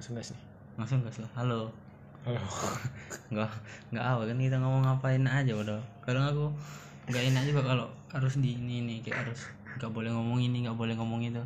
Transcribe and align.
langsung 0.00 0.16
gas 0.16 0.32
nih. 0.32 0.42
Langsung 0.80 0.98
gas 1.04 1.20
lah. 1.20 1.30
Halo. 1.36 1.68
Halo. 2.24 2.40
Nggak 3.36 3.52
nggak 3.92 4.04
apa 4.08 4.22
kan 4.32 4.36
kita 4.40 4.56
ngomong 4.56 4.82
ngapain 4.88 5.24
aja 5.28 5.52
udah 5.52 5.76
kadang 6.00 6.24
aku 6.24 6.48
nggak 7.12 7.22
enak 7.28 7.42
juga 7.44 7.60
kalau 7.68 7.86
harus 8.08 8.40
di 8.40 8.56
ini 8.56 8.80
nih 8.88 8.98
kayak 9.04 9.28
harus 9.28 9.52
nggak 9.76 9.92
boleh 9.92 10.08
ngomong 10.08 10.40
ini 10.40 10.64
nggak 10.64 10.72
boleh 10.72 10.96
ngomong 10.96 11.20
itu. 11.20 11.44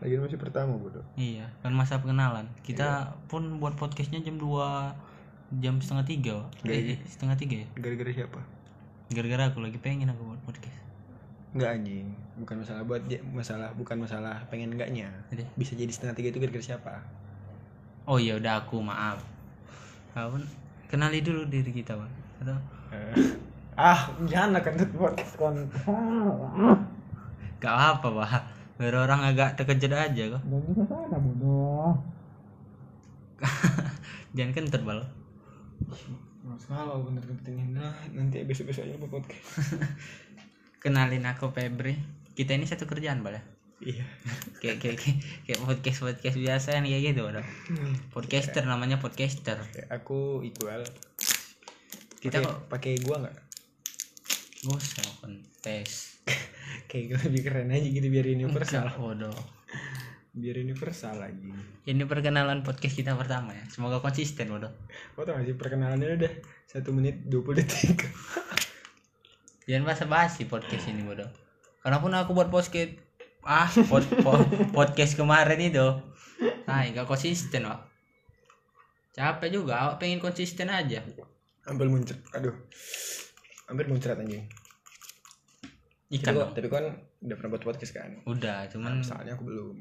Lagi 0.00 0.16
masih 0.16 0.40
pertama 0.40 0.72
bodoh. 0.72 1.04
Iya 1.20 1.44
kan 1.60 1.76
masa 1.76 2.00
pengenalan 2.00 2.48
kita 2.64 3.12
pun 3.28 3.60
buat 3.60 3.76
podcastnya 3.76 4.24
jam 4.24 4.40
2 4.40 5.60
jam 5.60 5.76
setengah 5.76 6.08
tiga. 6.08 6.36
Nggak, 6.64 6.96
eh, 6.96 7.00
setengah 7.04 7.36
tiga 7.36 7.56
ya? 7.60 7.68
Gara-gara 7.76 8.08
siapa? 8.08 8.40
Gara-gara 9.12 9.52
aku 9.52 9.60
lagi 9.60 9.76
pengen 9.76 10.08
aku 10.08 10.32
buat 10.32 10.40
podcast. 10.48 10.80
Enggak 11.52 11.76
anjing. 11.76 12.08
Bukan 12.40 12.56
masalah 12.64 12.82
buat 12.88 13.04
masalah 13.36 13.68
bukan 13.76 14.00
masalah 14.00 14.40
pengen 14.48 14.72
enggaknya 14.72 15.12
bisa 15.60 15.76
jadi 15.76 15.92
setengah 15.92 16.16
tiga 16.16 16.32
itu 16.32 16.40
gara-gara 16.40 16.64
siapa 16.64 17.04
oh 18.06 18.18
iya 18.18 18.38
udah 18.38 18.66
aku 18.66 18.82
maaf. 18.82 19.22
Kau 20.12 20.36
kenali 20.90 21.24
dulu 21.24 21.48
diri 21.48 21.72
kita 21.72 21.96
Wak. 21.96 22.10
atau? 22.44 22.58
Eh, 22.92 23.32
ah 23.78 24.12
jangan 24.28 24.60
kentut 24.60 24.90
podcast 24.92 25.34
kon 25.40 25.56
gak 27.62 27.76
apa 27.96 28.06
pak. 28.10 28.42
Biar 28.76 28.94
orang 28.98 29.22
agak 29.22 29.54
terkejut 29.54 29.94
aja 29.94 30.22
kok. 30.34 30.42
Sana 30.90 31.16
bodoh. 31.16 31.94
Jangan 34.36 34.54
kentut 34.54 34.82
bal 34.86 35.02
Masalah 36.42 36.98
bener 37.02 37.22
kentingin 37.22 37.78
lah 37.78 37.94
nanti 38.14 38.42
besok 38.42 38.70
besok 38.70 38.86
aja 38.86 38.98
podcast. 38.98 39.78
Kenalin 40.82 41.26
aku 41.26 41.54
Febri. 41.54 41.94
Kita 42.34 42.58
ini 42.58 42.66
satu 42.66 42.90
kerjaan 42.90 43.22
bal 43.22 43.38
ya 43.38 43.51
iya. 43.82 44.06
Kayak 44.62 44.76
kayak 44.78 44.96
kayak, 44.98 45.18
kayak 45.44 45.60
podcast 45.66 45.98
podcast 46.00 46.36
biasa 46.38 46.68
yang 46.78 46.86
kayak 46.86 47.02
gitu 47.12 47.22
udah 47.26 47.46
podcaster 48.14 48.62
namanya 48.62 49.02
podcaster. 49.02 49.58
Aku 49.90 50.40
Iqbal 50.46 50.86
kita 52.22 52.38
Pakai- 52.38 52.46
kok 52.46 52.58
pakai 52.70 52.92
gua 53.02 53.16
nggak? 53.26 53.36
Gak 54.62 54.78
usah 54.78 55.06
kontes. 55.18 56.22
Kayak 56.88 57.04
gua 57.10 57.20
lebih 57.26 57.42
keren 57.42 57.74
aja 57.74 57.82
gitu 57.82 58.06
biar 58.06 58.26
universal. 58.30 58.86
Bodoh. 58.94 59.34
Biar 60.30 60.62
universal 60.62 61.18
lagi. 61.18 61.50
Ini 61.82 62.06
perkenalan 62.06 62.62
podcast 62.62 62.94
kita 62.94 63.18
pertama 63.18 63.50
ya. 63.58 63.66
Semoga 63.66 63.98
konsisten 63.98 64.54
bodoh. 64.54 64.70
Kau 65.18 65.26
tau 65.26 65.34
sih? 65.42 65.58
Perkenalannya 65.58 66.14
udah 66.14 66.32
satu 66.70 66.94
menit 66.94 67.26
20 67.26 67.58
detik. 67.58 68.06
Jangan 69.66 69.82
basa 69.82 70.06
basi 70.06 70.46
podcast 70.46 70.86
ini 70.94 71.02
bodoh. 71.02 71.26
Karena 71.82 71.98
pun 71.98 72.14
aku 72.14 72.30
buat 72.30 72.54
podcast 72.54 73.11
ah 73.42 73.70
pod, 73.90 74.04
pod- 74.22 74.50
podcast 74.70 75.18
kemarin 75.18 75.58
itu. 75.58 75.86
Nah 76.66 76.86
gak 76.90 77.06
konsisten 77.06 77.66
pak 77.66 77.92
capek 79.12 79.52
juga 79.52 79.76
awak 79.76 80.00
pengen 80.00 80.18
konsisten 80.18 80.72
aja. 80.72 81.04
Hampir 81.68 81.86
muncrat 81.86 82.18
Aduh. 82.32 82.56
Hampir 83.68 83.86
muncrat 83.86 84.16
anjing. 84.18 84.48
Ikan 86.12 86.32
tapi, 86.32 86.40
kok, 86.40 86.50
tapi 86.56 86.68
kan 86.68 86.84
udah 87.24 87.36
pernah 87.36 87.50
buat 87.56 87.64
podcast 87.64 87.92
kan? 87.92 88.10
Udah 88.24 88.68
cuman 88.72 89.00
Soalnya 89.04 89.36
aku 89.36 89.44
belum. 89.48 89.76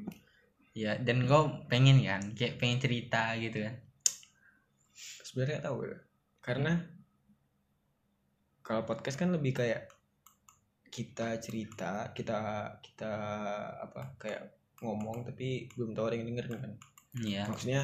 Ya 0.75 0.95
dan 0.99 1.27
kau 1.27 1.63
pengen 1.67 2.03
kan? 2.03 2.35
Kayak 2.35 2.59
pengen 2.59 2.79
cerita 2.79 3.35
gitu 3.39 3.63
kan? 3.63 3.75
Sebenarnya 5.25 5.63
tahu 5.63 5.87
ya. 5.87 5.97
karena 6.41 6.73
kalau 8.65 8.81
podcast 8.81 9.13
kan 9.13 9.29
lebih 9.29 9.53
kayak 9.53 9.93
kita 10.91 11.39
cerita 11.39 12.11
kita 12.11 12.37
kita 12.83 13.11
apa 13.79 14.19
kayak 14.19 14.59
ngomong 14.83 15.23
tapi 15.23 15.71
belum 15.73 15.95
tahu 15.95 16.05
ada 16.11 16.15
yang 16.19 16.27
dengerin 16.35 16.57
kan? 16.59 16.73
Iya. 17.15 17.43
Maksudnya 17.47 17.81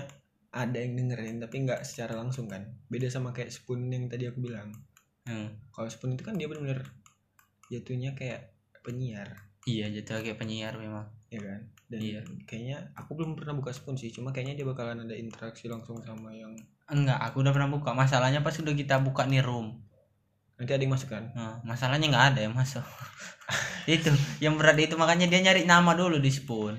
ada 0.52 0.78
yang 0.78 0.94
dengerin 1.00 1.38
tapi 1.40 1.56
nggak 1.64 1.82
secara 1.88 2.20
langsung 2.20 2.52
kan? 2.52 2.68
Beda 2.92 3.08
sama 3.08 3.32
kayak 3.32 3.50
spoon 3.50 3.88
yang 3.88 4.12
tadi 4.12 4.28
aku 4.28 4.44
bilang. 4.44 4.70
Hmm. 5.28 5.52
kalau 5.76 5.92
spoon 5.92 6.16
itu 6.16 6.24
kan 6.24 6.40
dia 6.40 6.48
benar-benar 6.48 6.88
jatuhnya 7.68 8.16
kayak 8.16 8.56
penyiar. 8.80 9.28
Iya 9.68 9.92
jatuh 9.92 10.24
kayak 10.24 10.40
penyiar 10.40 10.80
memang. 10.80 11.04
Ya 11.28 11.44
kan? 11.44 11.62
Dan 11.92 12.00
Iya. 12.00 12.20
kayaknya 12.48 12.78
aku 12.96 13.16
belum 13.16 13.36
pernah 13.36 13.56
buka 13.56 13.76
spoon 13.76 14.00
sih 14.00 14.08
cuma 14.12 14.32
kayaknya 14.32 14.64
dia 14.64 14.68
bakalan 14.68 15.04
ada 15.04 15.16
interaksi 15.16 15.68
langsung 15.68 16.00
sama 16.04 16.32
yang 16.32 16.56
enggak 16.88 17.20
aku 17.20 17.44
udah 17.44 17.52
pernah 17.52 17.68
buka. 17.68 17.92
Masalahnya 17.92 18.40
pas 18.40 18.56
udah 18.56 18.72
kita 18.72 19.04
buka 19.04 19.28
nih 19.28 19.44
room 19.44 19.87
nanti 20.58 20.72
ada 20.74 20.82
yang 20.82 20.94
masuk 20.94 21.10
kan? 21.10 21.24
Nah, 21.34 21.62
masalahnya 21.64 22.10
nggak 22.10 22.26
ada 22.34 22.40
yang 22.44 22.54
masuk. 22.54 22.82
Itu 23.88 24.12
yang 24.44 24.60
berat 24.60 24.76
itu 24.76 25.00
makanya 25.00 25.26
dia 25.26 25.40
nyari 25.40 25.64
nama 25.64 25.94
dulu 25.94 26.18
di 26.18 26.28
spoon. 26.28 26.76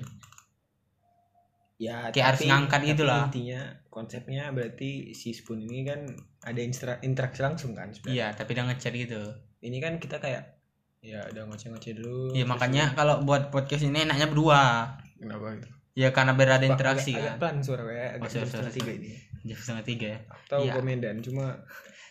Ya 1.79 2.11
Kayak 2.11 2.35
harus 2.35 2.41
ngangkat 2.43 2.81
gitu 2.85 3.03
lah. 3.07 3.31
intinya 3.31 3.61
konsepnya 3.87 4.51
berarti 4.51 5.15
si 5.15 5.31
spoon 5.31 5.63
ini 5.63 5.87
kan 5.87 6.05
ada 6.43 6.59
interaksi 7.01 7.39
langsung 7.39 7.71
kan 7.71 7.89
sebenarnya. 7.89 8.13
Iya 8.13 8.27
tapi 8.35 8.51
dia 8.51 8.63
ngechat 8.67 8.93
gitu. 8.93 9.21
Ini 9.63 9.77
kan 9.79 9.95
kita 9.97 10.19
kayak 10.19 10.59
ya 10.99 11.23
udah 11.31 11.47
ngoceh-ngoceh 11.47 11.95
dulu 11.95 12.35
iya 12.35 12.43
makanya 12.43 12.91
kalau 12.91 13.23
buat 13.23 13.47
podcast 13.49 13.87
ini 13.87 14.03
enaknya 14.03 14.27
berdua. 14.27 14.91
Kenapa 15.15 15.55
gitu 15.55 15.69
ya 15.95 16.11
karena 16.11 16.31
biar 16.31 16.49
ada 16.53 16.61
Pak, 16.61 16.69
interaksi 16.69 17.11
agak, 17.11 17.19
agak 17.19 17.31
kan. 17.31 17.39
pelan 17.39 17.57
suara 17.59 17.83
kayak 17.83 18.09
agak 18.13 18.21
Oh, 18.21 18.29
jam 18.29 18.43
setengah 18.45 18.73
tiga 18.75 18.91
ini. 18.93 19.09
Jam 19.41 19.57
setengah 19.57 19.83
tiga 19.83 20.07
ya? 20.11 20.19
Tahu 20.45 20.61
Iya. 20.63 20.73
ke 20.75 20.81
Medan 20.83 21.15
cuma 21.19 21.45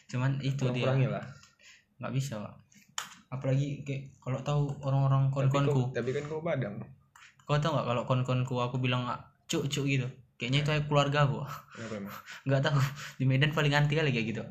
cuman 0.08 0.30
itu 0.40 0.64
dia. 0.72 0.88
lah 1.06 1.24
nggak 1.98 2.12
bisa 2.14 2.38
pak. 2.38 2.54
Apalagi 3.28 3.84
kayak 3.84 4.16
kalau 4.22 4.40
tahu 4.40 4.62
orang-orang 4.82 5.28
kon-konku. 5.28 5.92
tapi 5.92 6.10
kan 6.16 6.24
kau 6.26 6.40
Padang? 6.40 6.80
Kau 7.44 7.58
tau 7.60 7.76
nggak 7.76 7.86
kalau 7.86 8.02
kon-konku 8.08 8.54
aku 8.56 8.80
bilang 8.80 9.04
nggak 9.04 9.20
cuk 9.50 9.68
cuk 9.68 9.86
gitu. 9.86 10.08
Kayaknya 10.38 10.62
itu 10.62 10.70
keluarga 10.86 11.26
emang? 11.26 11.50
Nggak 12.46 12.62
tahu. 12.70 12.78
Di 13.18 13.26
Medan 13.26 13.50
paling 13.50 13.74
anti 13.74 13.98
kali 13.98 14.14
kayak 14.14 14.26
gitu. 14.30 14.42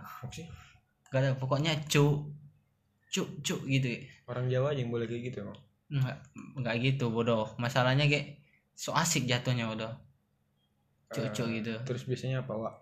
Nggak 1.07 1.21
tahu. 1.23 1.35
Pokoknya 1.39 1.79
cuk 1.87 2.27
cuk 3.07 3.27
cuk 3.39 3.61
gitu. 3.71 4.03
Orang 4.27 4.51
Jawa 4.51 4.75
aja 4.75 4.83
yang 4.83 4.91
boleh 4.91 5.07
kayak 5.07 5.31
gitu 5.31 5.47
emang 5.47 5.55
nggak 5.87 6.17
nggak 6.59 6.75
gitu 6.83 7.07
bodoh. 7.07 7.55
Masalahnya 7.55 8.03
kayak 8.11 8.43
so 8.75 8.91
asik 8.91 9.23
jatuhnya 9.23 9.71
bodoh. 9.71 9.95
Cuk 11.07 11.31
cuk 11.31 11.47
Eh, 11.55 11.63
gitu. 11.63 11.73
terus 11.87 12.03
biasanya 12.03 12.43
apa 12.43 12.51
wak? 12.59 12.75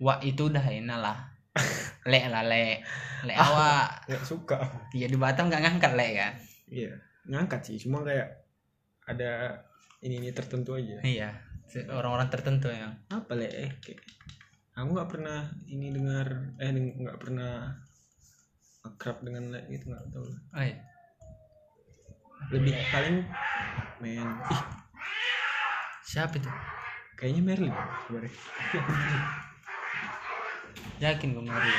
Wah 0.00 0.16
itu 0.24 0.48
udah 0.48 0.64
enak 0.64 0.98
lah 0.98 1.18
lek 2.10 2.24
lah 2.32 2.44
lek. 2.44 2.82
Lek 3.28 3.36
awak. 3.36 4.08
nggak 4.08 4.24
suka. 4.24 4.58
Ya 4.96 5.06
di 5.06 5.16
Batam 5.16 5.48
nggak 5.52 5.62
ngangkat 5.62 5.92
lek 5.94 6.12
kan? 6.16 6.32
Iya 6.68 6.92
ngangkat 7.28 7.60
sih. 7.68 7.76
Cuma 7.82 8.02
kayak 8.02 8.46
ada 9.06 9.62
ini 10.02 10.18
ini 10.18 10.30
tertentu 10.34 10.74
aja. 10.78 10.98
Iya 11.02 11.52
orang-orang 11.88 12.28
tertentu 12.28 12.68
yang 12.68 12.92
apa 13.08 13.32
le 13.32 13.48
eh 13.48 13.70
kayak 13.80 14.04
aku 14.76 14.88
nggak 14.92 15.10
pernah 15.10 15.48
ini 15.72 15.88
dengar 15.88 16.52
eh 16.60 16.68
nggak 16.72 17.16
pernah 17.16 17.72
akrab 18.84 19.24
dengan 19.24 19.56
le 19.56 19.60
gitu 19.70 19.88
nggak 19.88 20.04
tahu 20.10 20.26
oh, 20.26 20.62
iya. 20.62 20.76
lebih 22.50 22.74
paling 22.92 23.24
men 24.02 24.28
ih. 24.52 24.62
Siapa 26.02 26.36
itu? 26.36 26.50
Kayaknya 27.16 27.42
Merlin 27.46 27.72
yakin 31.02 31.34
gue 31.34 31.42
Mario 31.42 31.74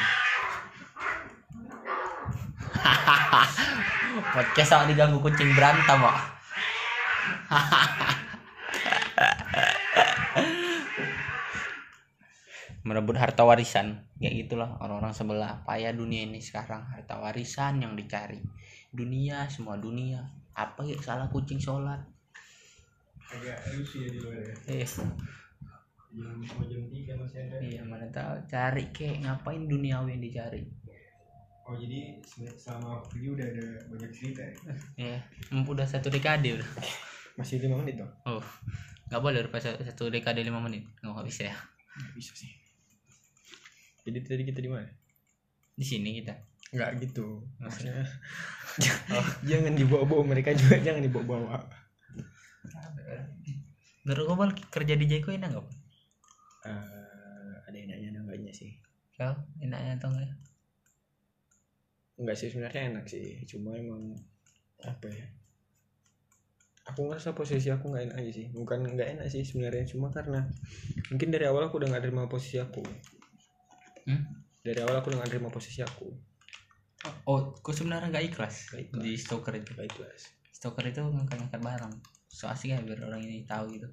podcast 4.35 4.69
sama 4.75 4.83
diganggu 4.91 5.23
kucing 5.23 5.55
berantem 5.55 5.95
kok 5.95 6.17
merebut 12.83 13.15
harta 13.15 13.47
warisan. 13.47 14.03
Ya 14.19 14.29
gitulah 14.29 14.75
orang-orang 14.83 15.15
sebelah 15.15 15.63
payah 15.63 15.95
dunia 15.95 16.27
ini 16.27 16.43
sekarang. 16.43 16.83
Harta 16.83 17.19
warisan 17.19 17.79
yang 17.79 17.95
dicari. 17.95 18.43
Dunia 18.91 19.47
semua 19.47 19.79
dunia. 19.79 20.19
Apa 20.53 20.85
ya 20.85 20.99
salah 20.99 21.31
kucing 21.31 21.57
sholat? 21.57 22.03
Agak 23.33 23.57
lucu 23.73 24.05
ya 24.05 24.09
di 24.13 24.19
luar 24.21 24.37
ya. 24.37 24.53
Eh 24.69 24.85
jam 26.13 26.37
mau 26.37 26.61
jam 26.63 26.83
tiga 26.87 27.13
masih 27.17 27.39
ada. 27.43 27.57
Iya 27.57 27.81
mana 27.83 28.05
tahu. 28.09 28.37
Cari 28.45 28.85
kek. 28.93 29.21
Ngapain 29.21 29.65
duniawi 29.65 30.13
yang 30.13 30.21
dicari? 30.21 30.61
Oh 31.63 31.73
jadi 31.73 32.19
se- 32.21 32.59
selama 32.59 32.99
aku 32.99 33.15
pergi 33.15 33.27
udah 33.31 33.47
ada 33.47 33.65
banyak 33.87 34.11
cerita 34.11 34.41
ya? 34.43 34.53
Ya 35.15 35.17
udah 35.63 35.87
satu 35.87 36.11
dekade 36.11 36.59
udah. 36.59 36.69
Masih 37.39 37.57
lima 37.57 37.81
menit 37.81 37.97
dong. 37.97 38.11
Oh. 38.29 38.43
Nggak 39.09 39.21
boleh 39.21 39.41
pas 39.49 39.63
satu 39.63 40.13
dekade 40.13 40.45
lima 40.45 40.61
menit. 40.61 40.85
Nggak 41.01 41.25
bisa 41.25 41.49
ya. 41.49 41.55
Nggak 41.97 42.13
bisa 42.13 42.31
sih. 42.35 42.51
Jadi 44.03 44.17
tadi 44.21 44.43
kita 44.43 44.59
di 44.59 44.69
mana? 44.69 44.85
Di 45.73 45.85
sini 45.87 46.21
kita. 46.21 46.35
Nggak 46.73 46.89
gitu. 47.01 47.41
Maksudnya 47.57 48.01
Oh. 49.13 49.27
jangan 49.45 49.77
dibawa-bawa 49.77 50.23
mereka 50.25 50.49
juga. 50.53 50.77
Jangan 50.77 51.01
dibawa-bawa. 51.05 51.57
Menurut 54.03 54.23
gue 54.25 54.37
kerja 54.67 54.93
di 54.93 55.05
Jeko 55.07 55.31
enak 55.31 55.53
nggak? 55.53 55.67
Eh, 56.63 57.55
ada 57.67 57.77
enaknya 57.77 58.07
ada 58.15 58.19
enggaknya 58.23 58.53
sih? 58.55 58.71
Kau 59.19 59.35
enaknya 59.59 59.99
atau 59.99 60.09
enggak? 60.15 60.31
enggak 62.13 62.37
sih 62.39 62.47
sebenarnya 62.47 62.81
enak 62.93 63.05
sih. 63.09 63.43
Cuma 63.43 63.75
emang 63.75 64.15
apa 64.79 65.07
ya? 65.11 65.27
Aku 66.91 67.07
ngerasa 67.07 67.35
posisi 67.35 67.71
aku 67.71 67.91
nggak 67.91 68.11
enak 68.11 68.17
aja 68.19 68.31
sih. 68.31 68.47
Bukan 68.55 68.95
nggak 68.95 69.19
enak 69.19 69.27
sih 69.27 69.43
sebenarnya. 69.43 69.83
Cuma 69.87 70.07
karena 70.11 70.47
mungkin 71.11 71.31
dari 71.31 71.45
awal 71.47 71.67
aku 71.67 71.83
udah 71.83 71.89
nggak 71.91 72.03
terima 72.07 72.27
posisi 72.31 72.59
aku. 72.59 72.83
Hmm? 74.03 74.23
dari 74.63 74.79
awal 74.79 74.95
aku 75.03 75.11
udah 75.11 75.19
nggak 75.19 75.31
terima 75.35 75.51
posisi 75.51 75.83
aku. 75.83 76.07
Oh 77.27 77.51
kok 77.59 77.75
sebenarnya 77.75 78.15
nggak 78.15 78.25
ikhlas, 78.31 78.71
ikhlas. 78.71 79.03
di 79.03 79.11
stalker 79.19 79.59
itu? 79.59 79.75
Nggak 79.75 79.87
ikhlas. 79.91 80.21
Stalker 80.55 80.87
itu 80.87 81.03
ngangkat-ngangkat 81.03 81.59
barang. 81.59 81.93
So 82.31 82.47
asik 82.47 82.71
ya 82.71 82.79
biar 82.79 83.03
orang 83.03 83.27
ini 83.27 83.43
tahu 83.43 83.75
gitu 83.75 83.91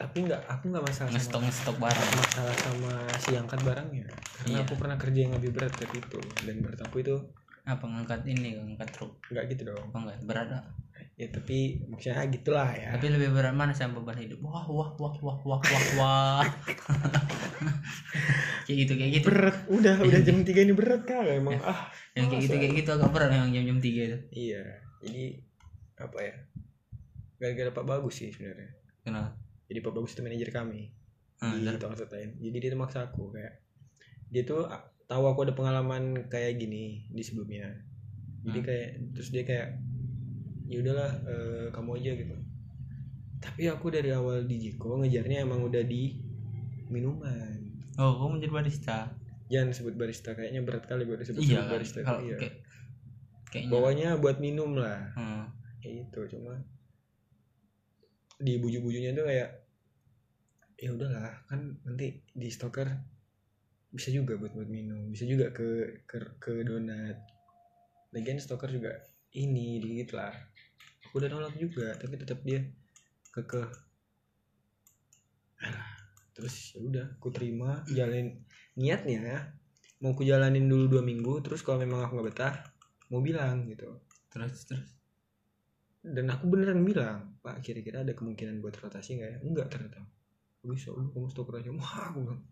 tapi 0.00 0.24
nggak 0.24 0.48
aku 0.48 0.72
nggak 0.72 0.80
masalah 0.80 1.12
ngestok 1.12 1.44
ngestok 1.44 1.76
barang. 1.76 2.10
masalah 2.16 2.56
sama 2.56 2.92
si 3.20 3.36
angkat 3.36 3.60
barangnya. 3.60 4.08
Karena 4.08 4.56
Iya. 4.56 4.64
aku 4.64 4.74
pernah 4.80 4.96
kerja 4.96 5.28
yang 5.28 5.36
lebih 5.36 5.52
berat 5.52 5.76
dari 5.76 6.00
itu. 6.00 6.18
Dan 6.40 6.64
berat 6.64 6.80
aku 6.88 7.04
itu 7.04 7.20
apa 7.68 7.84
ngangkat 7.84 8.24
ini 8.24 8.56
ngangkat 8.56 8.96
truk? 8.96 9.20
Nggak 9.28 9.44
gitu 9.52 9.68
dong. 9.68 9.92
Apa 9.92 9.96
enggak 10.00 10.16
berat 10.24 10.48
Pak? 10.56 10.64
ya 11.20 11.28
tapi 11.28 11.84
maksudnya 11.84 12.24
gitulah 12.32 12.72
ya. 12.72 12.96
Tapi 12.96 13.12
lebih 13.12 13.36
berat 13.36 13.52
mana 13.52 13.76
sama 13.76 14.00
beban 14.00 14.16
hidup? 14.16 14.40
Wah 14.40 14.64
wah 14.64 14.88
wah 14.96 15.12
wah 15.20 15.36
wah 15.44 15.60
wah 15.60 15.84
wah. 16.00 16.40
Kayak 18.64 18.88
gitu 18.88 18.92
kayak 18.96 19.10
gitu. 19.20 19.28
Berat. 19.28 19.56
Udah 19.68 20.00
udah 20.00 20.20
jam 20.24 20.40
tiga 20.48 20.64
ini 20.64 20.72
berat 20.72 21.04
kali 21.04 21.44
emang. 21.44 21.60
Ya. 21.60 21.68
ah 21.68 21.92
yang 22.16 22.32
kayak 22.32 22.48
gitu 22.48 22.56
kayak 22.56 22.72
gitu 22.72 22.90
agak 22.96 23.12
berat 23.12 23.28
memang 23.36 23.52
jam 23.52 23.68
jam 23.68 23.78
tiga 23.84 24.00
itu. 24.08 24.18
Iya. 24.32 24.64
Jadi 25.04 25.24
apa 26.00 26.18
ya? 26.24 26.34
Gara-gara 27.36 27.70
Pak 27.76 27.84
Bagus 27.84 28.16
sih 28.16 28.32
sebenarnya. 28.32 28.72
Kenapa 29.04 29.49
jadi 29.70 29.78
Pak 29.86 29.92
Bagus 29.94 30.18
itu 30.18 30.26
manajer 30.26 30.50
kami. 30.50 30.90
Ah, 31.40 31.56
di 31.56 31.64
Tong 31.80 31.96
Lain 31.96 32.30
jadi 32.36 32.56
dia 32.58 32.70
tuh 32.74 32.80
maksa 32.82 33.06
aku 33.08 33.32
kayak 33.32 33.62
dia 34.28 34.42
tuh 34.44 34.66
ah, 34.66 34.82
tahu 35.06 35.24
aku 35.30 35.46
ada 35.46 35.54
pengalaman 35.54 36.26
kayak 36.26 36.58
gini 36.58 37.06
di 37.08 37.22
sebelumnya. 37.22 37.70
Jadi 38.44 38.58
Hmm. 38.60 38.66
kayak 38.66 38.88
terus 39.14 39.28
dia 39.30 39.44
kayak 39.46 39.78
ya 40.66 40.76
udahlah 40.82 41.10
eh, 41.24 41.66
kamu 41.70 41.90
aja 42.02 42.12
gitu. 42.18 42.36
Tapi 43.40 43.62
aku 43.72 43.88
dari 43.88 44.10
awal 44.12 44.44
di 44.44 44.58
Jiko 44.58 45.00
ngejarnya 45.00 45.46
emang 45.46 45.64
udah 45.64 45.80
di 45.86 46.18
minuman. 46.90 47.56
Oh 47.96 48.20
kamu 48.20 48.42
menjadi 48.42 48.52
barista? 48.52 48.98
Jangan 49.50 49.70
sebut 49.74 49.94
barista 49.96 50.34
kayaknya 50.36 50.60
berat 50.62 50.84
kali 50.84 51.08
buat 51.08 51.22
disebut 51.24 51.40
iya 51.40 51.58
sebut 51.58 51.62
kan? 51.62 51.72
barista. 51.72 51.98
Kalau 52.04 52.20
iya. 52.26 52.36
kayak 52.36 52.54
kayaknya. 53.50 53.70
Bawahnya 53.72 54.08
buat 54.20 54.36
minum 54.38 54.76
lah. 54.76 55.10
Hmm, 55.16 55.48
kayak 55.80 56.06
gitu 56.06 56.38
cuma 56.38 56.60
di 58.40 58.56
buju-bujunya 58.56 59.12
tuh 59.12 59.28
kayak 59.28 59.59
ya 60.80 60.96
udahlah 60.96 61.44
kan 61.44 61.76
nanti 61.84 62.24
di 62.32 62.48
stoker 62.48 62.88
bisa 63.92 64.08
juga 64.08 64.40
buat 64.40 64.56
buat 64.56 64.70
minum 64.72 65.12
bisa 65.12 65.28
juga 65.28 65.52
ke 65.52 66.00
ke, 66.08 66.40
ke 66.40 66.64
donat. 66.64 67.20
Lagian 68.16 68.40
stoker 68.40 68.72
juga 68.72 68.96
ini 69.36 69.78
dikit 69.78 70.16
lah. 70.16 70.32
Aku 71.04 71.20
udah 71.20 71.28
nolak 71.28 71.54
juga 71.60 71.92
tapi 72.00 72.16
tetap 72.16 72.40
dia 72.40 72.64
kekeh. 73.28 73.68
Terus 76.32 76.54
ya 76.72 76.78
udah 76.80 77.06
aku 77.20 77.28
terima 77.28 77.84
jalin 77.92 78.40
niatnya 78.80 79.52
mau 80.00 80.16
aku 80.16 80.24
jalanin 80.24 80.64
dulu 80.64 80.96
dua 80.96 81.02
minggu 81.04 81.44
terus 81.44 81.60
kalau 81.60 81.84
memang 81.84 82.08
aku 82.08 82.16
nggak 82.16 82.28
betah 82.32 82.54
mau 83.12 83.20
bilang 83.20 83.68
gitu. 83.68 84.00
Terus 84.32 84.64
terus? 84.64 84.88
Dan 86.00 86.32
aku 86.32 86.48
beneran 86.48 86.80
bilang 86.80 87.36
pak 87.44 87.60
kira-kira 87.60 88.00
ada 88.00 88.16
kemungkinan 88.16 88.64
buat 88.64 88.80
rotasi 88.80 89.20
nggak 89.20 89.28
ya? 89.28 89.38
Enggak 89.44 89.68
ternyata 89.68 90.00
bisa 90.60 90.92
udah 90.92 91.08
kamu 91.08 91.28
stoker 91.32 91.54
aja 91.56 91.70
wah 91.72 92.12
aku 92.12 92.18
bilang. 92.28 92.42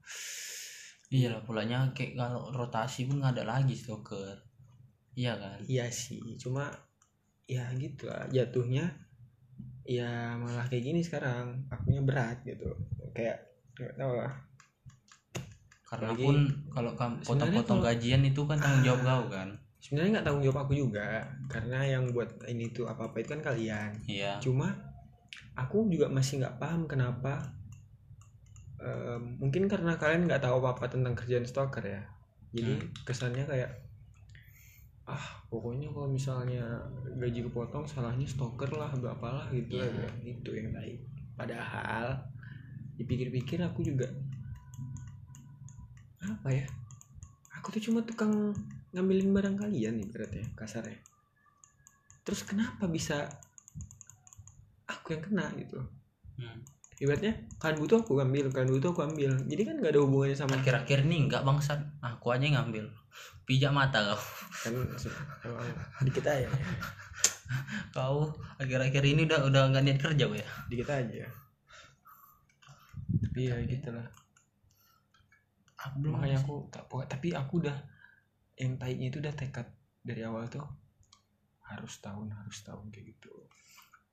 Iya 1.08 1.28
lah 1.32 1.42
pulanya 1.44 1.88
kayak 1.96 2.16
kalau 2.20 2.52
rotasi 2.52 3.08
pun 3.08 3.20
nggak 3.20 3.40
ada 3.40 3.44
lagi 3.56 3.72
stoker 3.72 4.36
iya 5.16 5.34
kan? 5.36 5.58
Iya 5.64 5.88
sih 5.88 6.20
cuma 6.36 6.68
ya 7.48 7.64
gitu 7.80 8.06
lah 8.06 8.28
jatuhnya 8.28 8.84
ya 9.88 10.36
malah 10.36 10.68
kayak 10.68 10.84
gini 10.84 11.00
sekarang 11.00 11.64
akunya 11.72 12.04
berat 12.04 12.44
gitu. 12.44 12.68
Kayak 13.16 13.40
nggak 13.76 13.96
tahu 13.96 14.12
lah. 14.20 14.32
Karena 15.88 16.12
Apalagi- 16.12 16.24
pun 16.28 16.36
kalau 16.68 16.90
potong-potong 17.24 17.80
gajian 17.80 18.20
itu 18.20 18.44
kan 18.44 18.60
tanggung 18.60 18.84
jawab 18.84 19.00
kau 19.04 19.24
kan? 19.32 19.48
sebenarnya 19.78 20.20
nggak 20.20 20.26
tanggung 20.26 20.44
jawab 20.44 20.58
aku 20.66 20.74
juga 20.74 21.22
karena 21.46 21.78
yang 21.86 22.10
buat 22.10 22.26
ini 22.50 22.74
tuh 22.74 22.90
apa 22.90 23.08
apa 23.08 23.16
itu 23.22 23.30
kan 23.38 23.42
kalian. 23.42 23.90
Iya. 24.04 24.36
Cuma 24.42 24.74
aku 25.56 25.86
juga 25.88 26.10
masih 26.12 26.42
nggak 26.44 26.58
paham 26.60 26.84
kenapa 26.84 27.56
mungkin 29.38 29.66
karena 29.66 29.98
kalian 29.98 30.30
nggak 30.30 30.42
tahu 30.42 30.62
apa 30.62 30.78
apa 30.78 30.84
tentang 30.90 31.18
kerjaan 31.18 31.46
stalker 31.46 31.82
ya. 31.82 32.02
Jadi 32.54 32.78
kesannya 33.04 33.44
kayak 33.44 33.70
ah 35.08 35.40
pokoknya 35.48 35.88
kalau 35.88 36.04
misalnya 36.04 36.84
gaji 37.16 37.40
kepotong 37.48 37.88
salahnya 37.88 38.28
stalker 38.28 38.68
lah 38.76 38.92
apalah 38.92 39.48
gitu 39.50 39.80
ya 39.80 39.88
itu 40.22 40.50
yang 40.52 40.70
baik. 40.70 41.00
Padahal 41.34 42.18
dipikir-pikir 43.00 43.62
aku 43.64 43.82
juga 43.82 44.10
apa 46.22 46.48
ya? 46.52 46.66
Aku 47.58 47.72
tuh 47.74 47.82
cuma 47.82 48.04
tukang 48.04 48.54
ngambilin 48.92 49.32
barang 49.32 49.56
kalian 49.58 49.98
nih 49.98 50.08
berarti 50.12 50.40
kasarnya. 50.54 51.00
Terus 52.22 52.44
kenapa 52.44 52.84
bisa 52.84 53.32
aku 54.84 55.16
yang 55.16 55.24
kena 55.24 55.48
gitu? 55.56 55.80
Hmm. 56.36 56.60
Ibaratnya 56.98 57.34
kalian 57.62 57.78
butuh 57.78 58.02
aku 58.02 58.18
ambil 58.18 58.50
kalian 58.50 58.70
butuh 58.74 58.90
aku 58.90 59.02
ambil. 59.06 59.30
Jadi 59.46 59.62
kan 59.62 59.74
nggak 59.78 59.92
ada 59.94 60.00
hubungannya 60.02 60.36
sama 60.36 60.58
akhir-akhir 60.58 61.06
ini 61.06 61.30
enggak 61.30 61.42
bangsat. 61.46 61.78
Aku 62.02 62.34
aja 62.34 62.46
ngambil. 62.46 62.90
Pijak 63.46 63.70
mata 63.70 64.02
kau. 64.02 64.20
Kan 64.66 64.72
emang 65.46 65.66
dikit 66.04 66.26
aja. 66.26 66.48
Kau 67.96 68.34
akhir-akhir 68.60 69.02
ini 69.06 69.24
udah 69.24 69.46
udah 69.46 69.62
nggak 69.72 69.82
niat 69.86 69.98
kerja 70.02 70.24
gue 70.26 70.42
ya? 70.42 70.48
Dikit 70.68 70.88
aja. 70.90 71.26
Tapi 73.08 73.40
ya 73.46 73.56
gitu 73.64 73.88
lah 73.94 74.04
aku 75.78 75.94
belum 76.02 76.12
makanya 76.18 76.38
aku 76.42 76.54
tak 76.74 76.84
tapi 76.90 77.28
aku 77.30 77.62
udah 77.62 77.76
yang 78.58 78.74
taiknya 78.74 79.14
itu 79.14 79.22
udah 79.22 79.34
tekad 79.38 79.66
dari 80.02 80.26
awal 80.26 80.50
tuh 80.50 80.66
harus 81.62 82.02
tahun 82.02 82.34
harus 82.34 82.58
tahun 82.66 82.90
kayak 82.90 83.14
gitu. 83.14 83.30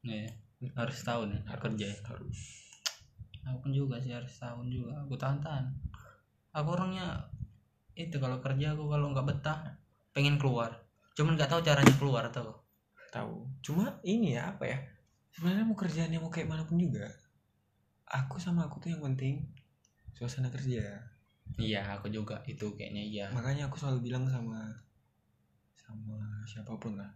Iya, 0.05 0.29
harus 0.77 1.01
tahun 1.01 1.33
ya 1.33 1.39
harus 1.49 1.63
kerja 1.65 1.85
ya. 1.89 1.97
harus 2.05 2.39
aku 3.45 3.69
pun 3.69 3.71
juga 3.71 4.01
sih 4.01 4.11
harus 4.11 4.33
tahun 4.35 4.67
juga. 4.67 4.93
Aku 5.05 5.15
tahan 5.15 5.39
tahan 5.39 5.65
aku 6.55 6.67
orangnya 6.71 7.27
itu 7.99 8.15
kalau 8.17 8.39
kerja 8.39 8.75
aku 8.75 8.87
kalau 8.87 9.11
nggak 9.11 9.27
betah 9.27 9.77
pengen 10.11 10.41
keluar. 10.41 10.73
Cuman 11.15 11.39
nggak 11.39 11.51
tahu 11.51 11.61
caranya 11.63 11.95
keluar 11.95 12.27
atau 12.27 12.59
tahu. 13.13 13.47
Cuma 13.63 14.01
ini 14.03 14.35
ya 14.35 14.55
apa 14.55 14.67
ya? 14.67 14.77
Sebenarnya 15.35 15.63
mau 15.67 15.75
kerjaannya 15.75 16.19
mau 16.19 16.31
kayak 16.31 16.47
mana 16.47 16.63
pun 16.63 16.79
juga 16.79 17.11
aku 18.09 18.37
sama 18.37 18.69
aku 18.69 18.77
tuh 18.85 18.93
yang 18.93 19.01
penting 19.01 19.41
suasana 20.13 20.53
kerja. 20.53 21.01
Iya 21.57 21.81
aku 21.97 22.09
juga. 22.09 22.41
Itu 22.45 22.73
kayaknya 22.77 23.03
iya. 23.03 23.25
Makanya 23.33 23.69
aku 23.69 23.77
selalu 23.81 24.09
bilang 24.11 24.25
sama 24.29 24.73
sama 25.75 26.17
siapa 26.45 26.73
pun 26.77 26.97
lah. 26.97 27.11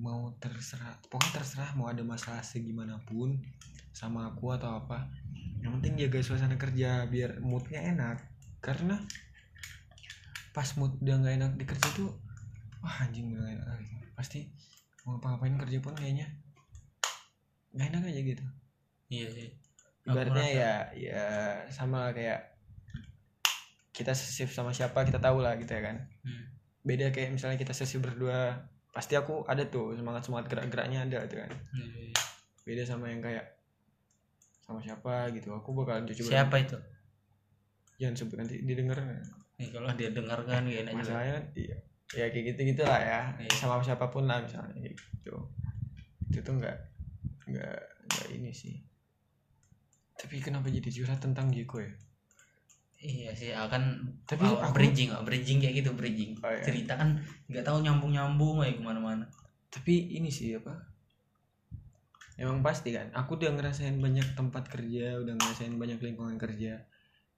Mau 0.00 0.32
terserah 0.40 0.96
pokoknya 1.04 1.42
terserah 1.42 1.70
mau 1.76 1.92
ada 1.92 2.00
masalah 2.00 2.40
segimanapun 2.40 3.36
sama 3.90 4.30
aku 4.30 4.54
atau 4.54 4.78
apa. 4.78 5.10
Yang 5.60 5.72
penting 5.78 5.94
jaga 6.00 6.18
suasana 6.20 6.56
kerja 6.56 7.04
biar 7.06 7.40
moodnya 7.40 7.80
enak. 7.84 8.16
Karena 8.60 8.96
pas 10.50 10.66
mood 10.74 10.98
udah 10.98 11.16
nggak 11.20 11.34
enak 11.38 11.52
di 11.54 11.64
kerja 11.64 11.88
tuh 11.94 12.10
wah 12.80 13.04
anjing 13.04 13.30
udah 13.30 13.42
nggak 13.44 13.56
enak. 13.60 13.78
Pasti 14.16 14.50
mau 15.04 15.16
ngapa-ngapain 15.16 15.56
kerja 15.60 15.78
pun 15.78 15.94
kayaknya 15.94 16.26
nggak 17.72 17.86
enak 17.94 18.02
aja 18.10 18.20
gitu. 18.24 18.44
Iya 19.10 19.28
sih 19.30 19.48
Aku 20.00 20.16
ibaratnya 20.16 20.46
ya 20.48 20.72
ya 20.96 21.24
sama 21.68 22.10
kayak 22.10 22.56
kita 23.92 24.16
sesif 24.16 24.48
sama 24.50 24.72
siapa 24.72 25.04
kita 25.04 25.20
tahu 25.20 25.44
lah 25.44 25.54
gitu 25.60 25.70
ya 25.70 25.82
kan. 25.84 25.96
Hmm. 26.24 26.44
beda 26.80 27.12
kayak 27.12 27.36
misalnya 27.36 27.60
kita 27.60 27.76
sesi 27.76 28.00
berdua 28.00 28.56
pasti 28.88 29.12
aku 29.12 29.44
ada 29.44 29.68
tuh 29.68 29.92
semangat 29.92 30.24
semangat 30.24 30.48
gerak 30.48 30.64
geraknya 30.72 31.04
ada 31.04 31.28
tuh 31.28 31.44
kan 31.44 31.52
Iya. 31.76 32.16
beda 32.64 32.82
sama 32.88 33.12
yang 33.12 33.20
kayak 33.20 33.44
sama 34.70 34.78
siapa 34.78 35.34
gitu. 35.34 35.50
Aku 35.50 35.74
bakal 35.74 36.06
coba 36.06 36.30
siapa 36.30 36.56
itu? 36.62 36.78
Jangan 37.98 38.14
sebut 38.14 38.36
nanti 38.38 38.62
didengar 38.62 39.02
Nih, 39.60 39.68
kalau 39.68 39.92
dia 39.92 40.08
dengar 40.08 40.40
kan 40.48 40.64
gak 40.64 40.88
enak 40.88 40.92
juga 40.96 41.04
masalahnya 41.04 41.32
kan, 41.36 41.44
iya. 41.52 41.76
Ya 42.16 42.24
kayak 42.32 42.44
gitu 42.54 42.60
gitulah 42.72 42.96
ya. 42.96 43.20
Iya. 43.36 43.50
sama 43.52 43.82
siapa 43.84 44.08
pun 44.08 44.24
lah 44.24 44.40
misalnya 44.40 44.72
kayak 44.72 44.96
gitu. 44.96 45.36
Itu 46.32 46.38
tuh 46.40 46.54
nggak 46.56 46.76
nggak 47.50 47.78
nggak 48.08 48.28
ini 48.40 48.50
sih. 48.56 48.80
Tapi 50.16 50.40
kenapa 50.40 50.72
jadi 50.72 50.88
curhat 50.88 51.20
tentang 51.20 51.52
Jiko 51.52 51.76
ya? 51.82 51.92
Iya 53.00 53.30
sih 53.36 53.52
akan 53.52 54.00
Tapi 54.24 54.44
aku- 54.48 54.72
bridging 54.72 55.12
bridging 55.28 55.60
kayak 55.60 55.84
gitu 55.84 55.92
bridging. 55.92 56.40
Oh, 56.40 56.48
iya. 56.48 56.64
cerita 56.64 56.96
kan 56.96 57.20
nggak 57.52 57.64
tahu 57.64 57.84
nyambung 57.84 58.16
nyambung 58.16 58.64
aja 58.64 58.72
ke 58.72 58.80
mana-mana. 58.80 59.28
Tapi 59.68 60.08
ini 60.16 60.32
sih 60.32 60.56
apa 60.56 60.72
emang 62.40 62.64
pasti 62.64 62.96
kan? 62.96 63.12
Aku 63.12 63.36
udah 63.36 63.52
ngerasain 63.52 64.00
banyak 64.00 64.32
tempat 64.32 64.64
kerja 64.72 65.20
udah 65.20 65.36
ngerasain 65.36 65.76
banyak 65.76 66.00
lingkungan 66.00 66.40
kerja. 66.40 66.80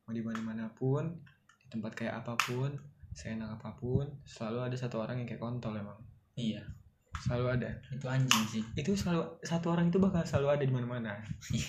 Mau 0.07 0.15
di 0.15 0.23
mana 0.23 0.41
mana 0.41 0.65
pun 0.71 1.11
di 1.59 1.67
tempat 1.67 1.99
kayak 1.99 2.23
apa 2.23 2.39
pun 2.39 2.71
seenak 3.13 3.59
apa 3.61 3.75
pun 3.77 4.07
selalu 4.25 4.71
ada 4.71 4.77
satu 4.79 5.03
orang 5.03 5.21
yang 5.21 5.29
kayak 5.29 5.43
kontol 5.43 5.75
emang. 5.75 5.99
Iya. 6.39 6.63
Selalu 7.19 7.61
ada. 7.61 7.71
Itu 7.91 8.07
anjing 8.09 8.45
sih. 8.49 8.63
Itu 8.79 8.95
selalu 8.95 9.43
satu 9.43 9.75
orang 9.75 9.91
itu 9.91 9.99
bakal 9.99 10.23
selalu 10.25 10.49
ada 10.57 10.65
di 10.65 10.75
mana-mana. 10.75 11.13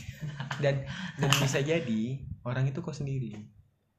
Dan 0.63 0.85
dan 1.19 1.31
bisa 1.41 1.59
jadi 1.59 2.21
orang 2.45 2.69
itu 2.69 2.79
kok 2.79 2.95
sendiri. 2.95 3.33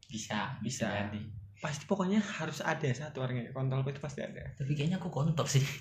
Bisa 0.08 0.56
Bisa. 0.62 0.86
jadi 0.88 1.43
pasti 1.64 1.88
pokoknya 1.88 2.20
harus 2.20 2.60
ada 2.60 2.84
satu 2.92 3.24
orang 3.24 3.40
yang 3.40 3.56
kontol 3.56 3.80
itu 3.88 3.96
pasti 3.96 4.20
ada. 4.20 4.44
Tapi 4.52 4.76
kayaknya 4.76 5.00
aku 5.00 5.08
kontol 5.08 5.48
sih. 5.48 5.64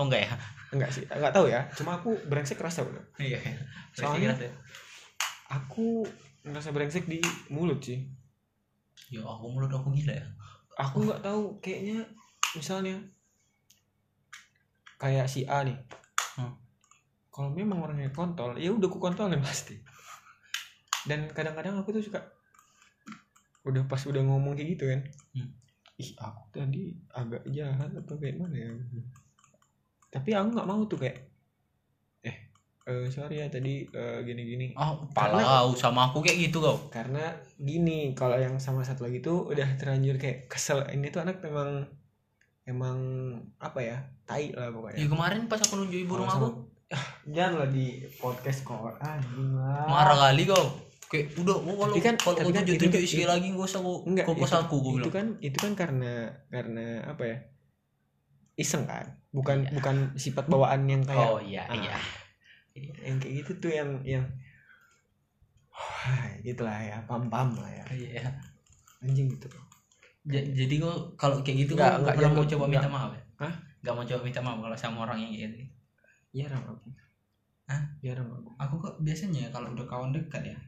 Oh 0.00 0.04
enggak 0.08 0.28
ya? 0.28 0.32
Enggak 0.72 0.90
sih 0.92 1.04
enggak 1.08 1.32
tahu 1.36 1.52
ya. 1.52 1.68
Cuma 1.76 2.00
aku 2.00 2.16
brengsek 2.28 2.56
kerasa 2.56 2.84
bro 2.84 3.00
iya. 3.20 3.40
Soalnya- 3.96 4.36
aku 5.52 6.04
ngerasa 6.44 6.72
brengsek 6.72 7.04
di 7.08 7.20
mulut 7.52 7.80
sih. 7.84 8.04
Ya 9.12 9.20
aku 9.24 9.52
mulut 9.52 9.72
aku 9.72 9.92
gila 9.92 10.16
ya. 10.16 10.26
Aku 10.80 11.04
nggak 11.04 11.24
tahu 11.24 11.60
kayaknya 11.64 12.04
misalnya 12.56 12.96
kayak 14.96 15.28
si 15.28 15.44
A 15.44 15.60
nih. 15.64 15.76
Hmm. 16.36 16.52
kalau 17.32 17.52
memang 17.52 17.80
orangnya 17.84 18.12
kontol 18.12 18.56
ya 18.60 18.72
udah 18.72 18.88
aku 18.88 19.00
kontolin 19.00 19.40
pasti. 19.40 19.76
Dan 21.08 21.28
kadang-kadang 21.32 21.80
aku 21.80 21.96
tuh 21.96 22.04
suka 22.04 22.20
udah 23.66 23.82
pas 23.84 23.98
udah 24.06 24.22
ngomong 24.22 24.54
kayak 24.54 24.78
gitu 24.78 24.84
kan? 24.88 25.00
Hmm. 25.34 25.50
ih 25.96 26.12
aku 26.20 26.52
tadi 26.52 26.92
agak 27.08 27.40
jahat 27.48 27.88
atau 27.88 28.20
kayak 28.20 28.36
mana 28.36 28.52
ya? 28.52 28.68
Tapi 30.12 30.30
aku 30.36 30.48
nggak 30.52 30.68
mau 30.68 30.84
tuh 30.84 31.00
kayak 31.00 31.24
eh 32.20 32.36
eh, 32.84 33.08
sorry 33.08 33.40
ya 33.40 33.48
tadi 33.48 33.88
eh, 33.88 34.18
gini-gini. 34.22 34.76
Oh 34.76 35.08
Karena- 35.10 35.40
palau 35.40 35.72
sama 35.72 36.12
aku 36.12 36.20
kayak 36.20 36.52
gitu 36.52 36.60
kau. 36.60 36.76
Karena 36.92 37.32
gini 37.56 38.12
kalau 38.12 38.36
yang 38.36 38.60
sama 38.60 38.84
satu 38.84 39.08
lagi 39.08 39.24
tuh 39.24 39.48
udah 39.48 39.66
terlanjur 39.80 40.20
kayak 40.20 40.52
kesel. 40.52 40.84
Ini 40.84 41.08
tuh 41.08 41.24
anak 41.24 41.40
memang 41.40 41.88
emang 42.66 42.98
apa 43.62 43.78
ya 43.78 43.96
tai 44.26 44.50
lah 44.50 44.68
ya 44.68 44.74
pokoknya 44.74 45.06
kemarin 45.06 45.46
pas 45.46 45.62
aku 45.62 45.78
nunjukin 45.78 46.10
burung 46.10 46.26
Kalau 46.26 46.50
aku. 46.50 46.50
Ah, 46.86 47.06
janganlah 47.26 47.70
di 47.70 47.98
podcast 48.18 48.62
kok 48.62 48.98
anjing 49.02 49.54
lah 49.58 49.86
marah 49.90 50.18
kali 50.30 50.46
kau 50.46 50.66
kayak 51.06 51.38
udah 51.38 51.54
oh, 51.54 51.76
kalau 51.78 51.94
kan- 52.02 52.18
kalau 52.18 52.36
kau 52.42 52.50
kan 52.50 52.64
tunjuk 52.66 53.02
sekali 53.06 53.26
lagi 53.30 53.46
gak 53.54 53.62
usah 53.62 53.80
enggak 53.82 54.26
itu, 54.26 54.42
aku 54.58 54.74
gue 54.82 54.92
itu 54.98 54.98
bilang. 54.98 55.14
kan 55.14 55.26
itu 55.38 55.58
kan 55.62 55.72
karena 55.78 56.12
karena 56.50 56.84
apa 57.06 57.22
ya 57.22 57.36
iseng 58.56 58.88
kan? 58.88 59.20
Bukan 59.30 59.68
Iya. 59.68 59.72
bukan 59.76 59.96
sifat 60.16 60.48
bawaan 60.48 60.88
yang 60.88 61.04
kayak 61.04 61.28
oh 61.28 61.38
iya 61.38 61.68
ah. 61.68 61.76
iya. 61.76 61.96
Yang 63.04 63.16
kayak 63.22 63.34
gitu 63.44 63.52
tuh 63.60 63.70
yang 63.70 63.90
yang 64.02 64.24
wah 65.70 66.24
gitulah 66.46 66.78
ya 66.80 66.96
pam 67.04 67.28
pam 67.28 67.52
lah 67.54 67.68
ya. 67.68 67.84
Iya. 67.92 68.24
Anjing 69.04 69.28
gitu. 69.28 69.46
Ja- 70.26 70.48
jadi 70.56 70.74
kau 70.82 71.14
kalau 71.14 71.44
kayak 71.44 71.68
gitu 71.68 71.76
Enggak, 71.76 72.02
enggak, 72.02 72.32
mau 72.32 72.48
coba 72.48 72.64
minta 72.66 72.88
maaf 72.88 73.12
ya? 73.14 73.22
Hah? 73.46 73.54
Gak 73.84 73.94
mau 73.94 74.02
coba 74.02 74.20
minta 74.24 74.40
maaf 74.42 74.58
kalau 74.58 74.76
sama 74.76 74.98
orang 75.06 75.22
yang 75.22 75.30
kayak 75.30 75.42
gitu. 75.52 75.56
Jarang 76.42 76.64
aku. 76.66 76.88
Hah? 77.70 77.82
jarang 78.02 78.26
aku. 78.32 78.50
Aku 78.56 78.74
kok 78.80 78.94
biasanya 79.04 79.52
kalau 79.52 79.70
udah 79.76 79.86
kawan 79.86 80.10
dekat 80.16 80.42
ya 80.42 80.58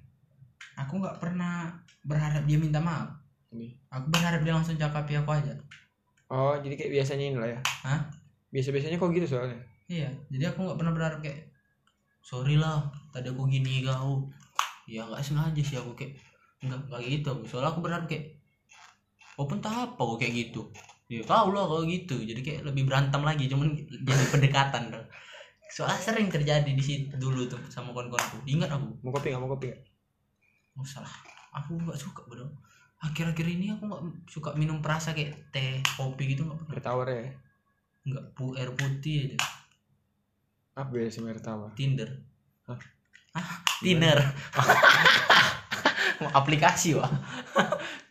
aku 0.78 1.02
nggak 1.02 1.18
pernah 1.18 1.74
berharap 2.06 2.46
dia 2.46 2.58
minta 2.58 2.78
maaf. 2.78 3.18
Ini. 3.48 3.80
aku 3.88 4.12
berharap 4.12 4.44
dia 4.44 4.52
langsung 4.52 4.76
cakapi 4.76 5.16
aku 5.18 5.32
aja. 5.32 5.56
Oh 6.28 6.52
jadi 6.60 6.76
kayak 6.76 6.92
biasanya 7.00 7.24
ini 7.32 7.38
lah 7.40 7.50
ya? 7.56 7.60
Hah? 7.88 8.00
biasa 8.48 8.72
biasanya 8.72 8.96
kok 9.00 9.12
gitu 9.12 9.26
soalnya? 9.28 9.58
Iya 9.88 10.08
jadi 10.28 10.52
aku 10.52 10.68
nggak 10.68 10.78
pernah 10.78 10.92
berharap 10.92 11.18
kayak 11.24 11.48
sorry 12.20 12.60
lah 12.60 12.92
tadi 13.10 13.32
aku 13.32 13.48
gini 13.48 13.82
kau. 13.82 14.28
Ya 14.84 15.04
nggak 15.08 15.24
sengaja 15.24 15.62
sih 15.64 15.76
aku 15.80 15.96
kayak 15.96 16.20
nggak 16.60 16.78
nggak 16.92 17.00
gitu. 17.08 17.28
Aku 17.32 17.42
soalnya 17.48 17.72
aku 17.72 17.80
berharap 17.80 18.04
kayak 18.04 18.36
walaupun 19.40 19.58
tak 19.64 19.72
apa 19.72 20.00
kok 20.00 20.18
kayak 20.20 20.34
gitu. 20.36 20.62
Ya 21.08 21.24
tau 21.24 21.48
lah 21.48 21.64
kalau 21.64 21.88
gitu. 21.88 22.20
Jadi 22.20 22.40
kayak 22.44 22.60
lebih 22.68 22.84
berantem 22.84 23.24
lagi 23.24 23.48
cuman 23.48 23.72
jadi 23.88 24.26
pendekatan. 24.28 24.92
Soalnya 25.68 26.00
sering 26.00 26.32
terjadi 26.32 26.68
di 26.68 26.80
situ 26.80 27.12
dulu 27.20 27.44
tuh 27.44 27.60
sama 27.68 27.92
kawan-kawanku. 27.92 28.40
Ingat 28.48 28.72
aku? 28.72 28.88
Mau 29.04 29.12
kopi 29.12 29.32
nggak? 29.32 29.40
Mau 29.40 29.52
kopi 29.52 29.68
nggak 29.72 29.97
oh 30.78 30.86
salah 30.86 31.10
aku 31.58 31.74
nggak 31.80 31.98
suka 31.98 32.22
bro. 32.28 32.46
Akhir-akhir 32.98 33.46
ini 33.46 33.70
aku 33.74 33.86
nggak 33.86 34.02
suka 34.26 34.50
minum 34.58 34.82
perasa 34.82 35.14
kayak 35.14 35.54
teh 35.54 35.82
kopi 35.98 36.34
gitu 36.34 36.46
nggak 36.46 36.58
pernah. 36.66 36.74
Bertawar 36.74 37.06
ya? 37.10 37.30
Nggak 38.06 38.24
pu 38.34 38.44
air 38.58 38.70
putih 38.74 39.16
aja. 39.28 39.38
Apa 40.78 40.90
beda 40.94 41.10
sih 41.10 41.22
bertawar 41.22 41.70
tinder. 41.74 42.10
Hah? 42.66 42.78
ah 43.38 43.48
tinder. 43.82 44.18
Mau 46.22 46.30
aplikasi 46.40 46.98
wah. 46.98 47.10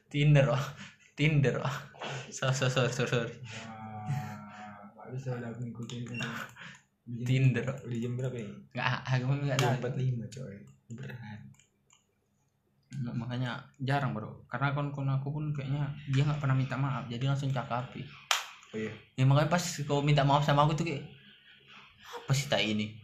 Tinder 0.08 0.46
wah. 0.52 0.64
Tinder 1.16 1.60
wah. 1.60 1.76
So 2.32 2.52
so 2.52 2.72
so 2.72 2.88
so 2.88 3.04
sorry. 3.08 3.36
Nggak 4.96 5.08
bisa 5.16 5.30
udah 5.36 5.50
aku 5.52 5.60
ngikutin 5.64 6.02
kan 6.12 6.20
Tinder. 7.08 7.64
udah 7.64 7.98
jam 8.04 8.20
berapa 8.20 8.36
ini? 8.36 8.56
Nggak 8.76 8.88
aku 9.08 9.24
memang 9.32 9.48
nggak 9.48 9.60
jam 9.60 9.68
tahu. 9.72 9.80
empat 9.80 9.94
lima 9.96 10.26
coy. 10.28 10.56
Berat 10.92 11.40
Nggak, 12.88 13.16
makanya 13.20 13.52
jarang 13.84 14.16
bro. 14.16 14.32
Karena 14.48 14.72
kawan-kawan 14.72 15.20
aku 15.20 15.28
pun 15.36 15.46
kayaknya 15.52 15.92
dia 16.12 16.24
nggak 16.24 16.40
pernah 16.40 16.56
minta 16.56 16.80
maaf 16.80 17.06
jadi 17.12 17.28
langsung 17.28 17.52
cakapi 17.52 18.02
oh 18.76 18.78
iya. 18.80 18.92
Ya 19.16 19.24
makanya 19.24 19.52
pas 19.52 19.64
kau 19.88 20.04
minta 20.04 20.24
maaf 20.28 20.44
sama 20.44 20.64
aku 20.68 20.76
tuh 20.76 20.86
kayak 20.88 21.04
apa 22.04 22.32
sih 22.32 22.48
tak 22.48 22.64
ini? 22.64 22.96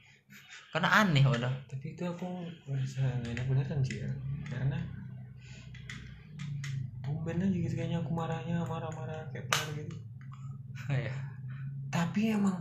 Karena 0.72 1.04
aneh 1.06 1.22
udah 1.22 1.54
tapi 1.70 1.94
itu 1.94 2.04
aku 2.08 2.26
merasa 2.66 3.04
nggak 3.22 3.32
enak 3.36 3.46
beneran 3.48 3.80
sih 3.84 4.02
ya. 4.04 4.10
Karena 4.48 4.80
tumben 7.04 7.44
aja 7.44 7.52
gitu 7.52 7.76
kayaknya 7.76 8.00
aku 8.00 8.12
marahnya 8.16 8.64
marah-marah 8.64 9.28
kayak 9.32 9.48
marah 9.52 9.72
gitu. 9.76 9.96
Ya 11.08 11.16
tapi 11.94 12.34
emang 12.34 12.58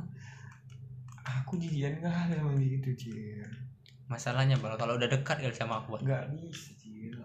aku 1.25 1.57
jijian 1.57 1.97
kali 2.05 2.37
emang 2.37 2.61
gitu 2.61 2.93
cir 2.93 3.49
masalahnya 4.13 4.61
bro 4.61 4.77
kalau 4.77 5.01
udah 5.01 5.09
dekat 5.09 5.41
kali 5.41 5.57
sama 5.57 5.81
aku 5.81 5.97
nggak 6.05 6.29
bisa 6.37 6.77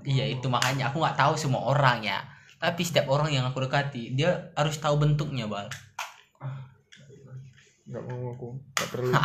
iya 0.03 0.25
itu 0.27 0.45
makanya 0.51 0.91
aku 0.91 1.01
nggak 1.01 1.17
tahu 1.17 1.33
semua 1.39 1.61
orang 1.71 2.03
ya. 2.03 2.19
Tapi 2.57 2.81
setiap 2.81 3.09
orang 3.13 3.29
yang 3.29 3.45
aku 3.45 3.61
dekati 3.63 4.17
dia 4.17 4.51
harus 4.57 4.77
tahu 4.81 4.97
bentuknya 4.97 5.45
bal. 5.45 5.69
Nggak 7.87 8.03
mau 8.05 8.33
aku. 8.33 8.47
Nggak 8.57 8.89
perlu. 8.91 9.11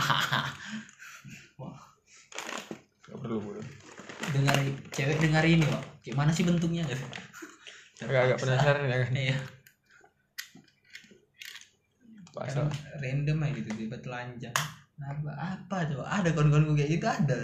Nggak 3.13 3.19
perlu 3.29 3.39
bro 3.45 3.61
dengar 4.31 4.57
cewek 4.95 5.19
dengar 5.19 5.43
ini 5.43 5.67
kok 5.67 5.85
gimana 6.07 6.31
sih 6.31 6.47
bentuknya? 6.47 6.87
Gitu 6.87 7.05
agak 8.03 8.21
agak 8.27 8.39
penasaran 8.43 8.83
ya 8.87 8.99
kan? 8.99 9.13
Iya. 9.15 9.37
Pasal 12.33 12.67
random 12.99 13.39
aja 13.45 13.53
gitu 13.55 13.71
tiba 13.77 13.97
telanjang. 14.03 14.57
Apa 14.99 15.31
apa 15.35 15.77
coba? 15.87 16.05
Ada 16.09 16.35
kawan-kawan 16.35 16.75
kayak 16.75 16.99
gitu 16.99 17.07
ada 17.07 17.39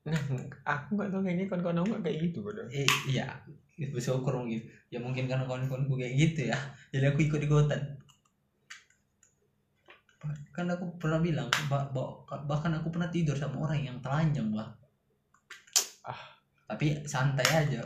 nah 0.00 0.16
aku 0.64 0.88
nggak 0.96 1.10
tahu 1.12 1.20
kayaknya 1.24 1.44
kawan-kawan 1.50 1.76
aku 1.80 1.88
nggak 1.92 2.04
kayak 2.08 2.18
gitu 2.24 2.38
bro 2.40 2.52
eh, 2.72 2.88
iya. 3.08 3.26
Bersyukur 3.80 4.32
mungkin. 4.36 4.60
Ya 4.92 5.00
mungkin 5.00 5.24
karena 5.24 5.44
kawan-kawanku 5.48 5.96
kayak 5.96 6.12
gitu 6.20 6.40
ya. 6.52 6.58
Jadi 6.92 7.04
aku 7.08 7.18
ikut 7.24 7.40
ikutan 7.40 7.80
kan 10.52 10.66
aku 10.68 10.84
pernah 11.00 11.16
bilang 11.26 11.48
bah- 11.70 11.88
bah- 11.94 12.44
bahkan 12.44 12.72
aku 12.76 12.92
pernah 12.92 13.08
tidur 13.08 13.32
sama 13.38 13.56
orang 13.64 13.80
yang 13.80 13.96
telanjang 14.04 14.48
bah 14.52 14.68
Ah. 16.04 16.20
tapi 16.68 16.86
santai 17.08 17.46
aja. 17.60 17.82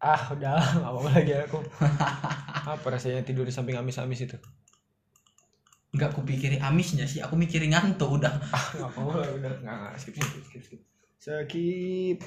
Ah 0.00 0.22
udah 0.34 0.56
nggak 0.80 0.92
mau 0.96 1.04
lagi 1.08 1.32
aku. 1.44 1.58
Apa 2.72 2.86
rasanya 2.94 3.20
tidur 3.28 3.44
di 3.48 3.52
samping 3.54 3.76
amis-amis 3.78 4.20
itu 4.26 4.36
nggak 5.94 6.10
aku 6.12 6.26
pikirin 6.26 6.60
amisnya 6.60 7.06
sih 7.06 7.22
aku 7.22 7.38
mikirin 7.38 7.70
ngantuk 7.72 8.18
udah. 8.18 8.32
Ah 8.50 8.64
nggak 8.74 8.90
lah 8.96 9.30
udah 9.32 9.52
nggak 9.62 9.76
nggak 9.82 9.94
skip 9.98 10.14
skip 10.18 10.44
skip 10.46 10.62
skip 10.64 10.80
skip. 11.20 12.18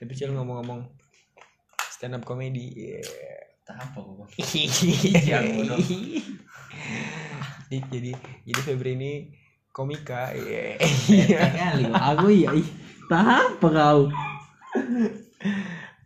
Tapi 0.00 0.12
cil 0.16 0.32
ngomong-ngomong. 0.32 0.88
Stand 1.92 2.16
up 2.16 2.24
comedy 2.24 2.72
yeah. 2.72 3.44
tak 3.68 3.76
apa 3.76 4.00
kok 4.00 4.28
Iya, 5.12 5.44
bodoh. 5.44 5.76
jadi 7.68 7.78
jadi 7.92 8.10
jadi 8.48 8.60
Febri 8.64 8.96
ini 8.96 9.12
komika 9.70 10.32
yeah. 10.32 10.80
kali 11.52 11.84
aku 11.92 12.26
iya 12.32 12.50
tak 13.12 13.24
apa 13.28 13.66
kau. 13.68 14.00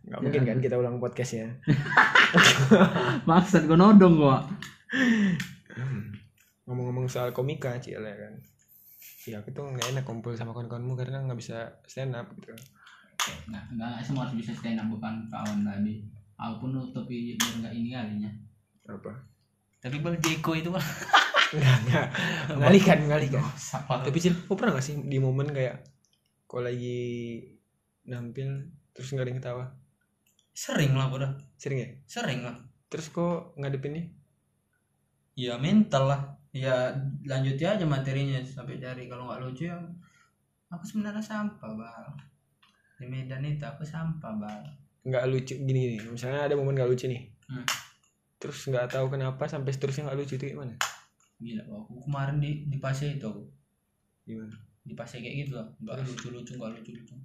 Nggak 0.05 0.19
mungkin 0.21 0.41
kan 0.45 0.57
kita 0.61 0.75
ulang 0.77 1.01
podcastnya 1.01 1.57
maksud 3.29 3.65
gue 3.65 3.73
nodong 3.73 4.21
kok 4.21 4.43
ngomong-ngomong 6.65 7.05
soal 7.05 7.29
komika 7.31 7.77
cil 7.77 8.01
ya 8.01 8.15
kan 8.15 8.33
ya 9.25 9.35
aku 9.41 9.49
tuh 9.49 9.65
nggak 9.69 9.93
enak 9.93 10.03
kumpul 10.05 10.33
sama 10.33 10.53
kawan-kawanmu 10.53 10.93
karena 10.93 11.21
nggak 11.21 11.37
bisa 11.37 11.57
stand 11.85 12.13
up 12.13 12.29
gitu 12.37 12.53
Nah, 13.49 13.57
nggak 13.73 14.05
semua 14.05 14.21
harus 14.27 14.37
bisa 14.37 14.53
stand 14.53 14.77
up 14.77 14.85
bukan 14.85 15.25
kawan 15.33 15.65
tadi. 15.65 15.97
Aku 16.37 16.61
pun 16.61 16.77
biar 16.77 17.33
nggak 17.57 17.73
ini 17.73 17.89
kalinya. 17.89 18.29
apa 18.85 19.09
Tapi 19.81 19.97
bang 19.97 20.13
Jeko 20.21 20.53
itu 20.53 20.69
mah. 20.69 20.83
nggak 21.55 21.77
nggak 21.87 22.05
mengalihkan 22.53 22.97
mengalihkan 23.05 23.41
Siapa? 23.55 24.01
tapi 24.03 24.17
cil 24.19 24.33
kau 24.45 24.57
pernah 24.57 24.75
gak 24.75 24.85
sih 24.85 24.97
di 24.99 25.17
momen 25.17 25.49
kayak 25.49 25.85
kau 26.45 26.59
lagi 26.59 27.39
nampil 28.03 28.65
terus 28.91 29.13
nggak 29.13 29.23
ada 29.25 29.31
yang 29.31 29.39
ketawa 29.39 29.65
Sering 30.51 30.93
lah 30.93 31.07
udah. 31.07 31.31
sering 31.55 31.79
ya 31.79 31.89
Sering 32.05 32.43
lah. 32.43 32.55
terus 32.89 33.09
kok 33.09 33.55
ngadepinnya 33.55 34.09
ya 35.33 35.55
mental 35.57 36.03
lah 36.09 36.21
ya 36.55 36.95
lanjutin 37.27 37.75
aja 37.75 37.83
materinya 37.83 38.39
sampai 38.39 38.79
cari. 38.79 39.11
Kalau 39.11 39.27
nggak 39.27 39.41
lucu 39.43 39.67
ya 39.67 39.75
aku 40.71 40.83
sebenarnya 40.87 41.19
sampah 41.19 41.71
bal. 41.75 42.05
Di 42.95 43.05
Medan 43.11 43.43
itu 43.43 43.67
aku 43.67 43.83
sampah 43.83 44.33
bal. 44.39 44.63
Nggak 45.03 45.23
lucu 45.27 45.53
gini 45.59 45.79
gini. 45.91 45.97
Misalnya 46.07 46.47
ada 46.47 46.55
momen 46.55 46.79
nggak 46.79 46.89
lucu 46.89 47.11
nih. 47.11 47.23
Hmm. 47.45 47.61
terus 48.35 48.67
nggak 48.67 48.93
tahu 48.93 49.09
kenapa 49.09 49.45
sampai 49.45 49.73
seterusnya 49.73 50.05
nggak 50.09 50.17
lucu 50.21 50.33
itu 50.37 50.53
gimana? 50.53 50.73
Gila 51.41 51.63
aku 51.65 52.03
kemarin 52.09 52.37
di 52.41 52.65
di 52.69 52.77
Pase 52.77 53.17
itu 53.17 53.31
gimana? 54.25 54.53
Di 54.85 54.93
Pase 54.93 55.21
kayak 55.21 55.35
gitu 55.45 55.51
lah 55.57 55.65
nggak 55.81 55.97
lucu 56.03 56.27
lucu 56.33 56.51
nggak 56.57 56.71
lucu 56.77 56.91
lucu 56.93 57.15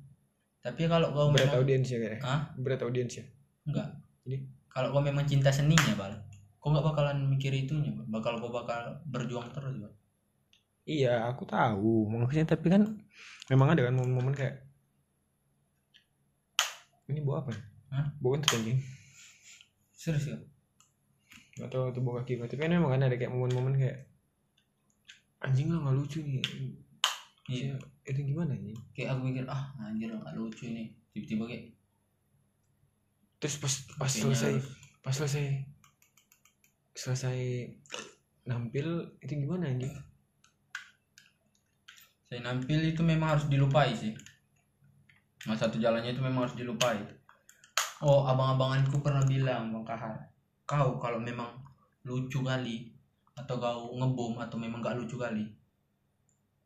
tapi 0.61 0.85
kalau 0.85 1.09
kau 1.17 1.33
berat 1.33 1.49
memang 1.49 1.61
audiensnya 1.65 1.97
kayaknya 1.97 2.21
Hah? 2.21 2.41
berat 2.61 2.81
audiensnya 2.85 3.25
enggak 3.65 3.89
Jadi? 4.25 4.37
kalau 4.69 4.89
kau 4.93 5.01
memang 5.01 5.25
cinta 5.25 5.49
seninya 5.49 5.97
bal 5.97 6.13
kau 6.61 6.69
nggak 6.69 6.85
bakalan 6.85 7.19
mikir 7.33 7.53
itunya 7.57 7.89
bakal 8.13 8.37
kau 8.37 8.53
bakal 8.53 9.01
berjuang 9.09 9.49
terus 9.51 9.81
bal. 9.81 9.93
iya 10.85 11.25
aku 11.33 11.49
tahu. 11.49 12.05
Maksudnya 12.13 12.45
tapi 12.53 12.69
kan 12.69 12.83
memang 13.49 13.73
ada 13.73 13.89
kan 13.89 13.95
momen-momen 13.97 14.37
kayak 14.37 14.69
ini 17.11 17.21
bawa 17.25 17.43
apa 17.43 17.51
ya? 17.57 17.61
Hah? 17.91 18.07
bawa 18.23 18.39
kentut 18.39 18.53
anjing. 18.61 18.79
Serius 19.97 20.27
ya? 20.31 20.39
Nggak 21.59 21.69
tahu 21.73 21.83
itu 21.91 22.01
bawa 22.05 22.15
kaki 22.23 22.39
tapi 22.39 22.55
kan 22.61 22.71
memang 22.71 22.91
kan 22.93 23.03
ada 23.09 23.17
kayak 23.17 23.33
momen-momen 23.33 23.75
kayak 23.81 24.07
anjing 25.41 25.73
lah 25.73 25.81
nggak 25.81 25.97
lucu 25.97 26.21
nih. 26.23 26.45
Iya. 27.51 27.75
Itu 28.05 28.21
gimana 28.21 28.53
anjing? 28.53 28.77
Kayak 28.93 29.17
aku 29.17 29.21
mikir 29.33 29.45
ah 29.49 29.73
anjir 29.81 30.13
nggak 30.13 30.37
lucu 30.37 30.69
ini 30.69 30.93
tiba-tiba 31.11 31.45
kayak 31.51 31.65
terus 33.41 33.57
pas 33.57 33.73
pas 33.97 34.07
kayaknya 34.13 34.37
selesai 34.37 34.53
harus- 34.61 34.77
pas 35.01 35.15
selesai 35.17 35.45
selesai 37.01 37.65
nampil 38.45 39.17
itu 39.25 39.33
gimana 39.41 39.73
anjing? 39.73 39.97
Saya 42.29 42.45
nampil 42.45 42.93
itu 42.93 43.01
memang 43.01 43.41
harus 43.41 43.49
dilupai 43.49 43.97
sih. 43.97 44.13
Nah 45.49 45.57
satu 45.57 45.81
jalannya 45.81 46.13
itu 46.13 46.21
memang 46.21 46.45
harus 46.45 46.57
dilupai. 46.61 47.01
Oh 48.05 48.29
abang-abanganku 48.29 49.01
pernah 49.01 49.25
bilang 49.25 49.73
bang 49.73 49.85
Kahar 49.89 50.29
kau 50.69 51.01
kalau 51.01 51.19
memang 51.19 51.51
lucu 52.05 52.45
kali 52.45 52.93
atau 53.35 53.57
kau 53.57 53.97
ngebom 53.97 54.39
atau 54.39 54.55
memang 54.61 54.79
gak 54.79 54.95
lucu 55.01 55.19
kali 55.19 55.43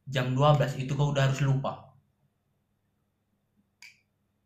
jam 0.05 0.37
12 0.37 0.85
itu 0.85 0.93
kau 0.93 1.15
udah 1.15 1.31
harus 1.31 1.41
lupa. 1.41 1.97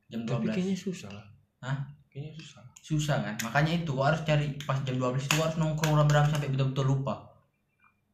Jam 0.08 0.22
12 0.24 0.30
tapi 0.30 0.46
kayaknya 0.54 0.76
susah 0.78 1.10
lah. 1.10 1.26
Hah? 1.64 1.97
Kayaknya 2.18 2.34
susah. 2.42 2.62
Susah 2.82 3.16
kan? 3.22 3.34
Makanya 3.46 3.78
itu 3.78 3.94
kau 3.94 4.02
harus 4.02 4.26
cari 4.26 4.58
pas 4.66 4.82
jam 4.82 4.98
12 4.98 5.22
itu 5.22 5.34
kau 5.38 5.46
harus 5.46 5.54
nongkrong 5.54 5.94
rame-rame 5.94 6.28
sampai 6.34 6.50
betul-betul 6.50 6.98
lupa. 6.98 7.30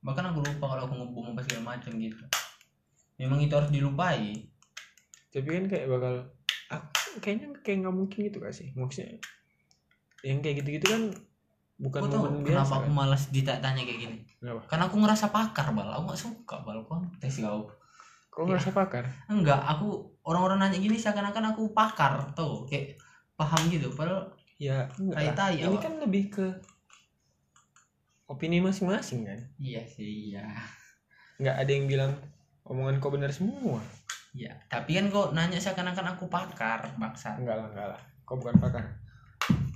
Bahkan 0.05 0.25
aku 0.29 0.45
lupa 0.45 0.65
kalau 0.77 0.83
aku 0.85 0.95
ngebom 1.01 1.33
apa 1.33 1.41
segala 1.49 1.75
macam 1.75 1.93
gitu. 1.97 2.25
Memang 3.17 3.41
itu 3.41 3.55
harus 3.57 3.73
dilupai 3.73 4.45
tapi 5.35 5.51
kan 5.51 5.67
kayak 5.67 5.91
bakal 5.91 6.15
aku 6.71 7.19
kayaknya 7.19 7.51
kayak 7.67 7.83
nggak 7.83 7.97
mungkin 7.99 8.19
gitu 8.31 8.39
gak 8.39 8.55
sih? 8.55 8.71
Maksudnya 8.79 9.19
yang 10.23 10.39
kayak 10.41 10.63
gitu-gitu 10.63 10.87
kan 10.87 11.03
bukan 11.75 12.01
Kau 12.07 12.09
tahu 12.09 12.25
kenapa 12.47 12.47
biasa 12.47 12.73
aku 12.79 12.89
kan? 12.89 12.95
malas 12.95 13.23
ditanya 13.35 13.83
kayak 13.83 13.99
gini. 13.99 14.19
Kenapa? 14.39 14.63
karena 14.71 14.85
aku 14.87 14.97
ngerasa 15.03 15.27
pakar 15.35 15.67
bal. 15.75 15.91
Aku 15.91 16.03
gak 16.07 16.23
suka 16.23 16.57
bal. 16.63 16.87
Kontes 16.87 17.43
kau 17.43 17.67
kok 18.31 18.47
ngerasa 18.47 18.71
pakar? 18.71 19.05
Enggak 19.27 19.59
aku 19.67 20.15
orang-orang 20.23 20.63
nanya 20.63 20.79
gini 20.79 20.99
seakan-akan 20.99 21.55
aku 21.55 21.75
pakar 21.75 22.31
tuh 22.39 22.63
kayak 22.71 22.95
paham 23.35 23.63
gitu 23.67 23.91
padahal 23.95 24.31
ya 24.63 24.87
enggak 24.95 25.35
Tai 25.35 25.59
ini 25.59 25.77
kan 25.83 25.93
lebih 25.99 26.31
ke 26.31 26.47
opini 28.31 28.63
masing-masing 28.63 29.27
kan? 29.27 29.41
Iya 29.59 29.83
sih 29.85 30.33
iya. 30.33 30.47
Nggak 31.43 31.57
ada 31.61 31.71
yang 31.71 31.87
bilang 31.91 32.13
omongan 32.65 33.03
kau 33.03 33.11
benar 33.13 33.35
semua. 33.35 33.83
Iya 34.35 34.55
tapi 34.71 34.97
kan 34.97 35.11
kok 35.11 35.35
nanya 35.35 35.59
seakan-akan 35.59 36.15
aku 36.17 36.31
pakar 36.31 36.95
bangsa. 36.97 37.35
Enggak 37.37 37.59
lah 37.59 37.67
enggak 37.75 37.89
lah. 37.95 38.01
Kau 38.25 38.39
bukan 38.39 38.57
pakar. 38.63 39.03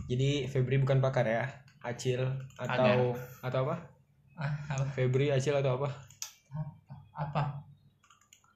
Jadi 0.09 0.49
Febri 0.49 0.81
bukan 0.81 1.03
pakar 1.05 1.27
ya? 1.29 1.45
Acil 1.85 2.25
atau 2.57 3.13
atau 3.45 3.61
apa? 3.69 3.77
Ah, 4.39 4.55
apa? 4.71 4.87
Febri 4.95 5.35
Acil 5.35 5.53
atau 5.59 5.83
apa? 5.83 5.91
Apa? 7.13 7.43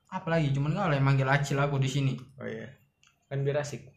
Apa 0.09 0.29
lagi? 0.31 0.55
Cuman 0.55 0.73
kau 0.73 0.89
yang 0.89 1.05
manggil 1.05 1.29
acil 1.29 1.59
aku 1.61 1.77
di 1.83 1.91
sini. 1.91 2.15
Oh 2.41 2.47
iya. 2.49 2.71
Kan 3.29 3.45
biar 3.45 3.61
asik 3.61 3.92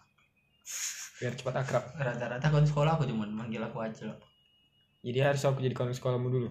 biar 1.15 1.33
cepat 1.33 1.55
akrab. 1.63 1.83
Rata-rata 1.95 2.47
kawan 2.51 2.67
sekolah 2.67 2.97
aku 2.99 3.07
cuman 3.07 3.31
manggil 3.31 3.63
aku 3.63 3.79
acil 3.79 4.11
jadi 5.05 5.21
harus 5.21 5.45
aku 5.45 5.61
jadi 5.61 5.77
kawan 5.77 5.93
sekolahmu 5.93 6.33
dulu? 6.33 6.49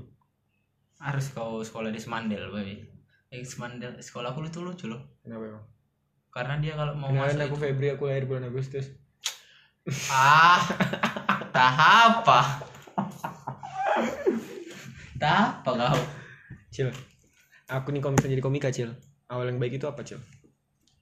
Harus 1.02 1.34
kau 1.34 1.58
sekolah 1.58 1.90
di 1.90 1.98
Semandel 1.98 2.54
baby 2.54 2.86
eh 3.34 3.42
Semandel 3.42 3.98
sekolah 3.98 4.30
aku 4.30 4.46
lucu 4.46 4.62
lucu 4.62 4.86
loh. 4.86 5.18
Kenapa 5.26 5.42
emang? 5.42 5.64
Karena 6.30 6.54
dia 6.62 6.78
kalau 6.78 6.94
mau 6.94 7.10
masuk 7.10 7.42
aku 7.42 7.58
itu- 7.58 7.62
Febri 7.66 7.88
aku 7.90 8.06
lahir 8.06 8.30
bulan 8.30 8.46
Agustus. 8.46 8.94
Ah 10.06 10.62
tak 11.50 11.74
apa. 11.74 12.40
Tak 15.18 15.34
apa 15.66 15.70
kau. 15.74 16.02
Cil 16.70 16.94
aku 17.66 17.90
nih 17.90 17.98
kalau 17.98 18.14
misalnya 18.14 18.38
jadi 18.38 18.44
komika 18.46 18.70
Cil. 18.70 18.94
Awal 19.26 19.50
yang 19.50 19.58
baik 19.58 19.82
itu 19.82 19.86
apa 19.90 20.06
Cil? 20.06 20.22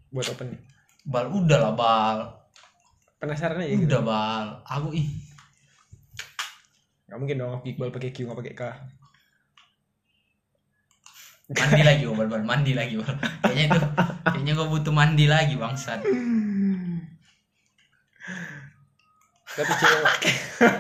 Buat 0.09 0.33
open. 0.33 0.57
Bal 1.05 1.29
udah 1.29 1.59
lah 1.69 1.73
bal 1.77 2.19
penasaran 3.23 3.63
aja 3.63 3.71
gitu. 3.71 3.87
Udah 3.87 4.03
bal. 4.03 4.47
Aku 4.67 4.91
ih. 4.99 5.07
Gak 7.07 7.19
mungkin 7.23 7.39
dong 7.39 7.63
Iqbal 7.63 7.95
pakai 7.95 8.11
Q 8.11 8.27
gak 8.27 8.39
pakai 8.43 8.55
K. 8.59 8.63
Mandi 11.55 11.83
lagi 11.87 12.03
bal 12.11 12.27
bal. 12.27 12.43
Mandi 12.43 12.73
lagi 12.75 12.99
bal. 12.99 13.15
Kayaknya 13.47 13.65
itu 13.71 13.79
kayaknya 14.27 14.53
kau 14.59 14.67
butuh 14.67 14.91
mandi 14.91 15.31
lagi 15.31 15.55
bangsat. 15.55 16.03
Tapi 19.53 19.73
Cil 19.79 19.95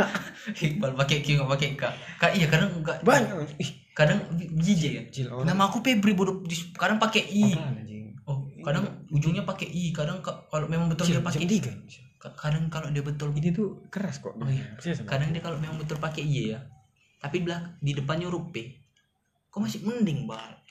Iqbal 0.66 0.98
pakai 0.98 1.22
Q 1.22 1.38
nggak 1.38 1.50
pakai 1.54 1.68
K. 1.78 1.82
Kak 2.18 2.34
iya 2.34 2.50
kadang 2.50 2.74
enggak 2.74 2.98
banyak 3.06 3.54
kadang 3.94 4.18
jijik 4.58 4.92
ya? 4.98 5.02
Nama 5.46 5.70
aku 5.70 5.78
Febri 5.84 6.10
bodoh. 6.16 6.42
Kadang 6.74 6.98
pakai 6.98 7.22
I. 7.22 7.54
Apaan 7.54 7.86
oh 8.26 8.50
kadang 8.66 9.06
ujungnya 9.14 9.46
pakai 9.46 9.68
I. 9.70 9.94
Kadang 9.94 10.18
ka- 10.24 10.48
kalau 10.50 10.66
memang 10.66 10.90
betul 10.90 11.06
Cil 11.06 11.20
dia 11.20 11.22
pakai 11.22 11.46
tiga 11.46 11.70
kadang 12.38 12.70
kalau 12.70 12.86
dia 12.94 13.02
betul 13.02 13.34
ini 13.34 13.50
tuh 13.50 13.82
keras 13.90 14.22
kok 14.22 14.38
Oh 14.38 14.46
iya. 14.46 14.78
Sama 14.78 15.10
kadang 15.10 15.34
dia 15.34 15.42
kalau 15.42 15.58
memang 15.58 15.82
betul 15.82 15.98
pakai 15.98 16.22
I 16.22 16.54
ya 16.54 16.60
tapi 17.18 17.42
belak 17.42 17.78
di 17.78 17.94
depannya 17.94 18.26
huruf 18.26 18.50
P. 18.50 18.78
Kok 19.50 19.58
masih 19.62 19.82
mending 19.86 20.26
bal 20.26 20.62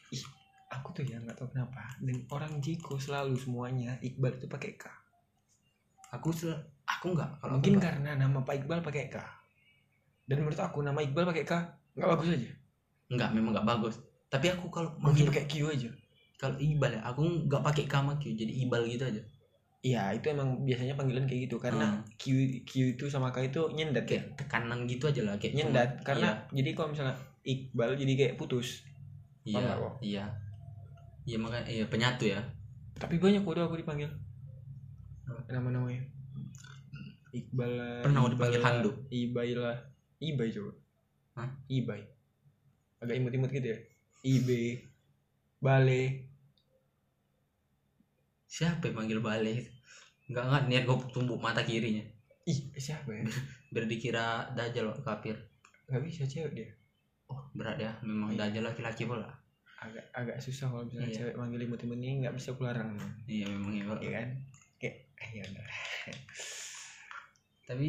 aku 0.72 0.96
tuh 0.96 1.04
ya 1.04 1.20
nggak 1.20 1.36
tahu 1.36 1.52
kenapa 1.52 2.00
dan 2.00 2.24
orang 2.32 2.64
Jiko 2.64 2.96
selalu 2.96 3.36
semuanya 3.36 4.00
Iqbal 4.00 4.40
itu 4.40 4.48
pakai 4.48 4.80
K. 4.80 4.88
Aku 6.16 6.32
sel 6.32 6.56
aku 6.88 7.12
enggak 7.12 7.36
kalau 7.44 7.60
mungkin 7.60 7.76
aku 7.76 7.80
enggak. 7.84 7.92
karena 8.00 8.12
nama 8.16 8.40
Pak 8.40 8.56
Iqbal 8.64 8.80
pakai 8.80 9.12
K. 9.12 9.18
Dan 10.24 10.48
menurut 10.48 10.60
aku 10.64 10.80
nama 10.80 11.00
Iqbal 11.04 11.28
pakai 11.28 11.44
K 11.44 11.54
nggak 12.00 12.08
bagus 12.08 12.28
aja. 12.32 12.52
Enggak 13.12 13.30
memang 13.36 13.52
enggak 13.52 13.68
bagus. 13.68 13.96
Tapi 14.32 14.48
aku 14.48 14.72
kalau 14.72 14.96
mungkin 15.04 15.28
pakai 15.28 15.44
Q 15.44 15.54
aja. 15.68 15.92
Kalau 16.40 16.56
Iqbal 16.56 16.92
ya 16.98 17.02
aku 17.04 17.20
enggak 17.28 17.62
pakai 17.68 17.84
K 17.92 17.94
sama 18.00 18.16
Q 18.16 18.24
jadi 18.32 18.54
Ibal 18.64 18.88
gitu 18.88 19.04
aja 19.12 19.22
Iya 19.82 20.14
itu 20.14 20.30
emang 20.30 20.62
biasanya 20.62 20.94
panggilan 20.94 21.26
kayak 21.26 21.50
gitu. 21.50 21.58
Karena 21.58 21.90
Hmm. 21.90 22.06
Q 22.22 22.24
Q 22.70 22.72
itu 22.94 23.06
sama 23.10 23.34
K 23.34 23.50
itu 23.50 23.62
nyendat 23.74 24.06
ya. 24.06 24.22
Kayak 24.22 24.26
tekanan 24.38 24.86
gitu 24.86 25.10
aja 25.10 25.22
lah 25.26 25.36
kayak 25.42 25.54
nyendat. 25.58 25.90
karena 26.06 26.38
jadi 26.54 26.70
kalau 26.78 26.94
misalnya 26.94 27.18
Iqbal 27.42 27.98
jadi 27.98 28.14
kayak 28.14 28.38
putus. 28.38 28.86
Iya 29.42 29.58
Paham 29.58 29.66
iya, 29.66 29.90
iya. 30.06 30.26
Iya 31.26 31.38
makanya 31.42 31.66
iya 31.66 31.86
penyatu 31.90 32.30
ya. 32.30 32.38
Tapi 33.02 33.18
banyak 33.18 33.42
udah 33.42 33.66
aku 33.66 33.82
dipanggil. 33.82 34.10
Nama-namanya. 35.50 36.06
Iqbal 37.34 38.06
Pernah 38.06 38.20
aku 38.22 38.30
Iqbal 38.30 38.34
dipanggil 38.38 38.62
lah, 38.62 38.66
Hando. 38.70 38.92
Ibai 39.10 39.52
lah. 39.58 39.78
Ibai 40.22 40.50
coba. 40.54 40.72
Hah? 41.42 41.50
Ibai. 41.66 42.02
Agak 43.02 43.18
imut-imut 43.18 43.50
gitu 43.50 43.74
ya. 43.74 43.78
Ibe. 44.22 44.86
Bale 45.58 46.31
siapa 48.52 48.92
yang 48.92 49.00
manggil 49.00 49.24
balik? 49.24 49.72
Enggak 50.28 50.44
enggak 50.52 50.64
niat 50.68 50.84
gue 50.84 50.98
tumbuk 51.16 51.40
mata 51.40 51.64
kirinya. 51.64 52.04
Ih 52.44 52.60
siapa 52.76 53.08
ya? 53.16 53.24
Biar 53.72 53.88
dikira 53.88 54.52
dajal 54.52 54.92
kafir. 55.08 55.40
Nggak 55.88 56.02
bisa 56.04 56.24
cewek 56.28 56.52
dia. 56.52 56.70
Oh 57.32 57.40
berat 57.56 57.80
ya. 57.80 57.92
Memang 58.04 58.36
Iya. 58.36 58.52
dajal 58.52 58.76
laki-laki 58.76 59.08
pula. 59.08 59.32
Agak 59.80 60.04
agak 60.12 60.38
susah 60.44 60.68
kalau 60.68 60.84
misalnya 60.84 61.08
Iya. 61.08 61.18
cewek 61.24 61.36
manggil 61.40 61.64
imut-imut 61.64 61.96
ini 62.04 62.28
nggak 62.28 62.36
bisa 62.36 62.52
aku 62.52 62.68
larang 62.68 62.92
iya 63.26 63.48
memang 63.48 63.72
ya 63.72 63.84
iya 64.04 64.12
kan? 64.20 64.28
Kayak 64.78 64.96
eh, 65.16 65.30
ya 65.32 65.44
udah. 65.48 65.66
Tapi 67.66 67.88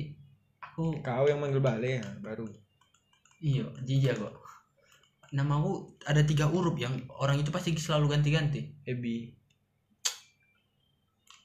aku 0.62 0.84
kau 1.02 1.26
yang 1.26 1.42
manggil 1.42 1.58
Bale 1.58 1.98
ya 1.98 2.06
baru. 2.22 2.46
Iya 3.42 3.66
jijik 3.82 4.14
kok 4.22 4.34
nama 5.32 5.56
aku 5.56 5.96
ada 6.04 6.20
tiga 6.28 6.44
huruf 6.44 6.76
yang 6.76 6.92
orang 7.16 7.40
itu 7.40 7.48
pasti 7.48 7.72
selalu 7.72 8.12
ganti-ganti. 8.12 8.68
Ebi 8.84 9.32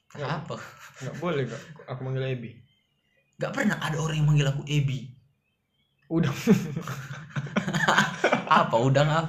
Tak 0.08 0.24
Ya. 0.24 0.40
apa 0.40 0.56
nggak 1.04 1.16
boleh 1.20 1.44
kak. 1.46 1.62
Aku 1.92 2.00
manggil 2.08 2.26
Ebi. 2.32 2.52
Gak 3.38 3.54
pernah 3.54 3.78
ada 3.78 4.00
orang 4.00 4.18
yang 4.18 4.28
manggil 4.28 4.48
aku 4.50 4.64
Ebi. 4.66 5.14
Udah. 6.08 6.32
Apa 8.48 8.80
udang 8.80 9.12
apa 9.12 9.28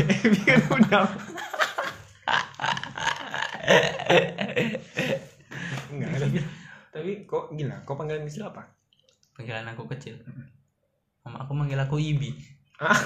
Ebi 0.00 0.40
kan 0.48 0.60
udang. 0.72 1.08
Enggak, 5.92 6.10
tapi 6.16 6.38
tapi 6.88 7.10
kok 7.28 7.52
gila, 7.52 7.76
kok 7.84 7.96
panggilan 8.00 8.24
kecil 8.24 8.48
apa? 8.48 8.64
panggilan 9.36 9.68
aku 9.68 9.84
kecil. 9.92 10.16
Mama 11.20 11.44
aku 11.44 11.52
manggil 11.52 11.76
aku 11.76 12.00
ibi. 12.00 12.32
Ah. 12.80 12.96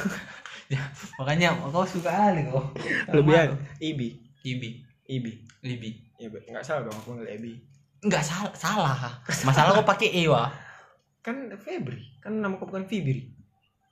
Ya, 0.70 0.78
makanya 1.18 1.50
kau 1.66 1.82
suka 1.82 2.14
kali 2.14 2.46
kau. 2.46 2.62
Lebihan. 3.10 3.58
Ibi, 3.82 4.22
ibi. 4.46 4.86
Ibi. 5.10 5.32
ibi 5.66 6.09
Ya, 6.20 6.28
Be. 6.28 6.38
enggak 6.44 6.60
salah 6.62 6.84
dong 6.84 6.92
aku 6.94 7.16
panggil 7.16 7.32
Ebi. 7.32 7.52
Enggak 8.04 8.20
salah 8.20 8.52
salah 8.52 8.96
masalah 9.44 9.72
kau 9.72 9.84
pakai 9.84 10.12
e 10.12 10.28
wah 10.28 10.52
Kan 11.20 11.52
Febri, 11.56 12.16
kan 12.20 12.32
nama 12.36 12.56
kau 12.56 12.68
bukan 12.68 12.84
Fibri. 12.84 13.32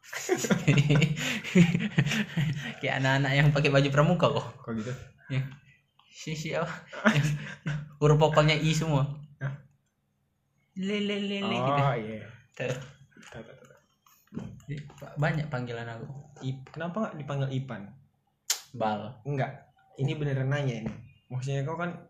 kayak 2.80 2.94
anak-anak 3.00 3.32
yang 3.34 3.48
pakai 3.52 3.68
baju 3.68 3.88
pramuka 3.92 4.26
kok 4.32 4.46
Kok 4.64 4.72
gitu? 4.80 4.92
ya 5.28 5.44
si 6.08 6.32
si 6.32 6.56
apa 6.56 6.72
huruf 8.00 8.16
pokoknya 8.16 8.56
i 8.56 8.72
semua 8.72 9.04
Hah? 9.38 9.52
le 10.80 10.96
le 11.04 11.16
le 11.28 11.38
le 11.44 11.56
gitu 11.60 11.82
Oh 11.84 11.92
iya. 11.92 12.24
Tahu. 12.56 12.72
banyak 15.20 15.52
panggilan 15.52 15.84
aku 15.84 16.08
Ip, 16.40 16.72
kenapa 16.72 17.12
nggak 17.12 17.16
dipanggil 17.20 17.50
Ipan? 17.52 17.82
bal 18.72 19.20
Enggak. 19.28 19.68
Ini 19.98 20.14
beneran 20.14 20.48
nanya 20.48 20.86
ini. 20.86 20.92
Maksudnya 21.28 21.66
kau 21.66 21.74
kan 21.74 22.07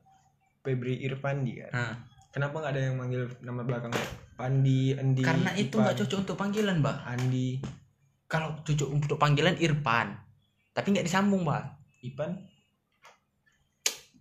Febri 0.63 1.01
Irfandi 1.03 1.53
kan? 1.65 1.71
nah, 1.73 1.95
Kenapa 2.29 2.61
nggak 2.61 2.73
ada 2.77 2.83
yang 2.93 2.97
manggil 3.01 3.23
nama 3.41 3.65
belakang 3.65 3.93
Pandi, 4.39 4.95
Andi? 4.95 5.25
karena 5.25 5.51
itu 5.59 5.75
nggak 5.75 5.99
cocok 6.05 6.19
untuk 6.23 6.37
panggilan 6.39 6.79
mbak. 6.79 6.97
Andi, 7.03 7.59
kalau 8.31 8.61
cocok 8.63 8.89
untuk 8.93 9.17
panggilan 9.19 9.59
Irfan. 9.59 10.15
Tapi 10.71 10.87
nggak 10.95 11.07
disambung 11.09 11.43
mbak. 11.43 11.65
Ipan. 12.05 12.39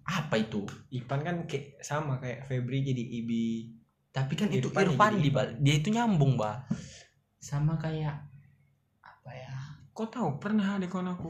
apa 0.08 0.40
itu? 0.40 0.64
Ipan 0.88 1.20
kan 1.20 1.36
kayak 1.46 1.84
sama 1.84 2.18
kayak 2.24 2.48
Febri 2.48 2.80
jadi 2.80 3.04
Ibi. 3.22 3.76
tapi 4.16 4.34
kan 4.40 4.50
itu 4.50 4.72
Irfan 4.72 4.82
ya 4.82 4.90
Irfan 4.90 5.14
di 5.20 5.30
dia 5.62 5.76
itu 5.78 5.90
nyambung 5.94 6.40
mbak. 6.40 6.66
Sama 7.38 7.78
kayak 7.78 8.18
apa 9.04 9.32
ya? 9.36 9.54
Kau 9.92 10.08
tahu? 10.08 10.40
Pernah 10.42 10.80
ada 10.80 10.88
kawan 10.90 11.14
aku. 11.14 11.30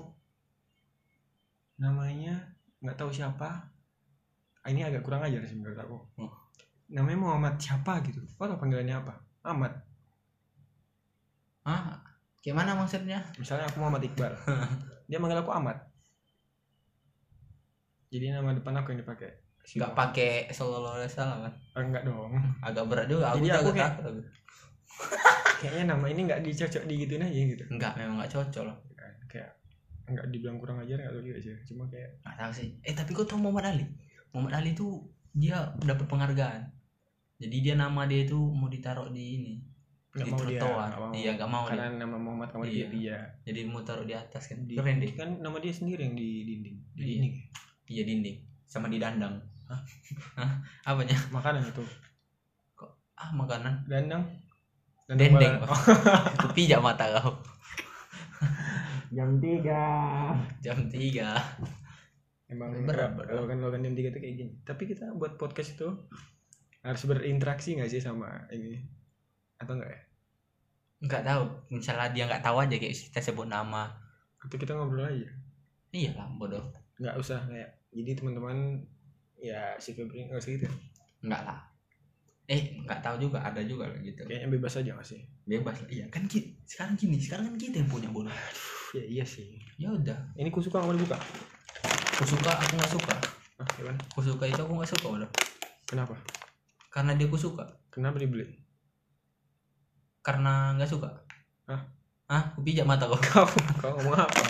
Namanya 1.82 2.56
nggak 2.80 2.96
tahu 2.96 3.12
siapa. 3.12 3.77
Ah, 4.68 4.70
Ini 4.70 4.84
agak 4.84 5.00
kurang 5.02 5.24
ajar 5.24 5.40
sih 5.42 5.56
menurut 5.56 5.80
aku. 5.80 5.96
Oh. 6.20 6.32
Namanya 6.88 7.16
Muhammad 7.18 7.56
siapa 7.56 8.04
gitu. 8.04 8.20
Kau 8.36 8.44
tahu 8.46 8.60
panggilannya 8.60 8.96
apa? 8.98 9.16
Ahmad. 9.42 9.72
ah 11.64 12.00
kayak 12.40 12.56
mana 12.56 12.72
maksudnya 12.74 13.20
Misalnya 13.36 13.64
aku 13.66 13.80
Muhammad 13.80 14.04
Iqbal. 14.04 14.32
Dia 15.08 15.18
manggil 15.18 15.40
aku 15.40 15.52
Ahmad. 15.52 15.76
Jadi 18.08 18.32
nama 18.32 18.52
depan 18.52 18.72
aku 18.74 18.92
yang 18.92 19.04
dipakai. 19.04 19.32
Si 19.64 19.76
nggak 19.76 19.92
pakai 19.94 20.48
sallallahu 20.48 20.96
alaihi 20.96 21.12
wasallam 21.12 21.40
kan 21.44 21.54
Ah, 21.76 21.82
enggak 21.82 22.04
dong. 22.04 22.32
agak 22.62 22.84
berat 22.88 23.08
juga 23.08 23.32
aku 23.32 23.38
Jadi 23.38 23.48
tuh 23.48 23.56
aku 23.58 23.64
agak 23.66 23.76
kayak- 23.78 23.96
takut. 23.98 24.26
Kayaknya 25.60 25.84
nama 25.90 26.06
ini 26.08 26.22
nggak 26.24 26.42
dicocok 26.42 26.84
digituin 26.86 27.20
aja 27.22 27.36
gitu. 27.46 27.64
enggak 27.68 27.94
memang 27.96 28.16
nggak 28.18 28.32
cocok 28.32 28.64
loh 28.64 28.78
Kayak 29.28 29.52
nggak 30.08 30.26
dibilang 30.32 30.56
kurang 30.56 30.80
ajar 30.80 30.96
nggak 30.98 31.12
tahu 31.14 31.24
juga 31.26 31.40
sih. 31.42 31.52
Cuma 31.66 31.84
kayak 31.86 32.10
nggak 32.18 32.38
tahu 32.38 32.52
sih 32.54 32.68
eh 32.80 32.94
tapi 32.94 33.12
kau 33.12 33.24
tahu 33.24 33.40
Muhammad 33.40 33.76
Ali 33.76 33.86
Muhammad 34.32 34.54
Ali 34.56 34.72
tuh 34.72 35.04
dia 35.32 35.58
dapat 35.78 36.06
penghargaan 36.06 36.64
jadi 37.38 37.58
dia 37.62 37.76
nama 37.76 38.06
dia 38.06 38.26
itu 38.26 38.38
mau 38.38 38.68
ditaruh 38.68 39.10
di 39.10 39.24
ini 39.38 39.54
nggak 40.10 40.26
di 40.26 40.32
mau 40.32 40.42
dia. 40.42 40.58
trotoar 40.58 40.90
nggak 40.90 41.00
mau. 41.00 41.12
iya 41.14 41.30
nggak 41.34 41.50
mau 41.50 41.64
Karena 41.64 41.86
dia 41.86 42.00
nama 42.00 42.18
Muhammad 42.18 42.50
kamu 42.50 42.64
Iya. 42.66 42.88
dia. 42.90 43.18
jadi 43.44 43.60
mau 43.66 43.82
taruh 43.82 44.02
di 44.02 44.14
atas 44.14 44.44
kan 44.48 44.66
Di, 44.66 44.74
keren 44.74 44.98
deh 44.98 45.14
kan 45.14 45.30
nama 45.38 45.58
dia 45.58 45.70
sendiri 45.70 46.02
yang 46.02 46.16
di 46.16 46.30
dinding. 46.44 46.76
Di 46.92 46.98
Iya. 46.98 47.08
dinding. 47.14 47.34
iya 47.88 48.04
dinding 48.04 48.38
sama 48.64 48.88
di 48.88 48.98
dandang 48.98 49.38
Hah? 49.68 49.82
Apanya 50.86 51.14
Makanan 51.30 51.62
itu. 51.62 51.84
ah 53.14 53.30
makanan 53.32 53.84
Dandang. 53.86 54.24
Dendeng. 55.08 55.60
malam. 55.60 55.64
Oh, 55.70 55.80
itu 56.36 56.48
pijak 56.54 56.80
mata 56.80 57.06
kau 57.14 57.36
jam 59.08 59.40
tiga. 59.40 59.84
jam 60.60 60.78
3 60.84 61.87
Emang 62.48 62.72
Berat, 62.82 63.12
berat. 63.14 63.34
Logan 63.34 63.60
Logan 63.60 63.82
jam 63.82 63.94
tiga 63.94 64.10
tuh 64.10 64.20
kayak 64.20 64.36
gini. 64.36 64.52
Tapi 64.62 64.84
kita 64.86 65.12
buat 65.14 65.36
podcast 65.36 65.76
itu 65.76 65.88
harus 66.80 67.04
berinteraksi 67.04 67.76
nggak 67.76 67.90
sih 67.90 68.00
sama 68.00 68.48
ini 68.50 68.80
atau 69.58 69.76
enggak 69.76 69.92
ya? 69.92 70.02
nggak 70.98 71.24
tahu 71.24 71.44
misalnya 71.70 72.10
dia 72.10 72.24
nggak 72.26 72.42
tahu 72.42 72.58
aja 72.58 72.74
kayak 72.74 72.96
kita 72.96 73.20
sebut 73.20 73.46
nama 73.46 73.92
Atau 74.40 74.56
kita 74.56 74.72
ngobrol 74.72 75.04
aja. 75.04 75.28
iya 75.92 76.16
lah 76.16 76.26
bodoh 76.32 76.72
Nggak 76.96 77.16
usah 77.18 77.44
kayak 77.44 77.70
jadi 77.92 78.12
teman-teman 78.16 78.82
ya 79.36 79.76
si 79.76 79.92
Febri 79.92 80.26
nggak 80.26 80.40
usah 80.40 80.52
gitu. 80.54 80.66
nggak 81.22 81.42
lah 81.44 81.60
eh 82.46 82.80
nggak 82.80 82.98
tahu 82.98 83.16
juga 83.20 83.44
ada 83.44 83.60
juga 83.62 83.86
lah 83.86 84.00
gitu 84.00 84.24
Kayaknya 84.24 84.48
bebas 84.48 84.74
aja 84.74 84.90
nggak 84.96 85.06
sih? 85.06 85.22
bebas 85.44 85.78
lah 85.84 85.90
iya 85.92 86.06
kan 86.08 86.24
kita 86.24 86.50
sekarang 86.64 86.96
gini 86.96 87.18
sekarang 87.20 87.52
kan 87.52 87.56
kita 87.60 87.76
yang 87.78 87.90
punya 87.92 88.10
bodoh 88.10 88.32
Ya 88.96 89.04
iya 89.04 89.26
sih. 89.28 89.60
ya 89.76 89.92
udah 89.92 90.34
Ini 90.34 90.48
ku 90.48 90.64
suka 90.64 90.80
nggak 90.80 90.88
mau 90.88 90.96
dibuka? 90.96 91.18
Aku 92.18 92.26
suka 92.28 92.52
aku 92.52 92.74
nggak 92.76 92.92
suka 92.92 93.16
Ah, 93.58 93.66
gimana? 93.74 93.98
aku 94.14 94.22
suka 94.22 94.44
itu 94.46 94.60
aku 94.60 94.74
nggak 94.74 94.90
suka 94.90 95.06
bodoh 95.08 95.30
Kenapa? 95.86 96.14
karena 96.90 97.14
dia 97.14 97.26
aku 97.26 97.38
suka 97.38 97.66
Kenapa 97.90 98.18
dibeli? 98.18 98.46
karena 100.22 100.74
nggak 100.76 100.90
suka 100.90 101.10
Hah? 101.66 101.82
ah 102.28 102.44
aku 102.52 102.62
pijak 102.62 102.86
mata 102.86 103.06
kok 103.06 103.18
Kau 103.32 103.46
kau 103.80 103.92
ngomong 103.98 104.14
apa? 104.14 104.44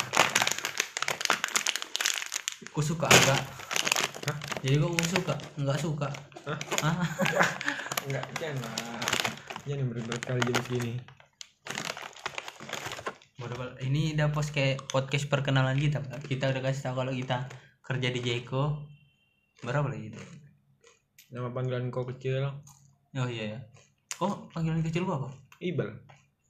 aku 2.66 2.82
suka 2.82 3.08
agak 3.08 3.40
Hah? 4.28 4.38
jadi 4.60 4.76
kok 4.78 4.92
aku 4.92 5.04
suka 5.08 5.34
nggak 5.56 5.80
suka 5.80 6.08
Hah? 6.44 6.60
ah 6.84 6.96
Enggak, 8.08 8.24
jangan. 8.40 8.72
Jangan 9.68 9.86
berat-berat 9.92 10.24
kali 10.24 10.40
jam 10.48 10.56
segini. 10.64 10.94
Ini 13.88 14.12
udah 14.14 14.28
post 14.36 14.52
kayak 14.52 14.84
podcast 14.92 15.32
perkenalan 15.32 15.80
kita 15.80 16.04
kita 16.28 16.52
udah 16.52 16.62
kasih 16.62 16.92
tahu 16.92 16.96
kalau 17.02 17.14
kita 17.16 17.48
kerja 17.82 18.08
di 18.12 18.20
Jeko 18.20 18.84
berapa 19.64 19.88
lagi 19.88 20.12
itu 20.12 20.22
Nama 21.28 21.52
panggilan 21.52 21.92
kau 21.92 22.04
kecil 22.04 22.52
oh 23.16 23.28
iya 23.28 23.56
ya 23.56 23.60
oh 24.20 24.48
panggilan 24.52 24.84
kecil 24.84 25.08
gua 25.08 25.24
apa 25.24 25.30
Ibal. 25.58 25.90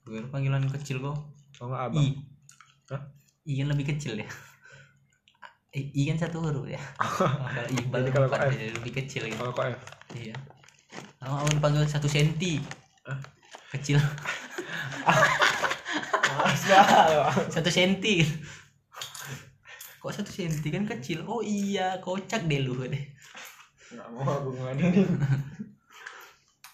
Gue 0.03 0.19
panggilan 0.27 0.67
kecil 0.67 0.99
kok 0.99 1.15
Kalau 1.55 1.71
nggak 1.71 1.83
abang. 1.87 2.03
I 2.03 2.07
Hah? 2.91 3.01
I 3.47 3.53
kan 3.63 3.67
lebih 3.71 3.85
kecil 3.95 4.19
ya 4.19 4.27
I, 5.71 5.81
I 5.95 6.01
kan 6.11 6.17
satu 6.19 6.43
huruf 6.43 6.67
ya 6.67 6.81
kalau 7.87 8.03
Jadi 8.03 8.11
kalau 8.11 8.27
empat 8.27 8.39
F? 8.47 8.51
jadi 8.51 8.73
lebih 8.75 8.91
kecil 8.97 9.21
gitu 9.29 9.37
Kalau 9.39 9.53
kau 9.53 9.63
F. 9.63 9.81
iya 10.17 10.35
oh, 11.23 11.43
aku 11.43 11.55
dipanggil 11.55 11.83
satu 11.85 12.07
senti 12.09 12.59
Hah? 13.07 13.19
kecil. 13.71 13.99
satu 17.49 17.69
senti 17.69 18.23
kok 19.97 20.13
satu 20.13 20.29
senti 20.29 20.67
kan 20.69 20.85
kecil 20.85 21.25
oh 21.25 21.41
iya 21.41 21.97
kocak 21.99 22.45
deh 22.45 22.61
lu 22.61 22.77
deh 22.83 23.03
Nggak 23.87 24.07
mau 24.11 24.27
aku 24.27 24.51
ngadain. 24.51 25.07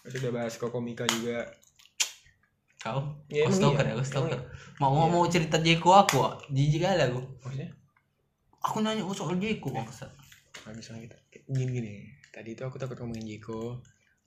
Sudah 0.04 0.30
bahas 0.34 0.58
Kokomika 0.58 1.06
juga. 1.06 1.46
kau 2.76 3.22
Ya, 3.30 3.46
kau 3.46 3.54
stalker 3.54 3.86
iya. 3.86 3.94
ya 3.94 3.98
kau 3.98 4.04
stalker 4.04 4.40
Emang 4.76 4.90
mau 4.92 4.92
mau 4.92 5.06
Iya. 5.06 5.14
mau 5.14 5.24
cerita 5.30 5.56
Jeko 5.56 5.94
aku 5.94 6.16
ah. 6.20 6.34
jijik 6.50 6.82
kali 6.82 7.00
aku 7.00 7.22
Maksudnya? 7.40 7.70
aku 8.60 8.76
nanya 8.82 9.06
oh, 9.06 9.14
soal 9.14 9.38
Jeko 9.38 9.70
bangsat 9.70 10.10
Nggak 10.66 10.74
bisa 10.74 10.90
kita. 10.98 11.16
Gini 11.46 11.70
gini. 11.70 11.94
Tadi 12.28 12.50
itu 12.52 12.62
aku 12.64 12.76
takut 12.76 12.98
ngomongin 12.98 13.24
Jiko. 13.30 13.78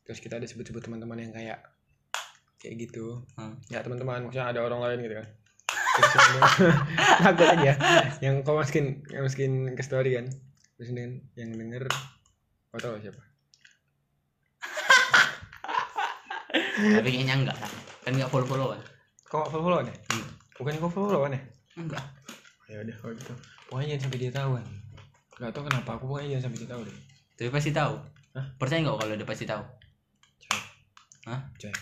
Terus 0.02 0.18
kita 0.18 0.40
ada 0.40 0.48
sebut-sebut 0.48 0.80
teman-teman 0.80 1.20
yang 1.20 1.34
kayak 1.34 1.60
kayak 2.62 2.76
gitu. 2.90 3.22
Hmm. 3.38 3.56
Ya 3.70 3.82
teman-teman, 3.82 4.28
maksudnya 4.28 4.50
ada 4.50 4.66
orang 4.66 4.80
lain 4.84 5.00
gitu 5.06 5.16
kan. 5.22 5.28
Takut 7.26 7.48
aja. 7.58 7.74
Yang 8.22 8.36
kau 8.46 8.58
masukin, 8.58 9.02
yang 9.10 9.26
masukin 9.26 9.74
ke 9.74 9.82
story 9.82 10.18
kan. 10.18 10.30
Terus 10.78 10.94
dengan 10.94 11.22
yang 11.34 11.58
denger, 11.58 11.90
kau 12.70 12.78
tahu 12.78 13.02
siapa? 13.02 13.28
tapi 16.78 17.10
kayaknya 17.10 17.36
enggak 17.42 17.58
lah 17.58 17.72
kan 18.06 18.12
enggak 18.14 18.30
follow 18.30 18.48
followan 18.48 18.82
Kau 19.28 19.44
nggak 19.44 19.52
follow 19.52 19.78
kan 19.84 19.88
ya? 19.92 19.96
Hmm. 20.14 20.28
Bukan 20.56 20.74
kau 20.80 20.90
follow 20.90 21.20
kan 21.26 21.36
ya? 21.36 21.42
enggak 21.76 22.04
Ya 22.68 22.78
udah 22.84 22.96
kalau 23.00 23.14
gitu. 23.16 23.34
Pokoknya 23.72 23.88
jangan 23.96 24.04
sampai 24.08 24.20
dia 24.20 24.32
tahu 24.32 24.50
kan. 24.60 24.66
Gak 25.40 25.52
tau 25.56 25.64
kenapa 25.64 25.90
aku 25.96 26.04
pokoknya 26.12 26.28
jangan 26.36 26.44
sampai 26.48 26.60
dia 26.60 26.70
tahu 26.72 26.82
deh. 26.84 26.98
tapi 27.38 27.50
pasti 27.54 27.70
tahu 27.72 27.94
Hah? 28.36 28.46
percaya 28.60 28.80
nggak 28.84 28.96
kalau 29.00 29.16
dia 29.16 29.28
pasti 29.28 29.46
tahu. 29.48 29.64
Hah? 31.28 31.40
Cek. 31.60 31.76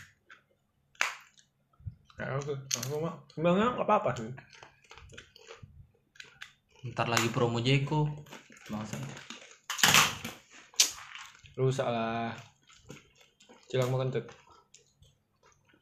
Gak 2.16 2.32
aku, 2.32 2.56
aku 2.56 2.96
mah 3.04 3.12
sebenarnya 3.28 3.76
nggak 3.76 3.88
apa-apa 3.92 4.10
tuh. 4.16 4.32
ntar 6.88 7.12
lagi 7.12 7.28
promo 7.28 7.60
Jeko. 7.60 8.08
Bangsa 8.72 8.96
Rusak 11.60 11.84
lah. 11.84 12.32
Cilok 13.68 13.88
mau 13.92 14.00
kentut. 14.00 14.26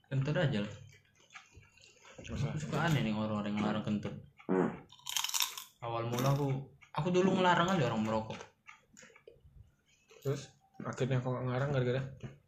kentut 0.10 0.34
aja 0.34 0.62
lah. 0.65 0.74
Masalah 2.24 2.58
suka 2.58 2.78
aneh 2.82 3.06
nih 3.06 3.13
orang-orang 3.13 3.54
yang 3.54 3.58
ngelarang 3.62 3.86
kentut. 3.86 4.15
Awal 5.86 6.10
mula 6.10 6.34
aku 6.34 6.50
aku 6.98 7.08
dulu 7.13 7.38
ngelarang 7.38 7.78
aja 7.78 7.93
orang 7.93 8.02
merokok. 8.10 8.39
Terus? 10.26 10.50
Akhirnya 10.82 11.22
kok 11.22 11.30
nggak 11.30 11.46
ngarang 11.46 11.69
gara-gara? 11.78 12.02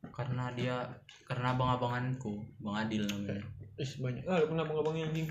Karena 0.10 0.50
dia 0.58 0.76
karena 1.30 1.54
abang-abanganku 1.54 2.34
bang 2.62 2.76
Adil 2.82 3.04
namanya 3.10 3.55
ih 3.76 3.92
banyak 4.00 4.24
ah 4.28 4.40
lu 4.40 4.46
pernah 4.52 4.64
abang 4.64 4.96
anjing 4.96 5.28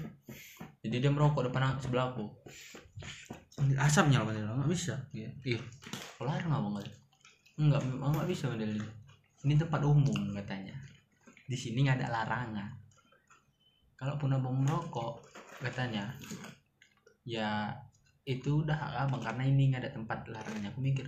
jadi 0.85 0.97
dia 1.01 1.11
merokok 1.11 1.49
depan 1.49 1.81
sebelahku 1.81 2.29
Asamnya 3.79 4.19
lah 4.19 4.27
padahal 4.27 4.59
nggak 4.59 4.73
bisa. 4.75 4.95
Iya. 5.15 5.31
Kok 6.19 6.27
larang 6.27 6.51
abang 6.51 6.75
Adil? 6.83 6.91
Enggak, 7.55 7.87
memang 7.87 8.11
nggak 8.11 8.27
bisa 8.27 8.51
model 8.51 8.75
ini. 8.75 8.89
Ini 9.47 9.55
tempat 9.55 9.81
umum 9.87 10.35
katanya. 10.35 10.75
Di 11.47 11.55
sini 11.55 11.87
nggak 11.87 12.03
ada 12.03 12.09
larangan. 12.11 12.71
Kalaupun 13.95 14.35
abang 14.35 14.59
merokok, 14.59 15.23
katanya, 15.63 16.11
ya 17.23 17.71
itu 18.27 18.67
udah 18.67 18.75
hak 18.75 19.07
abang 19.07 19.23
karena 19.23 19.47
ini 19.47 19.71
nggak 19.71 19.87
ada 19.87 19.93
tempat 19.95 20.27
larangnya. 20.27 20.75
Aku 20.75 20.83
mikir, 20.83 21.07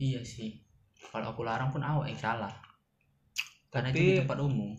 iya 0.00 0.24
sih. 0.24 0.64
Kalau 1.12 1.36
aku 1.36 1.44
larang 1.44 1.68
pun 1.68 1.84
awak 1.84 2.08
yang 2.08 2.16
salah. 2.16 2.56
Karena 3.68 3.92
itu 3.92 4.00
di 4.00 4.10
Tapi- 4.16 4.20
tempat 4.24 4.38
umum. 4.40 4.72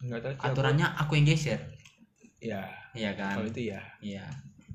Nggak 0.00 0.20
tahu 0.20 0.32
sih, 0.32 0.38
aku- 0.38 0.48
Aturannya 0.50 0.86
aku 0.96 1.12
yang 1.14 1.26
geser. 1.26 1.60
ya 2.40 2.62
Iya 2.90 3.10
kan? 3.14 3.36
kalau 3.36 3.46
itu 3.46 3.62
ya 3.68 3.80
Iya. 4.00 4.24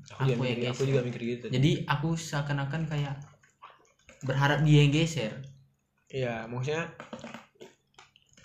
aku, 0.08 0.22
Aku 0.22 0.30
juga 0.30 0.46
yang 0.46 0.54
mikir, 0.54 0.64
aku 0.64 0.74
geser. 0.76 0.88
juga 0.88 1.00
mikir 1.02 1.20
gitu 1.26 1.44
Jadi 1.50 1.70
aku 1.84 2.08
seakan-akan 2.14 2.82
kayak 2.86 3.14
berharap 4.22 4.62
dia 4.62 4.78
yang 4.80 4.92
geser. 4.92 5.32
Iya, 6.06 6.46
maksudnya 6.46 6.94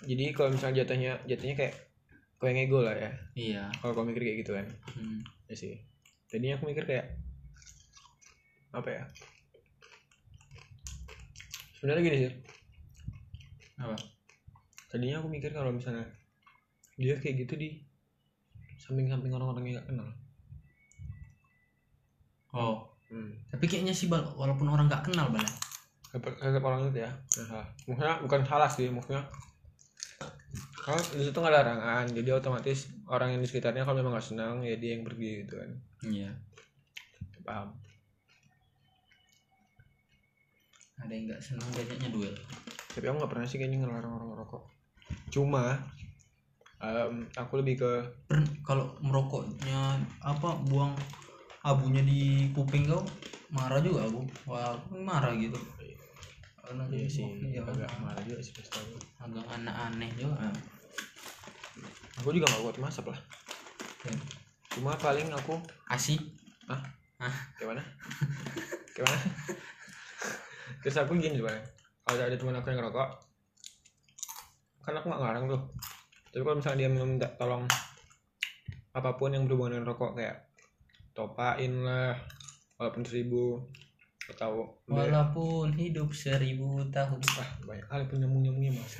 jadi 0.02 0.24
kalau 0.32 0.50
misalnya 0.50 0.82
jatuhnya 0.82 1.12
jatuhnya 1.24 1.54
kayak 1.56 1.74
kau 2.36 2.46
yang 2.46 2.58
ego 2.60 2.82
lah 2.82 2.92
ya. 2.92 3.10
Iya. 3.32 3.64
Kalau 3.78 3.92
kau 3.92 4.02
mikir 4.02 4.18
kayak 4.20 4.38
gitu 4.42 4.52
kan. 4.52 4.66
Hmm. 4.92 5.22
Ya 5.46 5.54
sih. 5.54 5.78
Tadinya 6.26 6.58
aku 6.58 6.66
mikir 6.66 6.82
kayak 6.82 7.06
apa 8.72 8.88
ya? 8.90 9.04
Sebenarnya 11.76 12.02
gini 12.02 12.18
sih. 12.18 12.32
Apa? 13.76 13.94
Tadinya 14.88 15.18
aku 15.18 15.28
mikir 15.28 15.50
kalau 15.50 15.70
misalnya 15.70 16.10
dia 17.02 17.18
kayak 17.18 17.42
gitu 17.42 17.58
di 17.58 17.82
samping-samping 18.78 19.34
orang-orang 19.34 19.62
yang 19.66 19.74
gak 19.78 19.88
kenal. 19.90 20.08
Oh, 22.52 22.76
Hmm. 23.08 23.32
tapi 23.48 23.68
kayaknya 23.68 23.92
sih 23.92 24.08
Bal, 24.08 24.24
walaupun 24.32 24.64
orang 24.66 24.88
nggak 24.88 25.04
kenal 25.04 25.28
Bal. 25.28 25.44
ya. 25.44 25.50
Tetap 26.16 26.64
orang 26.64 26.88
itu 26.88 27.00
ya. 27.00 27.12
Maksudnya 27.84 28.24
bukan 28.24 28.40
salah 28.44 28.68
sih, 28.68 28.88
maksudnya 28.88 29.20
kalau 30.78 30.96
di 31.12 31.20
situ 31.20 31.36
nggak 31.36 31.52
ada 31.52 31.60
larangan, 31.62 32.04
jadi 32.08 32.30
otomatis 32.32 32.88
orang 33.06 33.36
yang 33.36 33.40
di 33.40 33.48
sekitarnya 33.48 33.84
kalau 33.84 34.00
memang 34.00 34.16
nggak 34.16 34.24
senang 34.26 34.64
ya 34.64 34.76
dia 34.76 34.96
yang 34.96 35.04
pergi 35.04 35.44
gitu 35.44 35.60
kan. 35.60 35.70
Iya. 36.04 36.30
Paham? 37.44 37.68
Ada 40.98 41.12
yang 41.12 41.24
nggak 41.28 41.42
senang 41.42 41.68
diajaknya 41.72 42.08
duel. 42.08 42.34
tapi 42.92 43.08
aku 43.08 43.16
nggak 43.24 43.32
pernah 43.32 43.46
sih 43.48 43.56
kayaknya 43.56 43.78
ngelarang 43.82 44.12
orang 44.12 44.28
ngerokok 44.36 44.62
cuma 45.32 45.80
em, 46.82 47.22
aku 47.38 47.62
lebih 47.62 47.78
ke 47.86 47.90
kalau 48.66 48.90
merokoknya 49.00 49.96
apa 50.18 50.58
buang 50.66 50.92
abunya 51.62 52.02
di 52.02 52.50
kuping 52.50 52.90
kau 52.90 53.06
marah 53.54 53.78
juga 53.78 54.08
aku. 54.10 54.20
Wah, 54.50 54.74
aku 54.74 54.98
marah 54.98 55.30
gitu. 55.38 55.54
Iya 56.88 57.04
sih 57.04 57.26
iya, 57.52 57.60
agak 57.68 57.84
marah 58.00 58.22
juga 58.24 58.40
sih 58.40 58.56
pasti 58.56 58.80
agak 59.20 59.44
aneh-aneh 59.44 60.08
juga. 60.16 60.48
aku 62.16 62.32
juga 62.32 62.48
nggak 62.48 62.62
kuat 62.64 62.78
masak 62.80 63.06
lah 63.12 63.20
Ya. 64.02 64.10
cuma 64.74 64.98
paling 64.98 65.30
aku 65.30 65.54
Asik. 65.86 66.18
gimana 67.60 67.78
gimana 68.98 69.18
terus 70.82 70.96
aku 70.98 71.14
gini 71.14 71.38
sebenarnya 71.38 71.62
kalau 72.02 72.18
ada 72.26 72.34
teman 72.34 72.58
aku 72.58 72.66
yang 72.74 72.78
ngerokok 72.82 73.08
kan 74.82 74.94
aku 74.98 75.06
nggak 75.06 75.22
ngarang 75.22 75.44
tuh 75.46 75.62
tapi 76.32 76.42
kalau 76.48 76.56
misalnya 76.56 76.88
dia 76.88 76.90
minta 76.90 77.28
tolong 77.36 77.68
apa 78.96 79.20
pun 79.20 79.36
yang 79.36 79.44
berhubungan 79.44 79.76
dengan 79.76 79.92
rokok 79.92 80.16
kayak 80.16 80.48
topain 81.12 81.84
lah 81.84 82.16
walaupun 82.80 83.04
seribu 83.04 83.60
atau 84.32 84.80
Walaupun 84.86 85.74
hidup 85.74 86.14
seribu 86.14 86.78
tahun, 86.88 87.20
ah 87.36 87.50
banyak 87.66 87.86
kali 87.90 88.04
pun 88.06 88.16
nyambung 88.22 88.42
nyambungnya 88.46 88.72
mas 88.78 88.94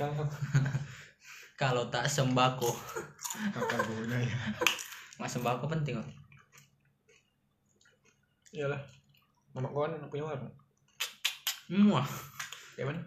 kalau 1.61 1.87
tak 1.87 2.11
sembako, 2.11 2.69
apa 3.55 3.75
gunanya? 3.87 4.35
Mas 5.15 5.31
sembako 5.31 5.65
penting 5.71 5.95
kok. 5.95 6.09
iyalah. 8.53 8.81
Mama 9.55 9.69
gua 9.71 9.89
kan 9.89 10.05
punya 10.11 10.27
warung. 10.27 10.51
Muah. 11.71 12.05
kayak 12.75 12.93
mana? 12.93 13.01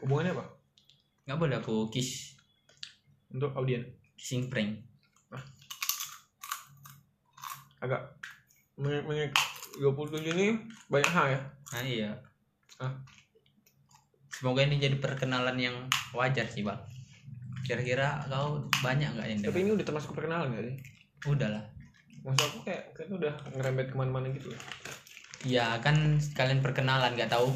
Hubungannya 0.00 0.32
apa? 0.34 0.44
Nggak 1.28 1.38
boleh 1.38 1.56
aku 1.58 1.74
kiss, 1.92 2.31
untuk 3.32 3.50
audien 3.52 3.82
kissing 4.14 4.46
prank. 4.46 4.78
agak 7.78 7.98
menit 8.76 9.02
menit 9.02 9.30
27 9.74 10.22
ini 10.30 10.54
banyak 10.86 11.10
hal 11.10 11.26
ya 11.28 11.40
Nah 11.72 11.82
iya. 11.82 12.10
Ah. 12.78 12.92
Semoga 14.30 14.62
ini 14.62 14.76
jadi 14.76 14.98
perkenalan 14.98 15.56
yang 15.56 15.76
wajar 16.12 16.44
sih 16.44 16.60
bang. 16.60 16.76
Kira-kira 17.62 18.22
kau 18.26 18.60
banyak 18.80 19.08
nggak 19.12 19.26
yang 19.26 19.40
tapi 19.40 19.62
ini 19.62 19.72
udah 19.72 19.82
termasuk 19.82 20.12
perkenalan 20.12 20.52
gak 20.52 20.64
sih 20.64 20.76
Udah 21.24 21.48
lah. 21.48 21.64
maksud 22.20 22.42
aku 22.44 22.58
kayak 22.62 22.90
kayaknya 22.92 23.14
udah 23.18 23.34
ngerembet 23.50 23.86
ke 23.88 23.96
mana-mana 23.96 24.26
gitu 24.30 24.50
ya 24.50 24.60
Ya 25.42 25.66
kan 25.78 25.94
kalian 26.32 26.60
perkenalan 26.60 27.14
nggak 27.14 27.30
tahu 27.30 27.50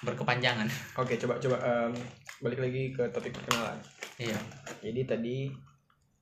berkepanjangan. 0.00 0.66
oke 0.94 1.14
coba 1.16 1.34
coba 1.36 1.56
em, 1.58 1.92
balik 2.38 2.60
lagi 2.60 2.90
ke 2.90 3.02
topik 3.10 3.30
perkenalan 3.32 3.78
Iya. 4.20 4.36
jadi 4.84 5.00
tadi 5.06 5.48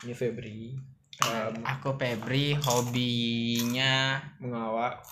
ini 0.01 0.15
Febri 0.15 0.79
em, 1.21 1.55
Aku 1.67 1.91
Febri 1.93 2.55
hobinya 2.57 4.23
mengelawak 4.39 5.03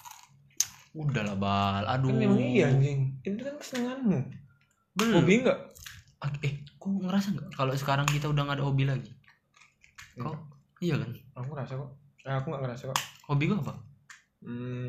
udah 0.95 1.23
lah 1.25 1.37
bal. 1.37 1.83
Aduh. 1.85 2.09
kan 2.09 2.17
memang 2.17 2.39
iya 2.39 2.71
anjing 2.71 3.13
itu 3.21 3.43
kan 3.43 3.55
kesenanganmu 3.57 4.21
Belum. 4.95 5.15
hobi 5.19 5.43
enggak 5.43 5.59
Eh, 6.41 6.53
kok 6.73 6.89
ngerasa 6.89 7.29
nggak 7.33 7.49
kalau 7.53 7.71
sekarang 7.73 8.07
kita 8.07 8.27
udah 8.27 8.43
nggak 8.43 8.59
ada 8.59 8.65
hobi 8.65 8.83
lagi? 8.83 9.11
Kau? 10.17 10.33
Iya 10.79 10.97
kan? 10.97 11.11
aku 11.35 11.49
ngerasa 11.53 11.73
kok 11.75 11.91
eh, 12.23 12.33
aku 12.33 12.47
nggak 12.49 12.63
ngerasa 12.65 12.83
kok 12.87 12.99
Hobi 13.27 13.45
gua 13.47 13.59
apa? 13.61 13.75
hmm 14.41 14.89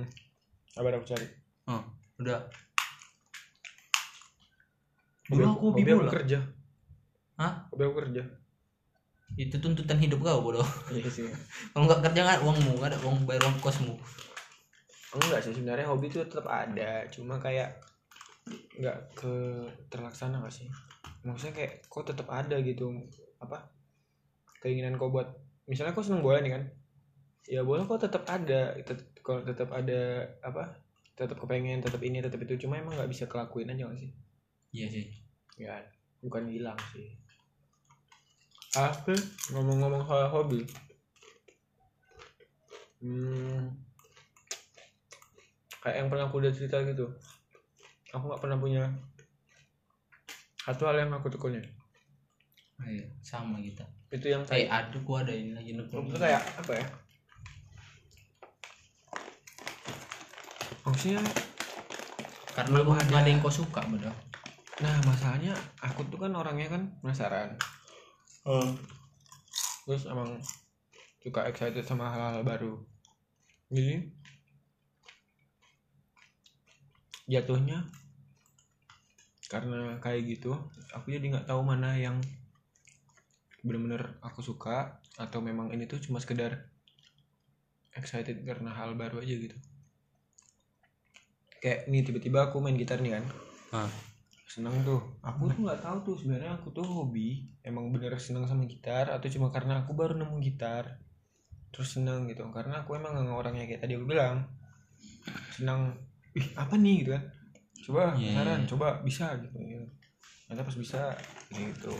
sabar 0.69 0.93
aku 0.93 1.05
cari 1.07 1.25
Oh, 1.65 1.81
udah. 2.17 2.39
hobi 5.27 5.35
Dulu 5.35 5.43
aku, 5.43 5.51
aku 5.51 5.65
hobi 5.67 5.81
hobi 5.81 5.91
aku 5.91 5.99
bola. 5.99 6.11
kerja 6.13 6.39
Hah? 7.37 7.69
aku 7.69 7.93
kerja 7.95 8.23
Itu 9.37 9.61
tuntutan 9.61 10.01
hidup 10.01 10.25
kau 10.25 10.41
bodoh. 10.41 10.65
iya 10.89 11.05
sih 11.07 11.27
Kalau 11.71 11.85
nggak 11.85 12.01
kerja 12.09 12.19
nggak 12.25 12.35
ada 12.41 12.43
uangmu, 12.43 12.71
nggak 12.79 12.89
ada 12.95 12.99
uang 13.05 13.17
bayar 13.29 13.43
uang 13.45 13.57
kosmu. 13.61 13.93
enggak 15.07 15.39
sih 15.39 15.53
sebenarnya 15.55 15.87
hobi 15.87 16.11
itu 16.11 16.19
tetap 16.21 16.45
ada 16.45 17.07
cuma 17.09 17.39
kayak 17.39 17.79
nggak 18.77 18.97
ke 19.17 19.33
terlaksana 19.89 20.43
gak 20.43 20.53
sih 20.53 20.67
maksudnya 21.25 21.55
kayak 21.57 21.73
kok 21.87 22.05
tetap 22.05 22.27
ada 22.29 22.59
gitu 22.61 22.91
apa 23.39 23.65
keinginan 24.61 24.99
kau 24.99 25.09
buat 25.09 25.25
misalnya 25.65 25.95
kau 25.95 26.05
seneng 26.05 26.21
bola 26.21 26.43
nih 26.43 26.53
kan 26.53 26.63
ya 27.47 27.63
bola 27.65 27.87
kok 27.87 28.03
tetap 28.03 28.27
ada 28.29 28.75
tet- 28.83 29.09
kalau 29.23 29.41
tetap 29.41 29.71
ada 29.73 30.27
apa 30.43 30.75
tetap 31.17 31.39
kepengen 31.39 31.81
tetap 31.81 32.03
ini 32.03 32.21
tetap 32.21 32.37
itu 32.43 32.67
cuma 32.67 32.77
emang 32.77 32.93
nggak 32.93 33.09
bisa 33.09 33.25
kelakuin 33.25 33.71
aja 33.73 33.89
gak 33.89 33.97
sih 33.97 34.11
Iya 34.75 34.87
sih. 34.91 35.05
ya 35.57 35.81
bukan 36.21 36.45
hilang 36.51 36.77
sih 36.93 37.15
aku 38.77 39.13
ngomong-ngomong 39.51 40.03
soal 40.03 40.29
hobi 40.29 40.61
hmm, 42.99 43.73
kayak 45.79 45.97
yang 45.97 46.07
pernah 46.07 46.25
aku 46.25 46.37
udah 46.37 46.51
cerita 46.51 46.77
gitu 46.83 47.09
aku 48.09 48.23
nggak 48.23 48.39
pernah 48.39 48.57
punya 48.57 48.83
satu 50.59 50.83
hal 50.85 50.99
yang 50.99 51.11
aku 51.11 51.29
tekunin 51.29 51.63
Iya, 52.77 53.09
sama 53.25 53.57
kita. 53.57 53.81
itu 54.13 54.29
yang 54.29 54.45
Eh, 54.45 54.49
kayak 54.63 54.69
aduh 54.69 55.01
gua 55.01 55.25
ada 55.25 55.33
ini 55.33 55.49
lagi 55.49 55.73
nekuk. 55.73 55.97
itu 55.97 56.13
kayak 56.15 56.45
apa 56.61 56.71
ya 56.77 56.85
maksudnya 60.83 61.19
Karena 62.53 62.69
belum 62.71 62.85
gua 62.87 62.97
ada. 62.97 63.21
yang 63.23 63.37
kau 63.37 63.49
suka, 63.49 63.81
bodoh. 63.83 64.13
nah 64.77 64.93
masalahnya 65.03 65.53
aku 65.79 66.05
tuh 66.05 66.21
kan 66.21 66.29
orangnya 66.31 66.69
kan 66.69 66.81
penasaran 67.01 67.57
terus 69.83 70.07
emang 70.07 70.39
suka 71.19 71.43
excited 71.51 71.83
sama 71.83 72.07
hal-hal 72.07 72.47
baru. 72.47 72.73
Jadi 73.67 74.07
jatuhnya 77.27 77.83
karena 79.51 79.99
kayak 79.99 80.23
gitu 80.27 80.55
aku 80.95 81.11
jadi 81.11 81.27
nggak 81.27 81.47
tahu 81.51 81.59
mana 81.59 81.99
yang 81.99 82.19
bener-bener 83.67 84.15
aku 84.23 84.39
suka 84.39 85.03
atau 85.19 85.43
memang 85.43 85.75
ini 85.75 85.83
tuh 85.83 85.99
cuma 85.99 86.23
sekedar 86.23 86.71
excited 87.99 88.39
karena 88.47 88.71
hal 88.71 88.95
baru 88.95 89.19
aja 89.19 89.35
gitu. 89.35 89.57
Kayak 91.59 91.89
nih 91.91 92.01
tiba-tiba 92.07 92.47
aku 92.47 92.63
main 92.63 92.79
gitar 92.79 93.03
nih 93.03 93.19
kan. 93.19 93.25
Ah. 93.75 93.91
seneng 94.47 94.79
tuh. 94.87 95.03
Aku 95.19 95.51
tuh 95.51 95.59
nggak 95.67 95.83
tahu 95.83 95.97
tuh 96.07 96.15
sebenarnya 96.15 96.55
aku 96.55 96.71
tuh 96.71 96.87
hobi 96.87 97.51
emang 97.67 97.91
bener 97.91 98.15
seneng 98.15 98.47
sama 98.47 98.63
gitar 98.63 99.11
atau 99.11 99.27
cuma 99.27 99.51
karena 99.51 99.83
aku 99.83 99.91
baru 99.91 100.15
nemu 100.15 100.39
gitar 100.39 101.03
terus 101.75 101.99
seneng 101.99 102.25
gitu. 102.31 102.47
Karena 102.55 102.81
aku 102.87 102.95
emang 102.95 103.19
orangnya 103.35 103.67
kayak 103.67 103.83
tadi 103.83 103.99
aku 103.99 104.07
bilang 104.07 104.47
senang 105.51 105.99
ih 106.31 106.47
apa 106.55 106.79
nih? 106.79 107.03
gitu 107.03 107.11
kan. 107.11 107.23
Coba 107.83 108.01
Iya, 108.15 108.31
saran 108.39 108.61
iya. 108.63 108.67
coba 108.71 108.87
bisa 109.03 109.25
gitu. 109.43 109.57
Ya. 109.59 109.83
ternyata 110.47 110.63
pas 110.63 110.77
bisa 110.79 111.01
gitu. 111.51 111.93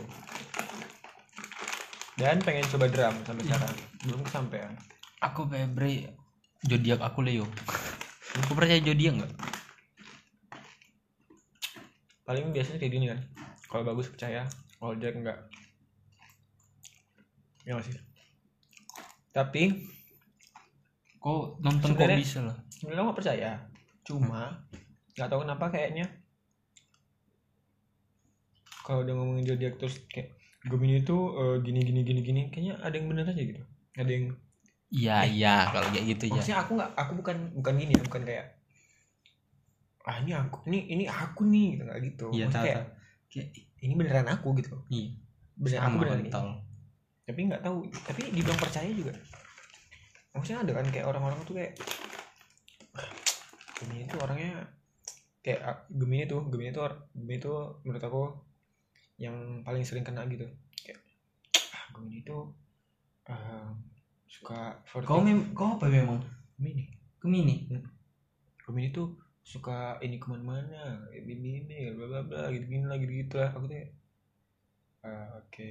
Dan 2.16 2.40
pengen 2.42 2.64
coba 2.72 2.88
drum 2.88 3.16
sampai 3.28 3.44
sekarang. 3.44 3.74
Belum 4.08 4.22
kesampaian. 4.24 4.72
Aku 5.20 5.44
Febri 5.52 6.08
zodiak 6.64 7.04
aku 7.04 7.20
Leo. 7.28 7.44
Aku 8.48 8.56
percaya 8.56 8.80
zodiak 8.80 9.20
nggak? 9.20 9.34
Paling 12.24 12.56
biasanya 12.56 12.80
kayak 12.80 12.94
gini 12.96 13.08
kan 13.12 13.20
kalau 13.68 13.84
bagus 13.84 14.08
percaya. 14.08 14.48
Kalau 14.80 14.96
jelek 14.96 15.20
enggak. 15.20 15.40
Ya 17.68 17.76
nggak 17.76 17.86
sih? 17.86 17.96
Tapi 19.36 19.64
kok 21.20 21.60
nonton 21.60 21.92
kok 21.94 22.10
bisa 22.16 22.40
lah. 22.48 22.58
sebenarnya 22.72 23.04
nggak 23.04 23.20
percaya. 23.20 23.52
Cuma 24.08 24.64
nggak 25.20 25.28
tahu 25.28 25.40
kenapa 25.44 25.66
kayaknya 25.74 26.06
kalau 28.88 29.04
udah 29.04 29.14
ngomongin 29.20 29.44
zodiak 29.44 29.76
terus 29.76 30.00
kayak 30.08 30.38
Gemini 30.68 31.04
itu 31.04 31.18
eh, 31.36 31.58
gini 31.64 31.80
gini 31.84 32.02
gini 32.08 32.22
gini 32.24 32.42
kayaknya 32.48 32.80
ada 32.80 32.96
yang 32.96 33.08
bener 33.12 33.28
aja 33.28 33.44
gitu. 33.44 33.64
Ada 34.00 34.12
yang 34.12 34.26
iya 34.88 35.18
iya 35.28 35.56
kalau 35.68 35.92
kayak 35.92 36.16
gitu 36.16 36.32
ya 36.32 36.40
maksudnya 36.40 36.60
aku 36.64 36.72
nggak 36.80 36.92
aku 36.96 37.12
bukan 37.20 37.38
bukan 37.60 37.74
gini 37.76 37.92
ya 37.92 38.04
bukan 38.08 38.24
kayak 38.24 38.46
ah 40.08 40.16
ini 40.24 40.32
aku 40.32 40.58
ini 40.72 40.80
ini 40.88 41.04
aku 41.12 41.44
nih 41.44 41.68
gitu 41.76 41.84
nggak 41.84 42.00
gitu. 42.08 42.28
Iya 42.32 42.46
Maksudnya 42.48 42.56
tahu 42.56 42.64
kayak 42.64 42.78
tahu 42.80 42.97
Kayak- 43.28 43.52
ini 43.84 43.94
beneran 43.94 44.28
aku 44.32 44.56
gitu. 44.58 44.76
Iya. 44.90 45.16
Bener 45.58 45.80
aku 45.82 45.86
sama 45.86 46.00
beneran 46.02 46.22
ini. 46.22 46.32
kontol 46.32 46.68
tapi 47.28 47.44
nggak 47.44 47.60
tahu. 47.60 47.78
Tapi 47.92 48.22
dibilang 48.32 48.56
percaya 48.56 48.88
juga. 48.88 49.12
Maksudnya 50.32 50.64
ada 50.64 50.72
kan 50.80 50.88
kayak 50.88 51.08
orang-orang 51.12 51.40
tuh 51.44 51.60
kayak 51.60 51.76
"Ah, 52.96 53.12
Gemini 53.76 54.08
itu 54.08 54.16
orangnya 54.16 54.64
kayak 55.44 55.60
ah, 55.60 55.78
Gemini 55.92 56.24
tuh 56.24 56.48
Gemini 56.48 56.72
tuh 56.72 56.88
Gemini 57.12 57.38
tuh 57.44 57.84
menurut 57.84 58.04
aku 58.08 58.24
yang 59.20 59.36
paling 59.68 59.84
sering 59.84 60.08
kena 60.08 60.24
gitu. 60.32 60.48
Kayak 60.80 61.04
ah, 61.76 61.86
Gemini 61.92 62.24
tuh 62.24 62.56
ah, 63.28 63.76
suka 64.32 64.80
kau 65.04 65.20
mem 65.20 65.52
kau 65.52 65.76
apa 65.76 65.92
memang? 65.92 66.24
Gemini. 66.56 66.88
Gemini? 67.20 67.56
Gemini 68.64 68.88
tuh 68.96 69.20
suka 69.52 69.78
ini 70.06 70.16
ke 70.22 70.28
mana-mana 70.32 70.84
ini 71.16 71.50
ini 71.64 71.78
bla 71.96 72.06
bla 72.12 72.22
bla 72.30 72.42
gitu 72.56 72.66
gini 72.68 72.86
lah 72.90 72.98
gitu 73.04 73.14
gitu 73.22 73.36
lah. 73.42 73.50
Aku 73.56 73.66
tuh 73.72 73.80
"Ah, 75.08 75.28
oke. 75.42 75.70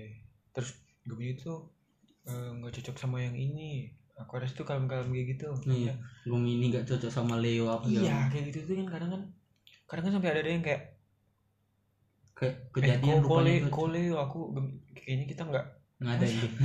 Terus 0.54 0.70
Gemini 1.06 1.34
tuh 1.38 1.58
eh, 2.30 2.50
nggak 2.58 2.72
cocok 2.80 2.96
sama 3.02 3.16
yang 3.26 3.36
ini. 3.36 3.92
Aquarius 4.16 4.56
tuh 4.56 4.64
kalem-kalem 4.68 5.12
kayak 5.12 5.26
gitu. 5.36 5.48
Iya. 5.68 5.92
Gemini 6.24 6.72
gak 6.72 6.86
cocok 6.88 7.10
sama 7.12 7.34
Leo 7.44 7.68
apa 7.68 7.84
iya 7.92 8.16
kayak 8.32 8.44
gitu 8.50 8.58
tuh 8.68 8.74
kan 8.80 8.86
kadang 8.96 9.10
kan 9.14 9.22
kadang 9.86 10.04
kan 10.08 10.12
sampai 10.16 10.30
ada 10.32 10.50
yang 10.56 10.64
kayak 10.64 10.82
Kayak 12.36 12.54
eh, 12.56 12.68
kejadian 12.74 13.18
kok 13.24 13.28
kole 13.32 13.52
kole 13.72 14.02
aku 14.12 14.38
kayaknya 14.96 15.24
kita 15.32 15.42
nggak 15.48 15.66
nggak 16.00 16.14
ada 16.16 16.24
yang 16.28 16.38
gitu. 16.44 16.56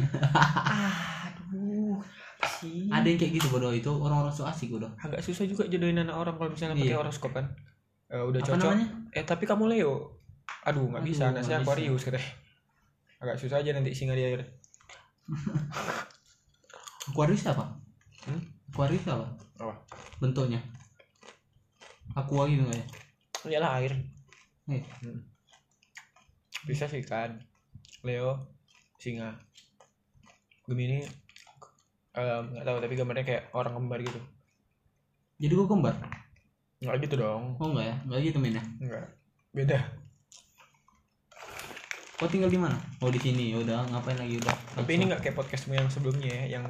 aduh. 1.28 1.96
apa 2.02 2.31
sih 2.60 2.90
ada 2.90 3.06
yang 3.06 3.18
kayak 3.18 3.34
gitu 3.38 3.48
bodoh. 3.50 3.70
Itu 3.70 3.92
orang-orang 3.94 4.32
so 4.32 4.46
asik 4.46 4.72
bodoh. 4.72 4.90
Agak 4.98 5.22
susah 5.22 5.46
juga 5.46 5.66
jodohin 5.66 6.00
anak 6.00 6.16
orang 6.16 6.36
kalau 6.36 6.50
misalnya 6.50 6.76
pakai 6.76 6.90
Iya. 6.90 6.98
horoskop 7.00 7.32
kan. 7.32 7.46
Eh, 8.10 8.20
udah 8.20 8.40
apa 8.42 8.50
cocok. 8.54 8.72
namanya? 8.72 8.88
Eh 9.14 9.24
tapi 9.24 9.44
kamu 9.46 9.64
Leo. 9.70 9.94
Aduh 10.66 10.90
nggak 10.90 11.04
bisa. 11.04 11.30
Anak 11.30 11.42
saya 11.42 11.60
nggak 11.60 11.64
bisa. 11.64 11.72
Aquarius 11.72 12.04
katanya. 12.04 12.30
Agak 13.22 13.36
susah 13.38 13.58
aja 13.62 13.70
nanti 13.72 13.94
singa 13.94 14.14
di 14.14 14.24
air 14.26 14.42
Aquarius 17.10 17.46
apa? 17.48 17.66
Hmm? 18.26 18.42
Aquarius 18.72 19.06
apa? 19.08 19.26
Apa? 19.58 19.74
bentuknya? 20.18 20.60
Aqua 22.14 22.46
gitu 22.46 22.66
ya? 22.68 22.84
Iyalah 23.48 23.82
air. 23.82 23.94
Eh. 24.70 24.82
Hmm. 25.02 25.22
bisa 26.62 26.86
sih 26.86 27.02
kan. 27.02 27.42
Leo 28.02 28.54
singa. 28.98 29.34
Gemini 30.70 31.02
nggak 32.16 32.66
tahu 32.68 32.78
tapi 32.84 32.94
gambarnya 33.00 33.26
kayak 33.26 33.44
orang 33.56 33.74
kembar 33.78 34.00
gitu. 34.04 34.20
Jadi 35.40 35.54
gua 35.56 35.68
kembar? 35.68 35.96
Nggak 36.84 36.96
gitu 37.08 37.16
dong. 37.20 37.56
Oh 37.58 37.68
enggak 37.72 37.86
ya? 37.88 37.96
Enggak 38.08 38.20
gitu 38.28 38.38
mainnya 38.38 38.64
nggak. 38.80 39.06
Beda. 39.56 39.80
Kau 42.20 42.30
tinggal 42.30 42.54
di 42.54 42.60
mana? 42.60 42.78
Oh 43.02 43.10
di 43.10 43.18
sini. 43.18 43.56
Ya 43.56 43.58
udah 43.64 43.88
ngapain 43.90 44.20
lagi? 44.20 44.38
Udah. 44.38 44.56
Tapi 44.78 44.90
ini 44.94 45.04
nggak 45.10 45.22
kayak 45.26 45.36
podcastmu 45.40 45.74
yang 45.74 45.90
sebelumnya 45.90 46.30
ya 46.30 46.60
yang 46.60 46.66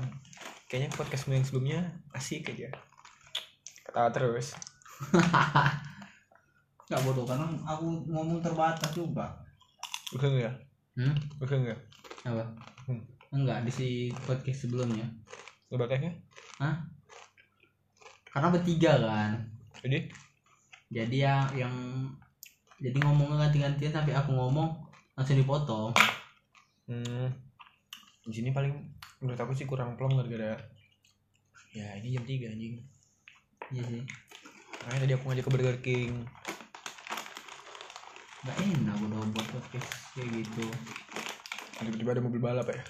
kayaknya 0.71 0.89
podcastmu 0.95 1.35
yang 1.35 1.43
sebelumnya 1.43 1.79
asik 2.15 2.47
aja 2.47 2.71
ketawa 3.83 4.07
terus. 4.13 4.55
Nggak 6.91 7.07
bodoh 7.07 7.23
karena 7.23 7.47
aku 7.63 8.03
ngomong 8.11 8.43
terbatas 8.43 8.91
juga 8.91 9.31
Oke 10.11 10.27
nggak? 10.27 10.55
Hmm? 10.99 11.15
Oke 11.39 11.55
nggak? 11.55 11.79
Apa? 12.27 12.43
Hmm. 12.83 12.99
Enggak 13.31 13.63
di 13.63 13.71
si 13.71 13.87
podcast 14.27 14.67
sebelumnya. 14.67 15.07
Lebakannya 15.71 16.11
Hah? 16.59 16.83
karena 18.31 18.47
bertiga 18.47 18.93
kan. 18.95 19.31
Jadi? 19.83 20.07
Jadi 20.91 21.15
ya 21.23 21.47
yang 21.55 21.73
jadi 22.79 22.97
ngomongnya 23.03 23.47
ganti-gantian 23.47 23.93
sampai 23.93 24.15
aku 24.15 24.31
ngomong 24.35 24.71
langsung 25.15 25.39
dipotong. 25.39 25.91
Hmm, 26.87 27.27
di 28.27 28.33
sini 28.33 28.51
paling 28.51 28.71
menurut 29.23 29.39
aku 29.39 29.53
sih 29.55 29.67
kurang 29.67 29.95
plong 29.95 30.17
gara-gara 30.17 30.57
ya 31.71 31.87
ini 31.99 32.15
jam 32.15 32.23
3 32.27 32.51
anjing. 32.51 32.75
Iya 33.71 33.83
sih. 33.87 34.03
Makanya 34.83 34.99
tadi 35.07 35.13
aku 35.15 35.23
ngajak 35.27 35.45
ke 35.47 35.51
Burger 35.51 35.77
King. 35.79 36.11
Nggak 38.41 38.57
enak 38.59 38.95
udah 39.07 39.19
buat 39.31 39.47
podcast 39.55 39.91
kayak 40.17 40.27
gitu. 40.41 40.65
Tiba-tiba 41.79 42.11
ada 42.17 42.23
mobil 42.23 42.41
balap 42.41 42.67
ya 42.67 42.81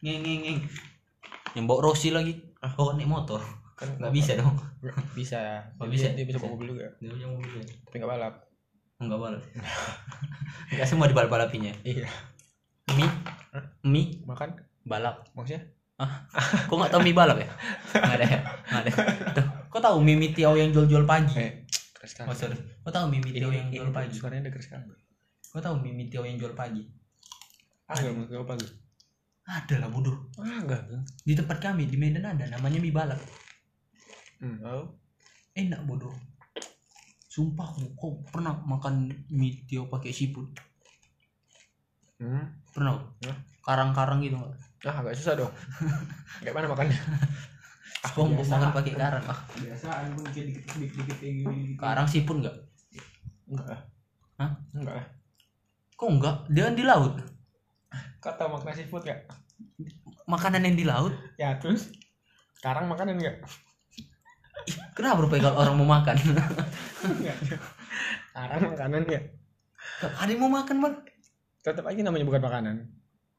ngeng 0.00 0.20
ngeng 0.20 0.40
ngeng. 0.42 0.60
Yang 1.54 1.64
bawa 1.64 1.80
Rossi 1.80 2.10
lagi. 2.10 2.34
Oh 2.76 2.92
naik 2.92 3.06
motor. 3.06 3.40
Kan 3.74 3.98
nggak 3.98 4.12
bisa 4.12 4.36
dong. 4.36 4.54
Nggak 4.80 4.96
bisa 5.14 5.40
Oh, 5.76 5.86
bisa? 5.86 6.12
dia 6.12 6.22
bisa 6.22 6.36
Bisa. 6.36 6.44
bawa 6.44 6.52
mobil 6.54 6.66
juga. 6.72 6.86
Dia 6.98 7.08
punya 7.10 7.28
mobil 7.28 7.50
ya 7.54 7.64
tapi 7.84 7.94
nggak 7.98 8.10
balap. 8.10 8.34
Enggak 8.94 9.18
balap. 9.18 9.42
Enggak 10.72 10.86
semua 10.86 11.06
dibalap 11.06 11.30
balapinya 11.30 11.72
iya 11.82 12.06
mie 12.94 13.10
mie 13.82 14.22
makan? 14.22 14.54
Balap. 14.84 15.26
Maksudnya? 15.32 15.66
Kok 16.68 16.74
nggak 16.74 16.92
tahu 16.92 17.02
mie 17.02 17.16
balap 17.16 17.36
ya? 17.36 17.48
Nggak 17.92 18.16
ada 18.16 18.26
ya? 18.26 18.40
Nggak 18.70 18.82
ada. 18.82 18.90
Tuh, 19.34 19.46
kok 19.68 19.82
tahu 19.82 19.96
mie 19.98 20.14
mie 20.14 20.30
Tiao 20.30 20.54
yang 20.54 20.70
jual-jual 20.70 21.02
pagi 21.04 21.34
eh 21.38 21.64
keras 21.92 22.20
oh 22.22 22.34
sorry. 22.36 22.54
Kok 22.54 22.92
tahu 22.92 23.06
mie 23.08 23.20
mie 23.20 23.34
Tiao 23.34 23.50
yang 23.50 23.68
jual 23.68 23.90
pagi 23.90 24.14
suaranya 24.14 24.46
denger 24.46 24.62
sekali. 24.62 24.86
Kok 25.50 25.60
tahu 25.60 25.74
mie 25.80 25.92
mie 25.92 26.06
Tiao 26.06 26.22
yang 26.22 26.36
jual 26.36 26.54
pagi 26.54 26.82
ah 27.84 27.96
nggak 28.00 28.12
mau 28.16 28.24
nggak 28.24 28.48
pagi 28.48 28.66
ada 29.44 29.74
lah 29.76 29.88
bodoh 29.92 30.32
ah 30.40 30.64
enggak 30.64 30.82
di 31.20 31.36
tempat 31.36 31.60
kami 31.60 31.84
di 31.84 32.00
Medan 32.00 32.24
ada 32.24 32.48
namanya 32.48 32.80
mie 32.80 32.94
balap 32.94 33.20
hmm, 34.40 34.58
oh. 34.64 34.88
enak 35.56 35.80
bodoh. 35.84 36.12
Sumpah 37.28 37.66
aku 37.66 37.82
kok 37.98 38.14
pernah 38.30 38.54
makan 38.62 39.10
mie 39.26 39.66
Tiao 39.66 39.90
pakai 39.90 40.14
seafood 40.14 40.46
hmm. 42.22 42.70
pernah? 42.70 43.02
Ya. 43.20 43.34
karang-karang 43.64 44.20
gitu 44.20 44.36
nggak 44.36 44.92
ah 44.92 44.96
agak 45.00 45.16
susah 45.16 45.34
dong. 45.40 45.52
Kayak 46.44 46.52
mana 46.52 46.68
makannya? 46.68 46.98
Aku 48.04 48.28
mau 48.28 48.44
makan 48.44 48.70
pakai 48.76 48.92
karang 48.92 49.24
ah. 49.24 49.38
Biasa 49.56 49.88
aku 49.88 50.28
dikit 50.28 50.44
dikit 50.44 50.64
dikit 50.76 50.96
dikit 51.00 51.16
kayak 51.16 51.34
gini 51.40 51.72
karang 51.80 52.04
seafood 52.04 52.44
nggak? 52.44 52.56
Enggak. 53.48 53.66
Lah 53.72 53.80
Hah? 54.44 54.50
enggak 54.76 54.94
lah. 55.00 55.06
Kok 55.96 56.10
enggak 56.12 56.36
dia 56.52 56.62
kan 56.68 56.76
di 56.76 56.84
laut 56.84 57.14
kau 58.18 58.34
tahu 58.34 58.54
makna 58.54 58.72
seafood 58.76 59.04
nggak? 59.04 59.28
Makanan 60.24 60.66
yang 60.66 60.76
di 60.76 60.84
laut? 60.86 61.12
Ya 61.36 61.56
terus? 61.60 61.92
Sekarang 62.58 62.88
makanan 62.88 63.20
Ih, 64.64 64.76
kenapa 64.96 65.20
rupanya 65.20 65.52
kalau 65.52 65.58
orang 65.60 65.76
mau 65.76 65.88
makan? 66.00 66.16
Sekarang 68.32 68.60
makanan 68.72 69.04
ya 69.04 69.20
ada 70.02 70.30
yang 70.30 70.40
mau 70.42 70.52
makan 70.52 70.76
bang? 70.80 70.94
Tetap 71.60 71.84
aja 71.84 72.00
namanya 72.00 72.26
bukan 72.28 72.42
makanan 72.42 72.76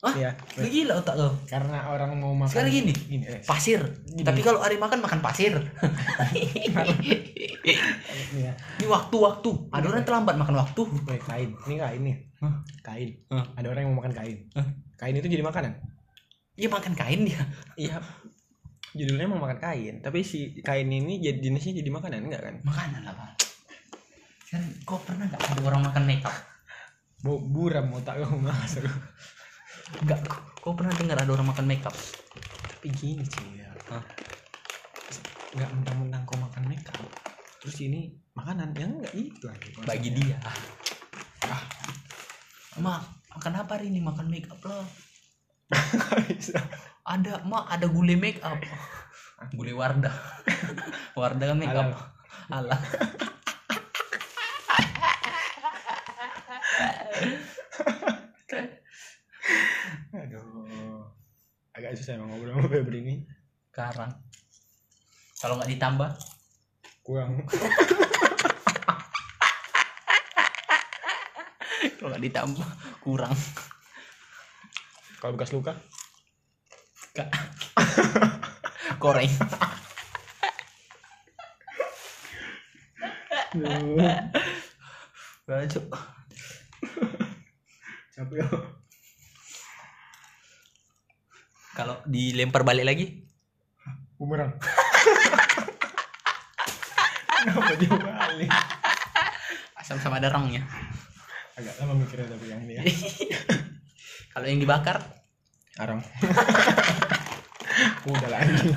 Hah? 0.05 0.13
Iya. 0.13 0.31
Lu 0.61 0.67
gila 0.69 0.93
otak 1.01 1.17
kau 1.17 1.33
karena 1.49 1.89
orang 1.89 2.13
mau 2.15 2.31
makan 2.31 2.53
Sekarang 2.53 2.69
gini. 2.69 2.93
gini 2.93 3.25
eh. 3.25 3.41
pasir 3.41 3.81
tapi 4.21 4.39
kalau 4.39 4.61
hari 4.61 4.77
makan 4.77 5.01
makan 5.01 5.19
pasir 5.19 5.57
nih 6.29 6.45
ya 8.37 8.53
Ini 8.77 8.85
waktu-waktu. 8.85 9.49
Ada 9.73 9.85
orang 9.87 10.05
terlambat 10.05 10.35
makan 10.37 10.55
waktu. 10.55 10.81
Weh, 11.05 11.19
kain 11.19 11.49
ini 11.65 11.75
kain 11.75 12.01
nih 12.01 12.15
kain 12.79 13.09
Hah? 13.33 13.43
ada 13.57 13.65
orang 13.67 13.81
yang 13.81 13.89
mau 13.91 13.99
makan 13.99 14.13
kain 14.13 14.37
Hah? 14.53 14.67
kain 14.95 15.15
itu 15.15 15.25
jadi 15.25 15.41
makanan 15.41 15.73
Iya 16.55 16.69
makan 16.69 16.93
kain 16.93 17.25
dia. 17.25 17.41
iya 17.75 17.97
judulnya 18.93 19.27
mau 19.27 19.41
makan 19.41 19.57
kain 19.57 19.99
tapi 19.99 20.21
si 20.21 20.53
kain 20.61 20.87
ini 20.87 21.19
jadi 21.19 21.41
jenisnya 21.41 21.81
jadi 21.81 21.89
makanan 21.89 22.29
enggak 22.29 22.41
kan 22.45 22.55
Makanan 22.61 23.01
lah 23.03 23.11
pak. 23.11 23.31
Kan 24.45 24.61
kau 24.85 25.01
pernah 25.01 25.25
nggak 25.25 25.41
ada 25.41 25.61
orang 25.65 25.81
makan 25.83 26.03
makeup? 26.05 26.31
Bu, 27.19 27.41
buram 27.41 27.89
otak 27.91 28.21
kamu 28.21 28.37
masuk 28.39 28.85
Enggak. 30.01 30.21
Kau 30.61 30.73
pernah 30.73 30.93
dengar 30.97 31.17
ada 31.21 31.31
orang 31.33 31.53
makan 31.53 31.65
makeup? 31.69 31.93
tapi 32.85 33.01
gini 33.01 33.25
sih 33.25 33.65
ya 33.65 33.73
Hah? 33.89 34.05
nggak 35.57 35.69
mentang-mentang 35.73 36.21
kau 36.29 36.37
makan 36.37 36.69
makeup 36.69 37.01
terus 37.57 37.81
ini 37.81 38.13
makanan 38.37 38.77
yang 38.77 39.01
enggak 39.01 39.09
itu 39.17 39.41
aja 39.49 39.69
Bagi 39.89 40.13
dia. 40.13 40.37
Ah. 40.45 41.65
Mak, 42.77 43.25
kenapa 43.41 43.81
hari 43.81 43.89
ini 43.89 44.05
makan 44.05 44.29
makeup 44.29 44.61
lah? 44.61 44.85
bisa 46.29 46.61
Ada, 47.17 47.41
mak 47.41 47.73
ada 47.73 47.89
gulai 47.89 48.13
makeup. 48.13 48.61
Gulai 49.57 49.73
Wardah. 49.73 50.13
Wardah 51.17 51.45
kan 51.49 51.57
makeup. 51.57 51.89
Alah. 52.53 52.81
aduh 60.13 60.55
agak 61.75 61.84
susah 61.95 62.19
emang 62.19 62.29
ngobrol 62.31 62.53
sama 62.55 62.67
Febri 62.67 62.99
ini 63.01 63.15
Sekarang. 63.71 64.11
Kalau 65.39 65.59
nggak 65.59 65.71
ditambah, 65.75 66.09
kurang 67.03 67.43
kalau 72.05 72.21
nggak 72.21 72.25
ditambah 72.29 72.67
kurang. 73.01 73.33
kalau 75.17 75.33
bekas 75.33 75.57
luka 75.57 75.73
Kak. 77.17 77.33
Goreng. 79.01 79.31
Baju. 85.47 85.81
capek 88.15 88.37
ya 88.37 88.47
Kalau 91.75 91.99
dilempar 92.07 92.63
balik 92.63 92.87
lagi, 92.87 93.27
bumerang. 94.15 94.55
Kenapa 97.43 97.75
dia 97.75 97.91
balik? 97.91 98.47
Sama-sama 99.83 100.23
ada 100.23 100.31
rongnya. 100.31 100.63
agak 101.55 101.71
lama 101.79 101.95
mikirnya 101.99 102.27
tapi 102.31 102.51
yang 102.51 102.63
ini 102.67 102.73
ya. 102.79 102.83
Kalau 104.35 104.47
yang 104.47 104.59
dibakar, 104.59 105.03
arang. 105.75 105.99
Udah 108.07 108.39
anjing 108.39 108.71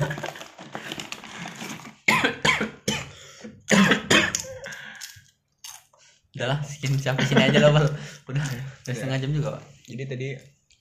udahlah 6.38 6.62
sekian 6.62 6.94
sampai 7.02 7.26
sini 7.26 7.42
aja 7.50 7.66
Bal. 7.66 7.90
Udah, 8.30 8.46
udah 8.86 8.94
setengah 8.94 9.18
jam 9.18 9.34
juga, 9.34 9.58
Pak. 9.58 9.62
jadi 9.90 10.02
tadi 10.06 10.28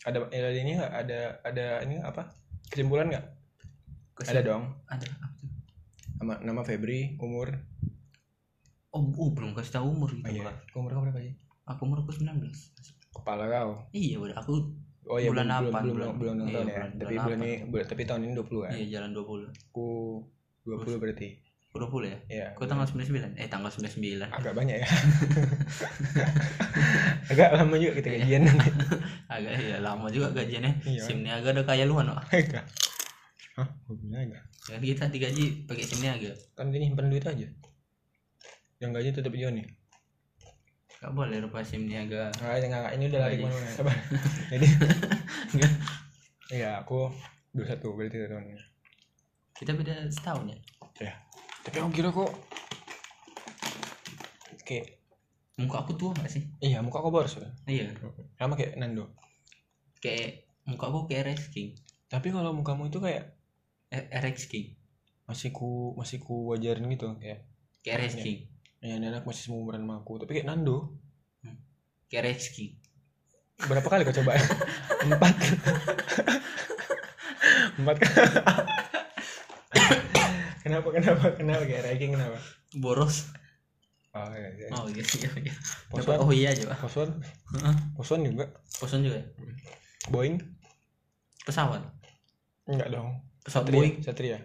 ada 0.07 0.23
ada 0.25 0.49
ini 0.53 0.71
nggak 0.73 0.93
ada 0.95 1.19
ada 1.43 1.65
ini 1.83 1.99
apa 1.99 2.31
kesimpulan 2.65 3.07
nggak 3.07 3.25
ada 4.23 4.41
dong 4.41 4.63
Ada. 4.87 5.03
apa 5.05 5.35
tuh? 5.35 5.49
nama 6.17 6.33
nama 6.41 6.61
Febri 6.63 7.19
umur 7.19 7.51
Oh, 8.89 9.03
oh, 9.13 9.29
belum 9.29 9.53
kasih 9.53 9.77
tahu 9.77 9.93
umur 9.93 10.09
gitu, 10.09 10.25
oh, 10.25 10.31
iya. 10.31 10.41
Pak. 10.41 10.73
umur 10.73 10.89
kau 10.89 11.03
berapa 11.03 11.19
sih 11.19 11.35
Aku 11.67 11.85
umur 11.85 12.01
aku 12.01 12.15
19. 12.15 12.39
kepala 13.13 13.45
kau 13.45 13.71
Iya, 13.91 14.15
udah. 14.17 14.35
Aku 14.39 14.73
oh 15.05 15.17
iya 15.17 15.29
Bulan 15.29 15.45
belum, 15.45 15.69
apa? 15.69 15.79
belum 15.83 15.93
belum 15.93 15.93
Bulan- 15.93 16.17
belum 16.17 16.33
ulang 16.33 16.39
iya, 16.41 16.55
tahun 16.55 16.65
ya 16.65 16.73
bulan- 16.73 16.93
tapi 16.97 17.13
bulan 17.13 17.27
bulan 17.27 17.39
ini 17.77 17.85
tapi 17.85 18.01
tahun 18.03 18.21
ini 18.23 18.33
20 18.33 18.63
kan 18.63 18.71
iya 18.73 18.85
jalan 18.89 19.11
20. 19.13 19.69
aku 19.69 19.87
20 20.65 20.97
berarti 20.97 21.27
20 21.69 22.05
ya? 22.05 22.17
Iya. 22.27 22.45
Aku 22.53 22.65
tanggal 22.65 22.85
99. 22.85 23.37
Eh, 23.37 23.45
tanggal 23.45 23.69
99. 23.69 24.25
agak 24.27 24.51
banyak 24.51 24.81
ya 24.81 24.87
agak 27.31 27.47
lama 27.53 27.75
juga 27.75 27.91
kita 27.95 28.07
gajian 28.13 28.41
nanti 28.43 28.69
Agak 29.27 29.51
ya 29.59 29.77
lama 29.77 30.07
juga 30.07 30.27
gajiannya. 30.31 30.71
Iya. 30.81 31.01
SIM 31.03 31.21
Niaga 31.21 31.51
udah 31.51 31.63
kaya 31.63 31.83
luan, 31.83 32.07
Pak. 32.09 32.23
agak 32.33 32.63
hah 33.57 33.67
hubungannya 33.85 34.33
agak 34.33 34.41
Kan 34.67 34.81
kita 34.81 35.03
digaji 35.07 35.43
pakai 35.63 35.83
SIM 35.83 35.99
Niaga. 36.01 36.31
kan 36.53 36.67
dia 36.67 36.79
nyimpan 36.79 37.07
duit 37.07 37.23
aja 37.23 37.47
yang 38.77 38.91
gaji 38.91 39.09
tetap 39.11 39.31
Joni 39.31 39.63
Gak 40.97 41.13
boleh 41.13 41.37
lupa 41.37 41.61
SIM 41.61 41.85
Niaga. 41.85 42.33
nggak 42.33 42.51
nggak 42.59 42.69
nggak, 42.73 42.91
ini 42.95 43.03
udah 43.07 43.19
lari 43.21 43.35
Gaji. 43.35 43.43
ke 43.43 43.47
mana 43.51 43.69
sabar 43.71 43.95
jadi 44.51 44.65
iya 46.49 46.69
aku 46.79 47.11
21 47.53 47.83
berarti 47.91 48.17
tahun 48.23 48.43
ini 48.47 48.57
Kita 49.53 49.71
beda 49.73 49.93
setahun 50.07 50.45
ya. 50.47 50.57
ya 50.99 51.11
tapi 51.67 51.77
aku 51.77 51.91
kira 51.91 52.09
kok 52.09 52.31
kayak 54.63 54.95
Muka 55.57 55.81
aku 55.81 55.97
tua 55.97 56.13
gak 56.13 56.29
sih? 56.29 56.45
iya 56.59 56.79
muka 56.79 57.01
kau 57.01 57.09
boros 57.09 57.33
ya 57.33 57.49
Iya. 57.65 57.89
sama 58.37 58.53
kayak 58.53 58.77
Nando 58.77 59.09
Kayak 59.97 60.45
muka 60.63 60.85
aku 60.85 60.99
kayak 61.05 61.33
RX 61.33 61.49
King. 61.49 61.73
tapi 62.05 62.29
kalau 62.29 62.53
mukamu 62.53 62.85
itu 62.85 62.97
kayak 62.97 63.33
Eh, 63.87 64.05
RX 64.13 64.45
King. 64.45 64.77
masih 65.25 65.49
ku 65.49 65.91
masih 65.93 66.19
ku 66.19 66.47
wajarin 66.47 66.85
gitu 66.87 67.09
kayak 67.17 67.41
Kayak 67.81 67.99
Iya. 68.07 68.21
King. 68.21 68.39
ya 68.77 68.93
anak 68.95 69.25
masih 69.25 69.49
seumuran 69.49 69.81
sama 69.81 69.97
aku 69.97 70.21
tapi 70.21 70.31
kayak 70.33 70.47
Nando 70.47 70.93
Kayak 72.07 72.23
RX 72.29 72.53
King. 72.53 72.77
berapa 73.59 73.83
kali 73.83 74.05
kau 74.05 74.13
coba 74.13 74.37
empat 75.03 75.33
empat 77.77 77.97
kenapa 80.67 80.87
kenapa 80.91 81.23
kenapa 81.33 81.63
kayak 81.63 81.83
ranking 81.85 82.11
kenapa 82.11 82.37
Boros. 82.73 83.31
oh 84.11 84.27
iya 84.29 84.49
iya 84.51 84.67
Oh 84.71 84.85
iya 84.87 85.03
iya 85.03 85.29
iya. 85.41 85.53
Poson 85.87 86.17
oh 86.17 86.31
iya 86.31 86.49
aja, 86.49 86.63
Pak. 86.67 86.77
Poson 86.83 87.09
Heeh. 87.53 87.75
Poson 87.93 88.19
juga 88.21 88.45
Poson 88.73 88.99
juga 88.99 89.15
ya? 89.15 89.25
Boeing 90.07 90.35
Pesawat. 91.41 91.79
enggak 92.65 92.89
dong 92.89 93.15
Pesawat 93.41 93.65
Satria 93.65 93.77
Boeing. 93.77 93.95
Satria 94.01 94.37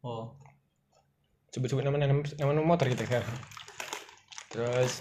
Oh. 0.00 0.32
sebut-sebut 1.50 1.82
nama 1.82 1.94
nama 1.96 2.14
nama 2.38 2.62
motor 2.64 2.86
kita 2.86 3.04
sekarang 3.04 3.36
terus 4.48 4.98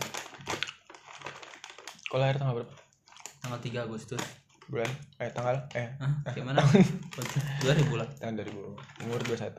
kau 2.05 2.17
lahir 2.17 2.35
tanggal 2.35 2.59
berapa 2.59 2.73
Tanggal 3.39 3.59
3 3.61 3.85
Agustus. 3.85 4.19
bulan 4.65 4.91
eh 5.17 5.31
tanggal 5.31 5.55
eh 5.71 5.87
Hah? 5.95 6.13
Gimana? 6.29 6.61
2000 6.61 7.63
lah. 7.95 8.05
tahun 8.17 8.37
2000 8.37 8.53
umur 9.01 9.19
21 9.23 9.55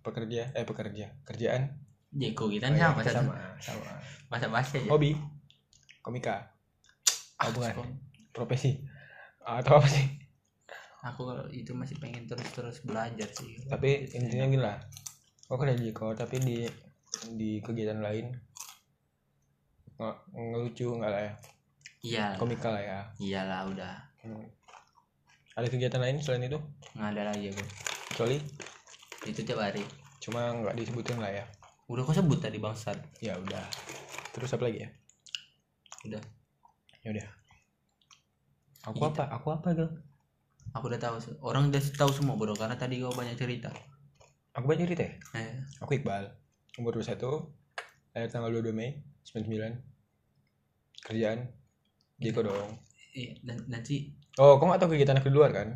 pekerja 0.00 0.50
eh 0.50 0.62
pekerja 0.62 1.12
kerjaan 1.22 1.70
Jeko 2.10 2.46
kita 2.46 2.66
Oh, 2.66 2.74
iya, 2.74 2.88
sama 2.88 3.00
satu. 3.00 3.14
sama 3.22 3.34
sama 3.58 3.82
Bahasa 4.26 4.46
bahasa 4.46 4.74
aja. 4.76 4.88
hobi 4.88 5.14
komika 6.00 6.50
Ah, 7.36 7.48
bukan. 7.48 7.72
spon. 7.72 7.88
profesi 8.30 8.82
atau 9.40 9.76
apa 9.76 9.86
sih 9.86 10.06
Aku 11.02 11.24
kalau 11.24 11.48
itu 11.48 11.72
masih 11.72 11.96
pengen 11.96 12.24
terus-terus 12.24 12.82
belajar 12.82 13.24
sih. 13.30 13.56
tapi 13.64 14.04
intinya 14.06 14.44
gini 14.46 14.60
lah 14.60 14.76
kau 15.44 15.56
kerja 15.56 15.74
kau 15.90 16.12
tapi 16.12 16.36
di 16.38 16.56
di 17.32 17.58
kegiatan 17.58 17.98
lain 17.98 18.28
nggak 19.94 20.16
ngelucu 20.30 20.88
nggak 20.92 21.10
lah 21.10 21.22
ya 21.22 21.32
Iya. 22.00 22.26
komika 22.34 22.68
lah 22.70 22.80
ya 22.80 23.00
Iyalah 23.18 23.60
udah. 23.66 23.94
Hmm. 24.20 24.44
ada 25.52 25.66
kegiatan 25.66 25.98
lain 25.98 26.16
selain 26.18 26.44
itu 26.44 26.56
Nggak 26.92 27.08
ada 27.10 27.22
lagi 27.26 27.44
aku. 27.48 27.64
kecuali 28.08 28.36
Itu 29.22 29.40
tiap 29.42 29.60
hari. 29.60 29.84
cuma 30.18 30.52
nggak 30.52 30.76
disebutin 30.76 31.16
lah 31.16 31.32
ya 31.32 31.44
Udah 31.86 32.02
kau 32.02 32.12
sebut 32.12 32.38
tadi 32.38 32.56
bangsat. 32.56 32.96
ya 33.18 33.32
udah 33.34 33.64
terus 34.30 34.52
apa 34.52 34.62
lagi 34.62 34.84
ya 34.84 34.88
Udah. 36.04 36.22
ya 37.00 37.08
udah 37.10 37.28
aku 38.82 38.96
Gitu. 38.96 39.08
apa 39.10 39.22
aku 39.30 39.48
apa 39.50 39.68
tuh 39.74 39.90
Aku 40.70 40.86
udah 40.86 41.00
tahu. 41.00 41.16
se- 41.18 41.34
Orang 41.40 41.66
udah 41.66 41.82
tahu 41.82 42.10
semua 42.10 42.34
bro 42.34 42.52
karena 42.52 42.76
tadi 42.76 42.96
kau 42.96 43.10
banyak 43.10 43.34
cerita. 43.34 43.72
aku 44.50 44.64
banyak 44.66 44.86
cerita 44.86 45.02
ya 45.02 45.12
Eh, 45.36 45.52
aku 45.78 45.96
Iqbal 45.96 46.30
umur 46.76 46.94
21 46.94 47.48
lahir 48.10 48.28
tanggal 48.28 48.50
22 48.52 48.70
Mei 48.70 49.00
99 49.24 49.80
kerjaan 51.00 51.48
Jeko 52.18 52.40
dong 52.42 52.70
iya, 53.10 53.34
dan 53.40 53.56
nanti 53.66 54.12
oh 54.36 54.56
kau 54.56 54.66
nggak 54.66 54.78
tahu 54.78 54.92
kegiatan 54.92 55.16
aku 55.16 55.26
di 55.26 55.34
luar 55.34 55.50
kan 55.50 55.68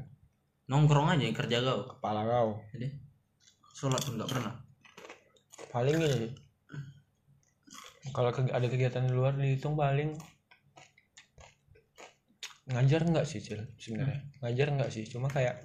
nongkrong 0.65 1.11
aja 1.11 1.27
kerja 1.35 1.59
kau. 1.61 1.81
kepala 1.91 2.23
kau 2.23 2.61
Jadi 2.71 2.89
sholat 3.75 4.01
pun 4.07 4.15
nggak 4.17 4.31
pernah. 4.31 4.55
paling 5.75 5.99
ini 5.99 6.31
kalau 8.15 8.31
ada 8.31 8.67
kegiatan 8.71 9.11
di 9.11 9.13
luar 9.15 9.35
dihitung 9.35 9.75
paling. 9.75 10.15
Ngajar 12.71 13.05
nggak 13.05 13.27
sih 13.29 13.43
cil 13.43 13.61
sebenarnya? 13.77 14.23
Ngajar 14.41 14.69
nggak 14.73 14.91
sih? 14.95 15.05
Cuma 15.05 15.27
kayak 15.27 15.59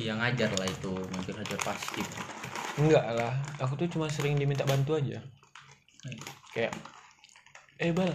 Iya 0.00 0.16
ngajar 0.16 0.50
lah 0.56 0.66
itu. 0.66 0.90
Mungkin 0.90 1.34
ngajar 1.38 1.60
pasti. 1.62 2.02
enggak 2.80 3.06
lah. 3.12 3.32
Aku 3.62 3.76
tuh 3.76 3.86
cuma 3.86 4.10
sering 4.10 4.34
diminta 4.34 4.66
bantu 4.66 4.98
aja. 4.98 5.22
Kayak 6.50 6.74
eh 7.80 7.94
bal 7.94 8.10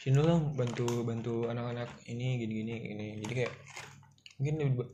sini 0.00 0.20
dong 0.20 0.56
bantu 0.58 1.04
bantu 1.04 1.46
anak-anak 1.52 1.90
ini 2.08 2.40
gini 2.40 2.52
gini. 2.64 2.74
Ini 2.96 3.06
jadi 3.26 3.34
kayak 3.44 3.52
mungkin 4.40 4.54
dibu- 4.58 4.92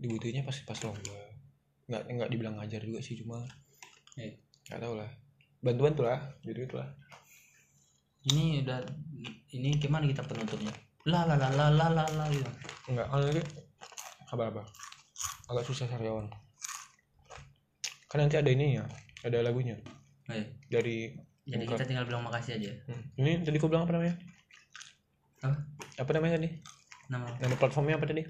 dibutuhinnya 0.00 0.46
pas 0.46 0.56
pas 0.64 0.78
lomba 0.86 1.27
nggak 1.88 2.02
nggak 2.04 2.30
dibilang 2.30 2.54
ngajar 2.60 2.84
juga 2.84 3.00
sih 3.00 3.16
cuma 3.18 3.40
Eh, 4.18 4.34
nggak 4.68 4.80
tahu 4.82 4.94
lah. 4.98 5.10
Bantu 5.64 5.80
bantu 5.88 6.02
lah 6.06 6.20
gitu 6.42 6.60
itulah 6.62 6.88
ini 8.28 8.60
udah 8.60 8.82
ini 9.54 9.78
gimana 9.78 10.04
kita 10.04 10.26
penutupnya? 10.26 10.72
La 11.08 11.24
la 11.24 11.38
la 11.38 11.48
la 11.54 11.66
la 11.70 11.86
la 11.88 12.04
la 12.04 12.24
gitu. 12.28 12.50
nggak 12.92 13.06
kalau 13.08 13.24
nanti 13.24 13.42
apa 14.28 14.42
apa? 14.52 14.62
Agak 15.48 15.64
susah 15.64 15.88
karyawan 15.88 16.28
kan 18.08 18.24
nanti 18.24 18.40
ada 18.40 18.48
ini 18.48 18.80
ya 18.80 18.84
ada 19.24 19.44
lagunya. 19.44 19.76
Eh, 20.32 20.44
dari 20.68 21.12
jadi 21.48 21.64
kita 21.64 21.84
tinggal 21.88 22.04
bilang 22.04 22.24
makasih 22.24 22.60
aja. 22.60 22.72
Hmm. 22.88 23.02
ini 23.16 23.40
tadi 23.44 23.56
kau 23.56 23.72
bilang 23.72 23.88
apa 23.88 23.96
namanya? 23.96 24.14
Apa? 25.44 25.56
Apa 26.04 26.10
namanya 26.16 26.36
tadi? 26.36 26.48
Nama. 27.08 27.28
Nama 27.40 27.54
platformnya 27.56 27.96
apa 27.96 28.04
tadi? 28.08 28.24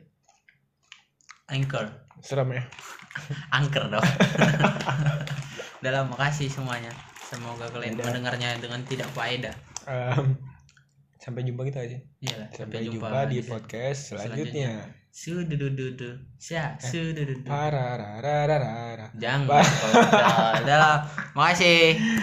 Anchor. 1.50 1.86
Seram 2.22 2.50
ya 2.54 2.62
angker 3.58 3.84
dong 3.88 4.04
dalam 5.84 6.10
makasih 6.10 6.50
semuanya 6.50 6.90
semoga 7.22 7.68
kalian 7.70 7.94
Dadah. 7.94 8.04
mendengarnya 8.10 8.58
dengan 8.58 8.80
tidak 8.86 9.08
faedah 9.14 9.54
Em, 9.88 10.36
sampai 11.16 11.48
jumpa 11.48 11.64
kita 11.64 11.80
aja 11.80 11.96
Iyalah, 12.20 12.48
sampai, 12.52 12.84
jumpa, 12.84 13.24
di 13.30 13.40
podcast 13.40 14.12
selanjutnya 14.12 14.98
Sududududu. 15.18 16.14
Sya, 16.38 16.78
sudududu. 16.78 17.42
Pararararara. 17.42 19.10
Jangan. 19.18 19.66
Udah, 19.66 20.54
udah 20.62 20.76
lah. 20.78 20.96
Makasih. 21.34 21.98